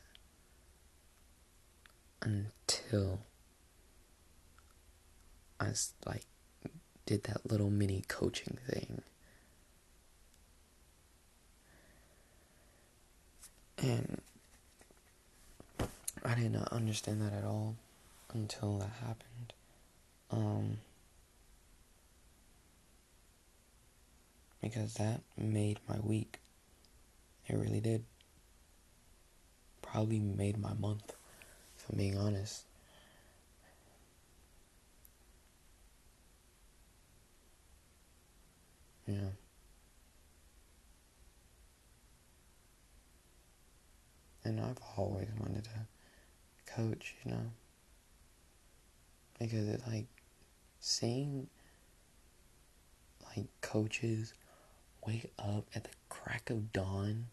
until 2.23 3.19
I 5.59 5.67
like 6.05 6.25
did 7.05 7.23
that 7.23 7.49
little 7.49 7.69
mini 7.69 8.03
coaching 8.07 8.57
thing. 8.67 9.01
And 13.77 14.21
I 16.23 16.35
did 16.35 16.51
not 16.51 16.71
understand 16.71 17.21
that 17.21 17.33
at 17.33 17.43
all 17.43 17.75
until 18.33 18.77
that 18.79 18.91
happened. 19.05 19.53
Um, 20.31 20.77
because 24.61 24.93
that 24.93 25.21
made 25.37 25.79
my 25.89 25.99
week. 25.99 26.39
It 27.47 27.57
really 27.57 27.81
did 27.81 28.05
probably 29.81 30.19
made 30.19 30.57
my 30.57 30.73
month, 30.73 31.13
if 31.77 31.85
I'm 31.89 31.97
being 31.97 32.17
honest. 32.17 32.63
Yeah. 39.13 39.29
And 44.43 44.59
I've 44.59 44.79
always 44.97 45.27
wanted 45.39 45.65
to 45.65 45.69
coach, 46.65 47.15
you 47.23 47.31
know. 47.31 47.51
Because 49.39 49.67
it's 49.67 49.87
like 49.87 50.07
seeing 50.79 51.47
like 53.35 53.45
coaches 53.61 54.33
wake 55.05 55.31
up 55.39 55.65
at 55.75 55.83
the 55.83 55.89
crack 56.09 56.49
of 56.49 56.71
dawn 56.71 57.27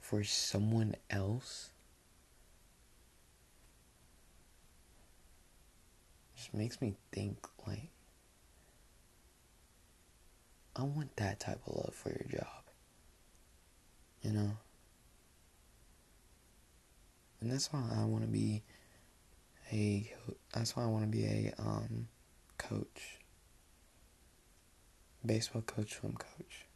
for 0.00 0.22
someone 0.24 0.94
else 1.10 1.70
just 6.36 6.54
makes 6.54 6.80
me 6.80 6.94
think 7.12 7.38
like 7.66 7.88
I 10.76 10.82
want 10.82 11.16
that 11.16 11.40
type 11.40 11.60
of 11.66 11.76
love 11.76 11.94
for 11.94 12.10
your 12.10 12.40
job. 12.40 12.62
You 14.22 14.32
know? 14.32 14.50
And 17.40 17.50
that's 17.50 17.72
why 17.72 17.82
I 17.94 18.04
want 18.04 18.24
to 18.24 18.30
be 18.30 18.62
a 19.72 20.10
that's 20.52 20.76
why 20.76 20.84
I 20.84 20.86
want 20.86 21.04
to 21.04 21.10
be 21.10 21.24
a 21.24 21.54
um 21.58 22.08
coach. 22.58 23.18
Baseball 25.24 25.62
coach, 25.62 25.94
swim 26.00 26.14
coach. 26.14 26.66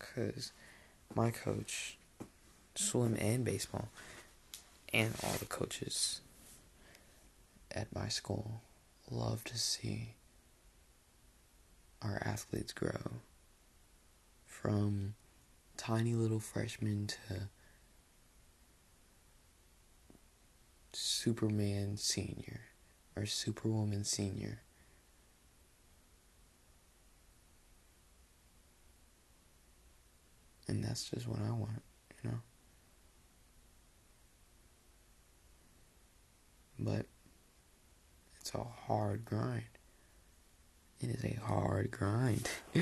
because 0.00 0.52
my 1.14 1.30
coach, 1.30 1.98
swim 2.74 3.16
and 3.18 3.44
baseball, 3.44 3.88
and 4.92 5.14
all 5.22 5.34
the 5.38 5.46
coaches 5.46 6.20
at 7.70 7.94
my 7.94 8.08
school 8.08 8.60
love 9.10 9.44
to 9.44 9.56
see 9.58 10.14
our 12.02 12.22
athletes 12.24 12.72
grow 12.72 13.20
from 14.46 15.14
tiny 15.76 16.14
little 16.14 16.40
freshmen 16.40 17.06
to 17.06 17.48
Superman 20.92 21.96
senior 21.96 22.60
or 23.16 23.26
Superwoman 23.26 24.04
senior 24.04 24.62
And 30.70 30.84
that's 30.84 31.10
just 31.10 31.26
what 31.26 31.40
I 31.40 31.50
want, 31.50 31.82
you 32.22 32.30
know? 32.30 32.38
But 36.78 37.06
it's 38.40 38.54
a 38.54 38.62
hard 38.62 39.24
grind. 39.24 39.64
It 41.02 41.10
is 41.10 41.24
a 41.24 41.38
hard 41.44 41.90
grind. 41.90 42.50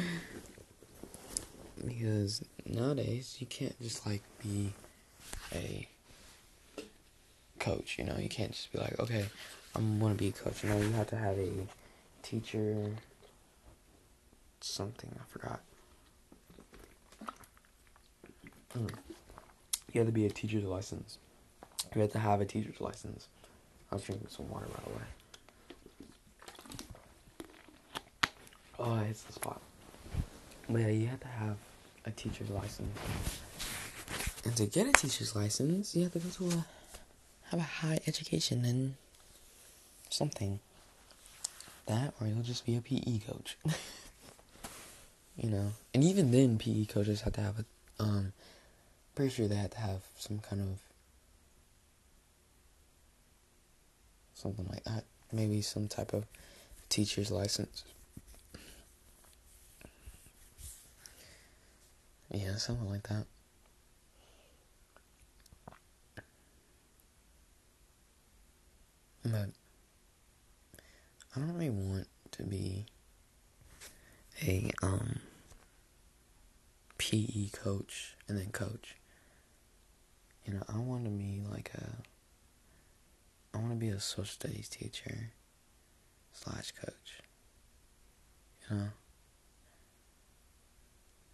because 1.86 2.42
nowadays 2.66 3.36
you 3.38 3.46
can't 3.46 3.80
just 3.80 4.06
like 4.06 4.22
be 4.42 4.72
a 5.54 5.86
coach, 7.58 7.98
you 7.98 8.04
know, 8.04 8.16
you 8.18 8.28
can't 8.28 8.52
just 8.52 8.72
be 8.72 8.78
like, 8.78 8.98
okay, 8.98 9.26
I'm 9.74 10.00
gonna 10.00 10.14
be 10.14 10.28
a 10.28 10.32
coach. 10.32 10.64
You 10.64 10.70
know, 10.70 10.78
you 10.78 10.90
have 10.92 11.08
to 11.08 11.16
have 11.16 11.38
a 11.38 11.50
teacher 12.22 12.90
something, 14.60 15.10
I 15.18 15.24
forgot. 15.30 15.60
Mm. 18.76 18.90
You 19.92 20.00
have 20.00 20.08
to 20.08 20.12
be 20.12 20.26
a 20.26 20.30
teacher's 20.30 20.64
license. 20.64 21.18
You 21.94 22.02
have 22.02 22.12
to 22.12 22.18
have 22.18 22.40
a 22.40 22.44
teacher's 22.44 22.80
license. 22.80 23.28
I 23.90 23.94
was 23.94 24.04
drinking 24.04 24.28
some 24.28 24.50
water, 24.50 24.66
by 24.66 24.82
the 24.84 24.90
way. 24.90 25.04
Oh, 28.78 29.02
it's 29.08 29.22
the 29.22 29.32
spot. 29.32 29.60
But 30.68 30.82
yeah, 30.82 30.88
you 30.88 31.06
have 31.08 31.20
to 31.20 31.28
have 31.28 31.56
a 32.04 32.10
teacher's 32.12 32.50
license. 32.50 32.96
And 34.44 34.56
to 34.56 34.66
get 34.66 34.86
a 34.86 34.92
teacher's 34.92 35.34
license, 35.34 35.96
you 35.96 36.04
have 36.04 36.12
to 36.12 36.20
go 36.20 36.28
to 36.30 36.56
a 36.58 36.66
have 37.50 37.60
a 37.60 37.62
high 37.62 37.98
education 38.06 38.64
in 38.64 38.94
something. 40.10 40.60
That 41.86 42.14
or 42.20 42.26
you'll 42.26 42.42
just 42.42 42.66
be 42.66 42.76
a 42.76 42.80
PE 42.80 43.18
coach. 43.26 43.56
you 45.36 45.50
know. 45.50 45.72
And 45.92 46.04
even 46.04 46.30
then 46.30 46.58
PE 46.58 46.84
coaches 46.84 47.22
have 47.22 47.32
to 47.34 47.40
have 47.40 47.58
a 47.58 48.02
um 48.02 48.32
pretty 49.14 49.34
sure 49.34 49.48
they 49.48 49.56
had 49.56 49.72
to 49.72 49.78
have 49.78 50.02
some 50.18 50.38
kind 50.38 50.62
of 50.62 50.78
something 54.34 54.66
like 54.70 54.84
that. 54.84 55.04
Maybe 55.32 55.62
some 55.62 55.88
type 55.88 56.12
of 56.12 56.26
teacher's 56.88 57.32
license. 57.32 57.82
Yeah, 62.30 62.56
something 62.56 62.88
like 62.88 63.08
that. 63.08 63.24
But 69.24 69.50
I 71.34 71.40
don't 71.40 71.52
really 71.54 71.70
want 71.70 72.08
to 72.32 72.42
be 72.42 72.86
a 74.42 74.70
um 74.82 75.20
PE 76.98 77.48
coach 77.50 78.14
and 78.28 78.38
then 78.38 78.50
coach 78.50 78.96
you 80.48 80.54
know, 80.54 80.62
I 80.66 80.78
want 80.78 81.04
to 81.04 81.10
be 81.10 81.42
like 81.50 81.70
a, 81.74 81.84
I 83.52 83.60
want 83.60 83.70
to 83.70 83.76
be 83.76 83.88
a 83.88 84.00
social 84.00 84.24
studies 84.24 84.66
teacher 84.70 85.32
slash 86.32 86.72
coach. 86.72 87.20
You 88.70 88.76
know? 88.76 88.88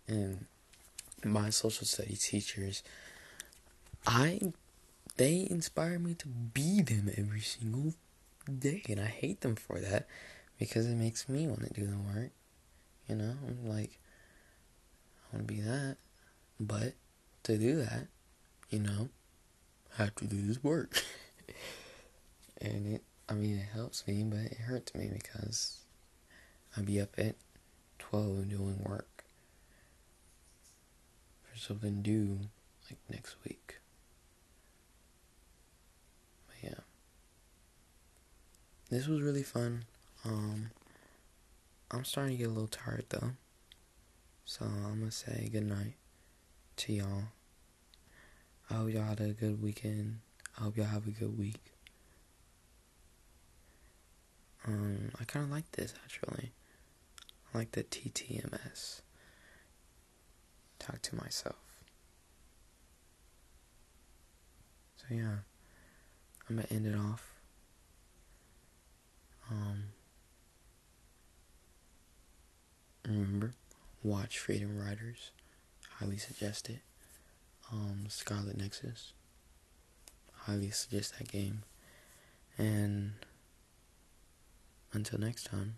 And 0.09 0.47
my 1.25 1.51
social 1.51 1.87
studies 1.87 2.27
teachers, 2.27 2.83
I, 4.07 4.41
they 5.17 5.47
inspire 5.51 5.99
me 5.99 6.15
to 6.15 6.29
be 6.29 6.83
them 6.83 7.11
every 7.17 7.41
single 7.41 7.95
day. 8.59 8.83
And 8.89 9.01
I 9.01 9.07
hate 9.07 9.41
them 9.41 9.57
for 9.57 9.81
that 9.81 10.07
because 10.59 10.87
it 10.87 10.97
makes 10.97 11.29
me 11.29 11.47
want 11.47 11.63
to 11.63 11.73
do 11.73 11.87
the 11.87 11.97
work. 11.97 12.31
You 13.09 13.17
know, 13.17 13.35
I'm 13.47 13.69
like, 13.69 13.99
I 15.33 15.37
want 15.37 15.49
to 15.49 15.55
be 15.55 15.61
that. 15.61 15.97
But 16.61 16.95
to 17.45 17.59
do 17.59 17.77
that, 17.77 18.07
you 18.71 18.79
know, 18.79 19.09
I 19.99 20.03
have 20.03 20.15
to 20.17 20.27
do 20.27 20.41
this 20.47 20.63
work. 20.63 21.03
and 22.61 22.95
it, 22.95 23.03
I 23.29 23.35
mean, 23.35 23.57
it 23.57 23.69
helps 23.75 24.07
me, 24.07 24.23
but 24.25 24.39
it 24.39 24.59
hurts 24.59 24.95
me 24.95 25.11
because 25.13 25.81
I'd 26.77 26.87
be 26.87 27.01
up 27.01 27.15
at 27.19 27.37
12 27.99 28.49
doing 28.49 28.83
work 28.85 29.14
something 31.57 32.03
due 32.03 32.41
like 32.91 32.99
next 33.11 33.37
week. 33.45 33.79
But 36.47 36.57
yeah. 36.63 36.81
This 38.91 39.07
was 39.07 39.23
really 39.23 39.43
fun. 39.43 39.85
Um, 40.25 40.71
I'm 41.91 42.05
starting 42.05 42.37
to 42.37 42.39
get 42.39 42.49
a 42.49 42.53
little 42.53 42.69
tired 42.69 43.07
though. 43.09 43.31
So 44.45 44.65
I'm 44.65 45.01
gonna 45.01 45.11
say 45.11 45.49
good 45.53 45.67
night 45.67 45.95
to 46.77 46.93
y'all. 46.93 47.25
I 48.71 48.75
hope 48.75 48.91
y'all 48.91 49.05
had 49.05 49.21
a 49.21 49.29
good 49.29 49.63
weekend. 49.63 50.21
I 50.59 50.63
hope 50.65 50.77
y'all 50.77 50.87
have 50.87 51.07
a 51.07 51.11
good 51.11 51.39
week. 51.39 51.73
Um, 54.67 55.11
I 55.21 55.25
kind 55.25 55.45
of 55.45 55.51
like 55.51 55.71
this 55.73 55.95
actually. 56.05 56.53
I 57.53 57.59
like 57.59 57.73
the 57.73 57.85
TTMS. 57.85 59.03
Talk 60.85 61.01
to 61.01 61.17
myself. 61.17 61.57
So 64.97 65.07
yeah, 65.11 65.39
I'm 66.49 66.57
gonna 66.57 66.67
end 66.71 66.87
it 66.87 66.95
off. 66.95 67.33
Um, 69.51 69.85
remember, 73.07 73.55
watch 74.03 74.39
Freedom 74.39 74.79
Writers. 74.79 75.31
Highly 75.99 76.19
suggest 76.19 76.69
it. 76.69 76.81
Um, 77.73 78.05
Scarlet 78.09 78.59
Nexus. 78.59 79.15
Highly 80.33 80.71
suggest 80.71 81.19
that 81.19 81.29
game. 81.33 81.63
And 82.59 83.13
until 84.93 85.19
next 85.19 85.45
time, 85.45 85.77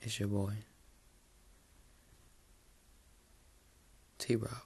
it's 0.00 0.20
your 0.20 0.28
boy, 0.28 0.52
T 4.18 4.36
Rob. 4.36 4.62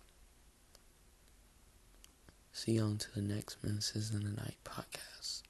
See 2.53 2.73
you 2.73 2.83
on 2.83 2.99
to 2.99 3.15
the 3.15 3.23
next 3.23 3.63
Ministers 3.63 4.11
in 4.11 4.25
the 4.25 4.31
Night 4.31 4.57
podcast. 4.65 5.43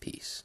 Peace. 0.00 0.42